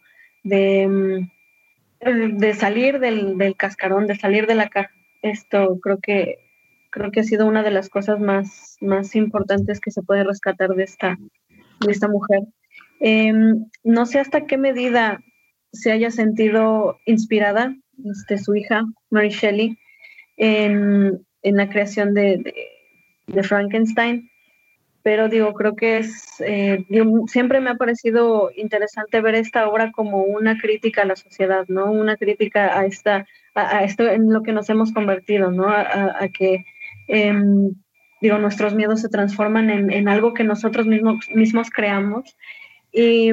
de, 0.44 0.86
mm, 0.86 2.38
de 2.38 2.54
salir 2.54 3.00
del, 3.00 3.36
del 3.38 3.56
cascarón, 3.56 4.06
de 4.06 4.16
salir 4.16 4.46
de 4.46 4.54
la 4.54 4.68
caja. 4.68 4.94
Esto 5.22 5.78
creo 5.80 5.98
que 5.98 6.47
creo 6.90 7.10
que 7.10 7.20
ha 7.20 7.24
sido 7.24 7.46
una 7.46 7.62
de 7.62 7.70
las 7.70 7.88
cosas 7.88 8.20
más, 8.20 8.76
más 8.80 9.14
importantes 9.14 9.80
que 9.80 9.90
se 9.90 10.02
puede 10.02 10.24
rescatar 10.24 10.70
de 10.70 10.84
esta, 10.84 11.18
de 11.84 11.92
esta 11.92 12.08
mujer. 12.08 12.40
Em, 13.00 13.66
no 13.84 14.06
sé 14.06 14.18
hasta 14.18 14.46
qué 14.46 14.58
medida 14.58 15.20
se 15.72 15.92
haya 15.92 16.10
sentido 16.10 16.98
inspirada 17.04 17.74
este, 18.04 18.38
su 18.38 18.54
hija, 18.54 18.84
Mary 19.10 19.30
Shelley, 19.30 19.78
en, 20.36 21.26
en 21.42 21.56
la 21.56 21.68
creación 21.68 22.14
de, 22.14 22.54
de, 23.26 23.42
Frankenstein, 23.42 24.30
pero 25.02 25.28
digo, 25.28 25.52
creo 25.54 25.74
que 25.74 25.98
es, 25.98 26.40
eh, 26.40 26.84
siempre 27.26 27.60
me 27.60 27.70
ha 27.70 27.74
parecido 27.74 28.50
interesante 28.56 29.20
ver 29.20 29.34
esta 29.34 29.68
obra 29.68 29.90
como 29.92 30.22
una 30.22 30.58
crítica 30.58 31.02
a 31.02 31.06
la 31.06 31.16
sociedad, 31.16 31.64
¿no? 31.68 31.90
Una 31.90 32.16
crítica 32.16 32.78
a 32.78 32.84
esta, 32.86 33.26
a, 33.54 33.84
esto 33.84 34.08
en 34.08 34.32
lo 34.32 34.42
que 34.42 34.52
nos 34.52 34.68
hemos 34.70 34.92
convertido, 34.92 35.50
¿no? 35.50 35.68
A, 35.68 36.28
que, 36.28 36.64
em, 37.08 37.72
digo, 38.20 38.38
nuestros 38.38 38.74
miedos 38.74 39.00
se 39.00 39.08
transforman 39.08 39.70
en, 39.70 39.92
en, 39.92 40.08
algo 40.08 40.34
que 40.34 40.44
nosotros 40.44 40.86
mismos, 40.86 41.26
mismos 41.34 41.70
creamos 41.70 42.36
y 42.92 43.32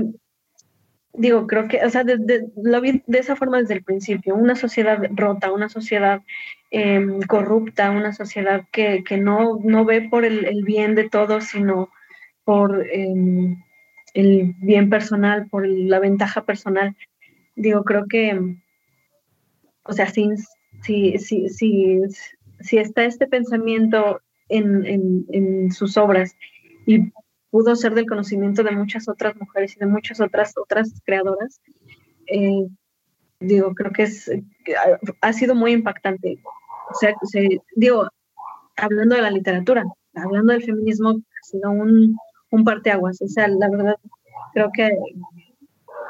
digo, 1.17 1.47
creo 1.47 1.67
que, 1.67 1.83
o 1.85 1.89
sea, 1.89 2.03
lo 2.03 2.81
vi 2.81 3.03
de 3.07 3.19
esa 3.19 3.35
forma 3.35 3.59
desde 3.59 3.75
el 3.75 3.83
principio, 3.83 4.35
una 4.35 4.55
sociedad 4.55 4.99
rota, 5.11 5.51
una 5.51 5.69
sociedad 5.69 6.21
em, 6.71 7.21
corrupta, 7.21 7.91
una 7.91 8.13
sociedad 8.13 8.65
que, 8.71 9.03
no, 9.19 9.59
no, 9.63 9.85
ve 9.85 10.01
por 10.09 10.25
el, 10.25 10.63
bien 10.63 10.95
de 10.95 11.09
todos, 11.09 11.45
sino 11.45 11.89
por 12.43 12.85
em, 12.91 13.57
el 14.13 14.55
bien 14.59 14.89
personal, 14.89 15.47
por 15.49 15.67
la 15.67 15.99
ventaja 15.99 16.45
personal. 16.45 16.95
Digo, 17.55 17.83
creo 17.83 18.07
que, 18.07 18.39
o 19.83 19.93
sea, 19.93 20.07
si, 20.07 20.29
si, 20.81 21.17
si, 21.17 21.49
si, 21.49 22.01
está 22.59 23.05
este 23.05 23.27
pensamiento 23.27 24.21
en, 24.49 24.85
en, 24.85 25.25
en 25.29 25.71
sus 25.71 25.97
obras 25.97 26.35
y 26.85 27.11
pudo 27.49 27.75
ser 27.75 27.93
del 27.93 28.05
conocimiento 28.05 28.63
de 28.63 28.71
muchas 28.71 29.07
otras 29.07 29.35
mujeres 29.37 29.75
y 29.75 29.79
de 29.79 29.85
muchas 29.85 30.19
otras 30.19 30.53
otras 30.57 31.01
creadoras. 31.05 31.61
Eh, 32.27 32.67
digo, 33.39 33.73
creo 33.73 33.91
que 33.91 34.03
es 34.03 34.29
ha 35.21 35.33
sido 35.33 35.55
muy 35.55 35.71
impactante. 35.71 36.37
O 36.91 36.95
sea, 36.95 37.13
digo, 37.75 38.07
hablando 38.75 39.15
de 39.15 39.21
la 39.21 39.31
literatura, 39.31 39.85
hablando 40.15 40.53
del 40.53 40.63
feminismo, 40.63 41.11
ha 41.11 41.43
sido 41.43 41.71
un, 41.71 42.17
un 42.51 42.63
parteaguas. 42.63 43.21
O 43.21 43.27
sea, 43.27 43.47
la 43.47 43.69
verdad, 43.69 43.95
creo 44.53 44.69
que 44.73 44.89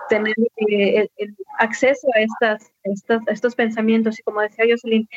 tener 0.10 0.36
eh, 0.70 1.08
el, 1.18 1.36
acceso 1.60 2.08
a 2.16 2.20
estas, 2.20 2.72
estas, 2.84 3.22
estos 3.28 3.56
pensamientos 3.56 4.20
y 4.20 4.24
como 4.24 4.42
decía 4.42 4.66
Jocelyn, 4.70 5.08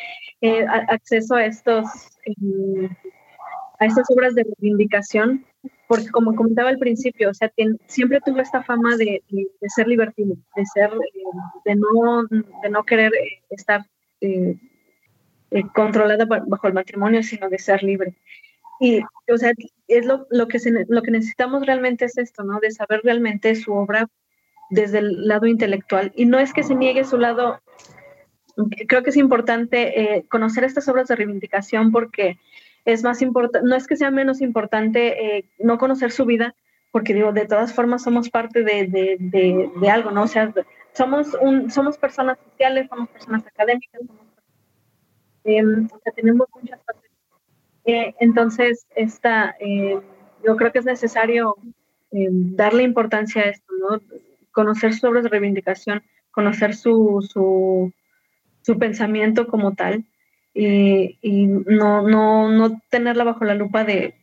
eh, 0.41 0.64
acceso 0.89 1.34
a 1.34 1.45
estos 1.45 1.86
a 3.80 3.86
estas 3.86 4.11
obras 4.11 4.34
de 4.34 4.45
reivindicación 4.45 5.45
porque 5.89 6.09
como 6.11 6.34
comentaba 6.34 6.68
al 6.68 6.78
principio, 6.78 7.30
o 7.30 7.34
sea, 7.34 7.51
siempre 7.86 8.20
tuvo 8.24 8.41
esta 8.41 8.62
fama 8.62 8.97
de, 8.97 9.22
ser 9.74 9.89
libertino, 9.89 10.36
de 10.55 10.66
ser, 10.66 10.91
eh, 10.91 11.22
de, 11.64 11.74
no, 11.76 12.24
de 12.62 12.70
no 12.70 12.84
querer 12.84 13.12
eh, 13.14 13.43
estar 13.49 13.86
eh, 14.20 14.57
controlada 15.74 16.26
bajo 16.26 16.66
el 16.66 16.74
matrimonio, 16.74 17.22
sino 17.22 17.49
de 17.49 17.59
ser 17.59 17.82
libre. 17.82 18.14
Y, 18.80 19.01
o 19.01 19.39
sea, 19.39 19.53
es 19.89 20.07
lo, 20.07 20.26
lo, 20.30 20.47
que 20.47 20.59
lo 20.89 21.03
que 21.03 21.11
necesitamos 21.11 21.66
realmente 21.66 22.05
es 22.05 22.18
esto, 22.18 22.45
¿no? 22.45 22.61
De 22.61 22.70
saber 22.70 23.01
realmente 23.03 23.55
su 23.57 23.72
obra 23.72 24.07
desde 24.70 24.98
el 24.98 25.26
lado 25.26 25.46
intelectual. 25.46 26.12
Y 26.14 26.26
no 26.26 26.38
es 26.38 26.52
que 26.52 26.62
se 26.62 26.74
niegue 26.74 27.04
su 27.04 27.18
lado, 27.18 27.60
creo 28.86 29.02
que 29.02 29.10
es 29.10 29.16
importante 29.16 30.26
conocer 30.28 30.64
estas 30.64 30.88
obras 30.88 31.08
de 31.08 31.16
reivindicación 31.16 31.92
porque 31.92 32.38
es 32.92 33.02
más 33.02 33.20
importante, 33.20 33.68
no 33.68 33.76
es 33.76 33.86
que 33.86 33.96
sea 33.96 34.10
menos 34.10 34.40
importante 34.40 35.36
eh, 35.36 35.44
no 35.58 35.76
conocer 35.76 36.10
su 36.10 36.24
vida, 36.24 36.54
porque 36.90 37.12
digo, 37.12 37.32
de 37.32 37.44
todas 37.44 37.74
formas 37.74 38.02
somos 38.02 38.30
parte 38.30 38.64
de, 38.64 38.86
de, 38.86 39.70
de, 39.78 39.90
algo, 39.90 40.10
¿no? 40.10 40.22
O 40.22 40.26
sea, 40.26 40.52
somos, 40.92 41.36
un, 41.42 41.70
somos 41.70 41.98
personas 41.98 42.38
sociales, 42.38 42.86
somos 42.88 43.10
personas 43.10 43.46
académicas, 43.46 44.00
em, 45.44 45.86
o 45.92 45.98
sea, 45.98 46.12
tenemos 46.14 46.48
muchas 46.54 46.80
partes. 46.80 47.10
Eh, 47.84 48.14
entonces, 48.20 48.86
esta, 48.96 49.54
eh, 49.60 50.00
yo 50.42 50.56
creo 50.56 50.72
que 50.72 50.78
es 50.78 50.86
necesario 50.86 51.56
em, 52.10 52.56
darle 52.56 52.84
importancia 52.84 53.42
a 53.42 53.50
esto, 53.50 53.70
¿no? 53.80 54.00
Conocer 54.53 54.94
sobre 54.94 55.22
su 55.22 55.28
reivindicación, 55.28 56.03
conocer 56.30 56.74
su, 56.74 57.26
su, 57.28 57.92
su 58.62 58.78
pensamiento 58.78 59.46
como 59.46 59.74
tal 59.74 60.05
y, 60.55 61.46
no, 61.46 62.03
no, 62.03 62.51
no 62.51 62.80
tenerla 62.90 63.24
bajo 63.24 63.44
la 63.44 63.55
lupa 63.55 63.84
de, 63.84 64.14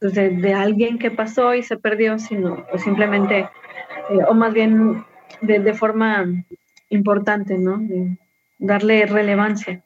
pues, 0.00 0.14
de, 0.14 0.54
alguien 0.54 0.98
que 0.98 1.10
pasó 1.10 1.54
y 1.54 1.62
se 1.62 1.76
perdió, 1.76 2.18
sino 2.18 2.64
simplemente, 2.82 3.40
eh, 4.10 4.18
o 4.28 4.34
más 4.34 4.54
bien 4.54 5.04
de, 5.40 5.58
de, 5.58 5.74
forma 5.74 6.26
importante, 6.90 7.58
¿no? 7.58 7.78
De 7.78 8.16
darle 8.58 9.06
relevancia. 9.06 9.84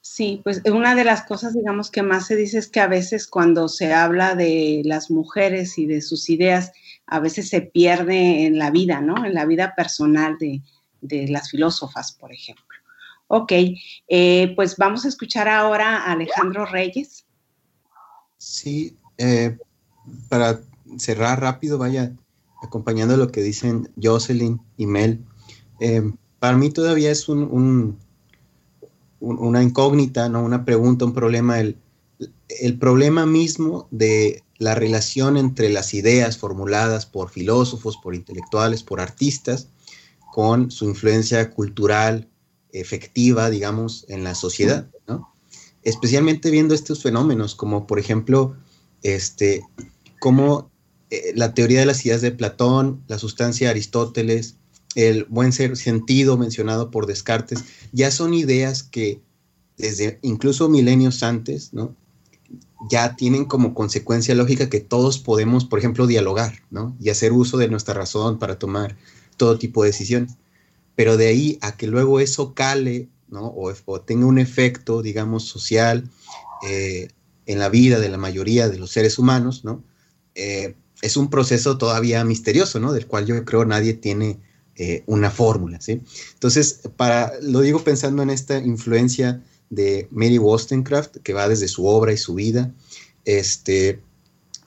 Sí, 0.00 0.42
pues 0.44 0.62
una 0.70 0.94
de 0.94 1.04
las 1.04 1.22
cosas, 1.22 1.54
digamos, 1.54 1.90
que 1.90 2.02
más 2.02 2.26
se 2.26 2.36
dice 2.36 2.58
es 2.58 2.68
que 2.68 2.80
a 2.80 2.86
veces 2.86 3.26
cuando 3.26 3.68
se 3.68 3.92
habla 3.94 4.34
de 4.34 4.82
las 4.84 5.10
mujeres 5.10 5.78
y 5.78 5.86
de 5.86 6.02
sus 6.02 6.28
ideas, 6.28 6.72
a 7.06 7.20
veces 7.20 7.48
se 7.48 7.60
pierde 7.60 8.46
en 8.46 8.58
la 8.58 8.70
vida, 8.70 9.00
¿no? 9.00 9.24
En 9.24 9.34
la 9.34 9.44
vida 9.44 9.74
personal 9.74 10.36
de, 10.38 10.62
de 11.00 11.28
las 11.28 11.50
filósofas, 11.50 12.12
por 12.12 12.32
ejemplo. 12.32 12.64
Ok, 13.28 13.52
eh, 14.08 14.52
pues 14.54 14.76
vamos 14.76 15.04
a 15.04 15.08
escuchar 15.08 15.48
ahora 15.48 15.98
a 15.98 16.12
Alejandro 16.12 16.66
Reyes. 16.66 17.24
Sí, 18.36 18.96
eh, 19.18 19.56
para 20.28 20.60
cerrar 20.98 21.40
rápido, 21.40 21.78
vaya 21.78 22.12
acompañando 22.62 23.16
lo 23.16 23.28
que 23.28 23.42
dicen 23.42 23.90
Jocelyn 24.02 24.60
y 24.76 24.86
Mel. 24.86 25.24
Eh, 25.80 26.12
para 26.38 26.56
mí 26.56 26.70
todavía 26.70 27.10
es 27.10 27.28
un, 27.28 27.98
una 29.20 29.62
incógnita, 29.62 30.28
¿no? 30.28 30.42
una 30.42 30.64
pregunta, 30.64 31.04
un 31.04 31.14
problema, 31.14 31.60
el, 31.60 31.76
el 32.48 32.78
problema 32.78 33.24
mismo 33.26 33.88
de 33.90 34.42
la 34.64 34.74
relación 34.74 35.36
entre 35.36 35.68
las 35.68 35.92
ideas 35.92 36.38
formuladas 36.38 37.04
por 37.04 37.28
filósofos, 37.28 37.98
por 37.98 38.14
intelectuales, 38.14 38.82
por 38.82 38.98
artistas, 38.98 39.68
con 40.32 40.70
su 40.70 40.86
influencia 40.86 41.50
cultural, 41.50 42.30
efectiva, 42.72 43.50
digamos, 43.50 44.06
en 44.08 44.24
la 44.24 44.34
sociedad, 44.34 44.88
¿no? 45.06 45.28
Especialmente 45.82 46.50
viendo 46.50 46.74
estos 46.74 47.02
fenómenos, 47.02 47.54
como 47.54 47.86
por 47.86 47.98
ejemplo, 47.98 48.56
este, 49.02 49.62
como 50.18 50.70
eh, 51.10 51.32
la 51.36 51.52
teoría 51.52 51.80
de 51.80 51.86
las 51.86 52.04
ideas 52.06 52.22
de 52.22 52.32
Platón, 52.32 53.04
la 53.06 53.18
sustancia 53.18 53.66
de 53.66 53.72
Aristóteles, 53.72 54.56
el 54.94 55.24
buen 55.24 55.52
ser 55.52 55.76
sentido 55.76 56.38
mencionado 56.38 56.90
por 56.90 57.06
Descartes, 57.06 57.64
ya 57.92 58.10
son 58.10 58.32
ideas 58.32 58.82
que 58.82 59.20
desde 59.76 60.18
incluso 60.22 60.70
milenios 60.70 61.22
antes, 61.22 61.74
¿no? 61.74 61.94
Ya 62.90 63.16
tienen 63.16 63.44
como 63.44 63.74
consecuencia 63.74 64.34
lógica 64.34 64.68
que 64.68 64.80
todos 64.80 65.18
podemos, 65.18 65.64
por 65.64 65.78
ejemplo, 65.78 66.06
dialogar, 66.06 66.62
¿no? 66.70 66.96
Y 67.00 67.10
hacer 67.10 67.32
uso 67.32 67.56
de 67.56 67.68
nuestra 67.68 67.94
razón 67.94 68.38
para 68.38 68.58
tomar 68.58 68.96
todo 69.36 69.58
tipo 69.58 69.82
de 69.82 69.90
decisiones 69.90 70.36
pero 70.96 71.16
de 71.16 71.28
ahí 71.28 71.58
a 71.60 71.76
que 71.76 71.86
luego 71.86 72.20
eso 72.20 72.54
cale, 72.54 73.08
¿no? 73.28 73.52
O, 73.56 74.00
tenga 74.00 74.26
un 74.26 74.38
efecto, 74.38 75.02
digamos, 75.02 75.44
social 75.44 76.08
eh, 76.66 77.08
en 77.46 77.58
la 77.58 77.68
vida 77.68 77.98
de 77.98 78.08
la 78.08 78.18
mayoría 78.18 78.68
de 78.68 78.78
los 78.78 78.90
seres 78.90 79.18
humanos, 79.18 79.64
¿no? 79.64 79.82
Eh, 80.34 80.74
es 81.02 81.16
un 81.16 81.30
proceso 81.30 81.76
todavía 81.78 82.24
misterioso, 82.24 82.80
¿no? 82.80 82.92
Del 82.92 83.06
cual 83.06 83.26
yo 83.26 83.44
creo 83.44 83.64
nadie 83.64 83.94
tiene 83.94 84.38
eh, 84.76 85.02
una 85.06 85.30
fórmula, 85.30 85.80
¿sí? 85.80 86.00
Entonces, 86.34 86.80
para, 86.96 87.32
lo 87.42 87.60
digo 87.60 87.82
pensando 87.82 88.22
en 88.22 88.30
esta 88.30 88.58
influencia 88.58 89.42
de 89.74 90.08
Mary 90.10 90.38
Wollstonecraft, 90.38 91.18
que 91.18 91.32
va 91.32 91.48
desde 91.48 91.68
su 91.68 91.86
obra 91.86 92.12
y 92.12 92.16
su 92.16 92.34
vida, 92.34 92.72
este, 93.24 94.00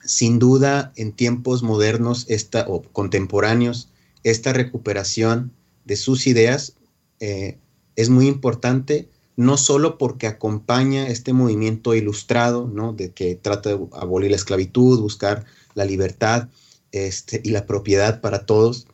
sin 0.04 0.38
duda 0.38 0.92
en 0.96 1.12
tiempos 1.12 1.62
modernos 1.62 2.26
esta, 2.28 2.66
o 2.68 2.82
contemporáneos, 2.82 3.88
esta 4.24 4.52
recuperación 4.52 5.52
de 5.84 5.96
sus 5.96 6.26
ideas 6.26 6.74
eh, 7.20 7.58
es 7.96 8.10
muy 8.10 8.26
importante, 8.26 9.08
no 9.36 9.56
solo 9.56 9.98
porque 9.98 10.26
acompaña 10.26 11.08
este 11.08 11.32
movimiento 11.32 11.94
ilustrado, 11.94 12.68
¿no? 12.72 12.92
de 12.92 13.12
que 13.12 13.34
trata 13.34 13.70
de 13.70 13.86
abolir 13.92 14.30
la 14.30 14.36
esclavitud, 14.36 15.00
buscar 15.00 15.44
la 15.74 15.84
libertad 15.84 16.48
este, 16.92 17.40
y 17.44 17.50
la 17.50 17.66
propiedad 17.66 18.20
para 18.20 18.46
todos, 18.46 18.86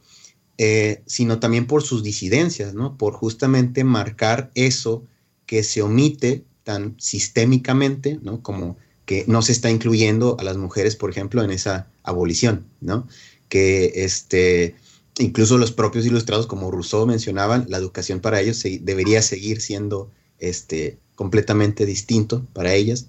eh, 0.58 1.02
sino 1.06 1.40
también 1.40 1.66
por 1.66 1.82
sus 1.82 2.02
disidencias, 2.02 2.74
¿no? 2.74 2.96
por 2.96 3.14
justamente 3.14 3.84
marcar 3.84 4.50
eso 4.54 5.04
que 5.46 5.62
se 5.62 5.82
omite 5.82 6.44
tan 6.64 6.96
sistémicamente, 6.98 8.18
¿no? 8.22 8.42
como 8.42 8.76
que 9.04 9.24
no 9.26 9.42
se 9.42 9.52
está 9.52 9.70
incluyendo 9.70 10.36
a 10.40 10.44
las 10.44 10.56
mujeres, 10.56 10.96
por 10.96 11.10
ejemplo, 11.10 11.42
en 11.42 11.50
esa 11.50 11.88
abolición, 12.02 12.64
¿no? 12.80 13.06
Que 13.48 13.92
este, 13.96 14.76
incluso 15.18 15.58
los 15.58 15.72
propios 15.72 16.06
ilustrados, 16.06 16.46
como 16.46 16.70
Rousseau 16.70 17.06
mencionaban, 17.06 17.66
la 17.68 17.76
educación 17.76 18.20
para 18.20 18.40
ellos 18.40 18.62
debería 18.80 19.20
seguir 19.20 19.60
siendo 19.60 20.10
este, 20.38 20.96
completamente 21.16 21.86
distinto 21.86 22.46
para 22.52 22.74
ellas 22.74 23.06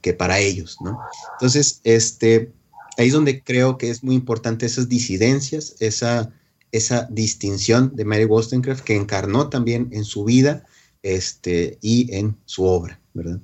que 0.00 0.12
para 0.12 0.38
ellos, 0.38 0.76
¿no? 0.80 0.98
Entonces, 1.32 1.80
este, 1.84 2.52
ahí 2.98 3.08
es 3.08 3.12
donde 3.12 3.42
creo 3.42 3.78
que 3.78 3.90
es 3.90 4.04
muy 4.04 4.14
importante 4.14 4.66
esas 4.66 4.88
disidencias, 4.88 5.74
esa, 5.80 6.30
esa 6.72 7.08
distinción 7.10 7.96
de 7.96 8.04
Mary 8.04 8.26
Wollstonecraft 8.26 8.84
que 8.84 8.96
encarnó 8.96 9.48
también 9.48 9.88
en 9.92 10.04
su 10.04 10.24
vida 10.24 10.66
este, 11.02 11.78
y 11.80 12.14
en 12.14 12.36
su 12.44 12.64
obra, 12.64 13.00
¿verdad? 13.14 13.40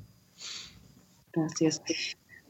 Gracias. 1.33 1.83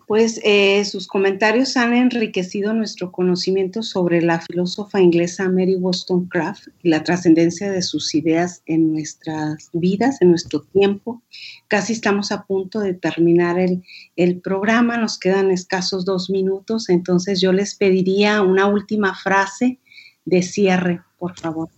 Pues 0.07 0.39
eh, 0.45 0.85
sus 0.85 1.07
comentarios 1.07 1.79
han 1.79 1.95
enriquecido 1.95 2.75
nuestro 2.75 3.11
conocimiento 3.11 3.83
sobre 3.83 4.21
la 4.21 4.39
filósofa 4.39 5.01
inglesa 5.01 5.49
Mary 5.49 5.77
Wollstonecraft 5.77 6.69
y 6.83 6.91
la 6.91 7.03
trascendencia 7.03 7.71
de 7.71 7.81
sus 7.81 8.15
ideas 8.15 8.63
en 8.67 8.93
nuestras 8.93 9.71
vidas, 9.73 10.21
en 10.21 10.29
nuestro 10.29 10.61
tiempo. 10.61 11.23
Casi 11.69 11.95
estamos 11.95 12.33
a 12.33 12.45
punto 12.45 12.81
de 12.81 12.93
terminar 12.93 13.59
el, 13.59 13.83
el 14.17 14.41
programa, 14.41 14.99
nos 14.99 15.19
quedan 15.19 15.51
escasos 15.51 16.05
dos 16.05 16.29
minutos, 16.29 16.91
entonces 16.91 17.41
yo 17.41 17.53
les 17.53 17.75
pediría 17.75 18.43
una 18.43 18.67
última 18.67 19.15
frase 19.15 19.79
de 20.27 20.43
cierre, 20.43 21.01
por 21.19 21.39
favor. 21.39 21.71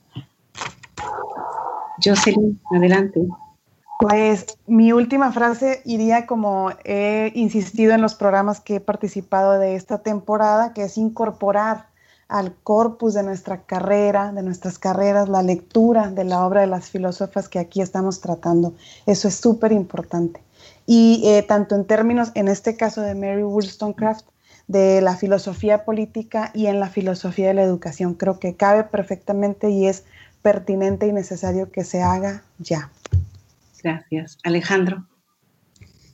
Jocelyn, 2.03 2.61
adelante. 2.75 3.21
Pues 3.99 4.59
mi 4.67 4.93
última 4.93 5.33
frase 5.33 5.81
iría 5.85 6.27
como 6.27 6.71
he 6.85 7.33
insistido 7.35 7.95
en 7.95 8.03
los 8.03 8.15
programas 8.15 8.61
que 8.61 8.77
he 8.77 8.81
participado 8.81 9.59
de 9.59 9.75
esta 9.75 9.99
temporada, 9.99 10.75
que 10.75 10.83
es 10.83 10.99
incorporar 10.99 11.87
al 12.29 12.55
corpus 12.63 13.15
de 13.15 13.23
nuestra 13.23 13.63
carrera, 13.63 14.33
de 14.33 14.43
nuestras 14.43 14.79
carreras, 14.79 15.29
la 15.29 15.43
lectura 15.43 16.11
de 16.11 16.25
la 16.25 16.45
obra 16.45 16.61
de 16.63 16.67
las 16.67 16.91
filósofas 16.91 17.49
que 17.49 17.59
aquí 17.59 17.81
estamos 17.81 18.21
tratando. 18.21 18.75
Eso 19.07 19.29
es 19.29 19.37
súper 19.37 19.73
importante. 19.73 20.41
Y 20.87 21.23
eh, 21.25 21.43
tanto 21.43 21.75
en 21.75 21.85
términos, 21.87 22.33
en 22.35 22.49
este 22.49 22.77
caso 22.77 23.01
de 23.01 23.15
Mary 23.15 23.45
Wollstonecraft, 23.45 24.27
de 24.67 25.01
la 25.01 25.17
filosofía 25.17 25.85
política 25.85 26.51
y 26.53 26.67
en 26.67 26.81
la 26.81 26.89
filosofía 26.89 27.49
de 27.49 27.55
la 27.55 27.63
educación, 27.63 28.15
creo 28.15 28.41
que 28.41 28.57
cabe 28.57 28.83
perfectamente 28.85 29.71
y 29.71 29.87
es 29.87 30.05
pertinente 30.47 31.09
y 31.09 31.13
necesario 31.13 31.73
que 31.73 31.83
se 31.83 32.03
haga 32.03 32.45
ya. 32.61 32.93
Gracias. 33.83 34.39
Alejandro. 34.45 35.05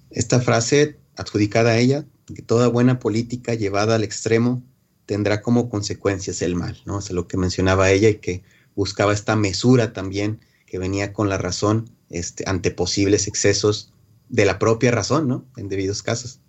Esta 0.08 0.40
frase 0.40 0.96
adjudicada 1.18 1.72
a 1.72 1.76
ella, 1.76 2.06
que 2.34 2.40
toda 2.40 2.68
buena 2.68 2.98
política 2.98 3.52
llevada 3.52 3.94
al 3.94 4.04
extremo 4.04 4.62
tendrá 5.04 5.42
como 5.42 5.68
consecuencias 5.68 6.40
el 6.40 6.54
mal, 6.54 6.80
¿no? 6.86 6.98
Es 6.98 7.10
lo 7.10 7.28
que 7.28 7.36
mencionaba 7.36 7.90
ella 7.90 8.08
y 8.08 8.14
que 8.20 8.42
buscaba 8.74 9.12
esta 9.12 9.36
mesura 9.36 9.92
también 9.92 10.40
que 10.64 10.78
venía 10.78 11.12
con 11.12 11.28
la 11.28 11.36
razón 11.36 11.90
este, 12.08 12.44
ante 12.46 12.70
posibles 12.70 13.28
excesos 13.28 13.92
de 14.30 14.46
la 14.46 14.58
propia 14.58 14.92
razón, 14.92 15.28
¿no? 15.28 15.44
En 15.58 15.68
debidos 15.68 16.02
casos. 16.02 16.40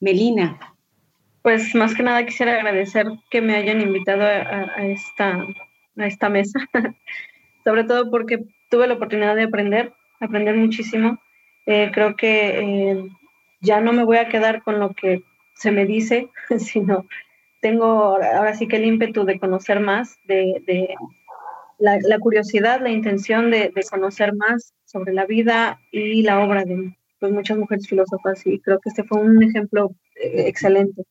Melina. 0.00 0.58
Pues 1.42 1.74
más 1.74 1.94
que 1.94 2.02
nada 2.02 2.24
quisiera 2.24 2.54
agradecer 2.54 3.06
que 3.30 3.42
me 3.42 3.54
hayan 3.54 3.82
invitado 3.82 4.22
a, 4.22 4.86
esta, 4.86 5.44
a 5.96 6.06
esta 6.06 6.28
mesa, 6.28 6.58
sobre 7.64 7.84
todo 7.84 8.10
porque 8.10 8.44
tuve 8.70 8.86
la 8.86 8.94
oportunidad 8.94 9.36
de 9.36 9.44
aprender, 9.44 9.92
aprender 10.20 10.56
muchísimo. 10.56 11.18
Eh, 11.66 11.90
creo 11.92 12.16
que 12.16 12.58
eh, 12.60 13.04
ya 13.60 13.80
no 13.80 13.92
me 13.92 14.04
voy 14.04 14.16
a 14.16 14.28
quedar 14.28 14.62
con 14.62 14.80
lo 14.80 14.94
que 14.94 15.22
se 15.54 15.70
me 15.70 15.86
dice, 15.86 16.30
sino 16.58 17.06
tengo 17.60 18.16
ahora 18.16 18.54
sí 18.54 18.66
que 18.66 18.76
el 18.76 18.86
ímpetu 18.86 19.24
de 19.24 19.38
conocer 19.38 19.80
más, 19.80 20.18
de, 20.24 20.96
la, 21.78 22.18
curiosidad, 22.18 22.80
la 22.80 22.90
intención 22.90 23.50
de, 23.50 23.72
conocer 23.88 24.34
más 24.34 24.74
sobre 24.84 25.12
la 25.12 25.26
vida 25.26 25.80
y 25.92 26.22
la 26.22 26.40
obra 26.40 26.64
de 26.64 26.96
pues, 27.20 27.32
muchas 27.32 27.58
mujeres 27.58 27.86
filósofas. 27.86 28.44
Y 28.46 28.58
creo 28.58 28.80
que 28.80 28.88
este 28.88 29.04
fue 29.04 29.20
un 29.20 29.40
ejemplo 29.42 29.92
eh, 30.16 30.44
excelente, 30.48 31.04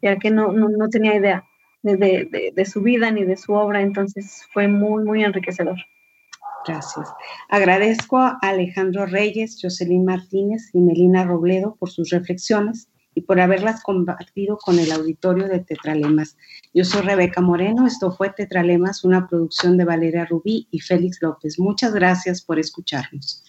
ya 0.00 0.16
que 0.16 0.30
no, 0.30 0.52
no, 0.52 0.68
no 0.68 0.88
tenía 0.88 1.16
idea 1.16 1.44
de, 1.94 2.52
de, 2.54 2.64
su 2.64 2.82
vida 2.82 3.10
ni 3.10 3.24
de 3.24 3.36
su 3.36 3.52
obra, 3.52 3.80
entonces 3.80 4.44
fue 4.52 4.66
muy, 4.66 5.04
muy 5.04 5.22
enriquecedor. 5.22 5.76
Gracias. 6.66 7.08
Agradezco 7.48 8.18
a 8.18 8.38
Alejandro 8.42 9.06
Reyes, 9.06 9.58
Jocelyn 9.62 10.04
Martínez 10.04 10.70
y 10.72 10.80
Melina 10.80 11.24
Robledo 11.24 11.76
por 11.76 11.90
sus 11.90 12.10
reflexiones 12.10 12.88
y 13.14 13.22
por 13.22 13.40
haberlas 13.40 13.82
compartido 13.82 14.58
con 14.58 14.78
el 14.78 14.90
auditorio 14.92 15.48
de 15.48 15.60
Tetralemas. 15.60 16.36
Yo 16.74 16.84
soy 16.84 17.02
Rebeca 17.02 17.40
Moreno, 17.40 17.86
esto 17.86 18.10
fue 18.12 18.30
Tetralemas, 18.30 19.04
una 19.04 19.26
producción 19.28 19.78
de 19.78 19.84
Valeria 19.84 20.26
Rubí 20.26 20.68
y 20.70 20.80
Félix 20.80 21.22
López. 21.22 21.58
Muchas 21.58 21.94
gracias 21.94 22.42
por 22.42 22.58
escucharnos. 22.58 23.45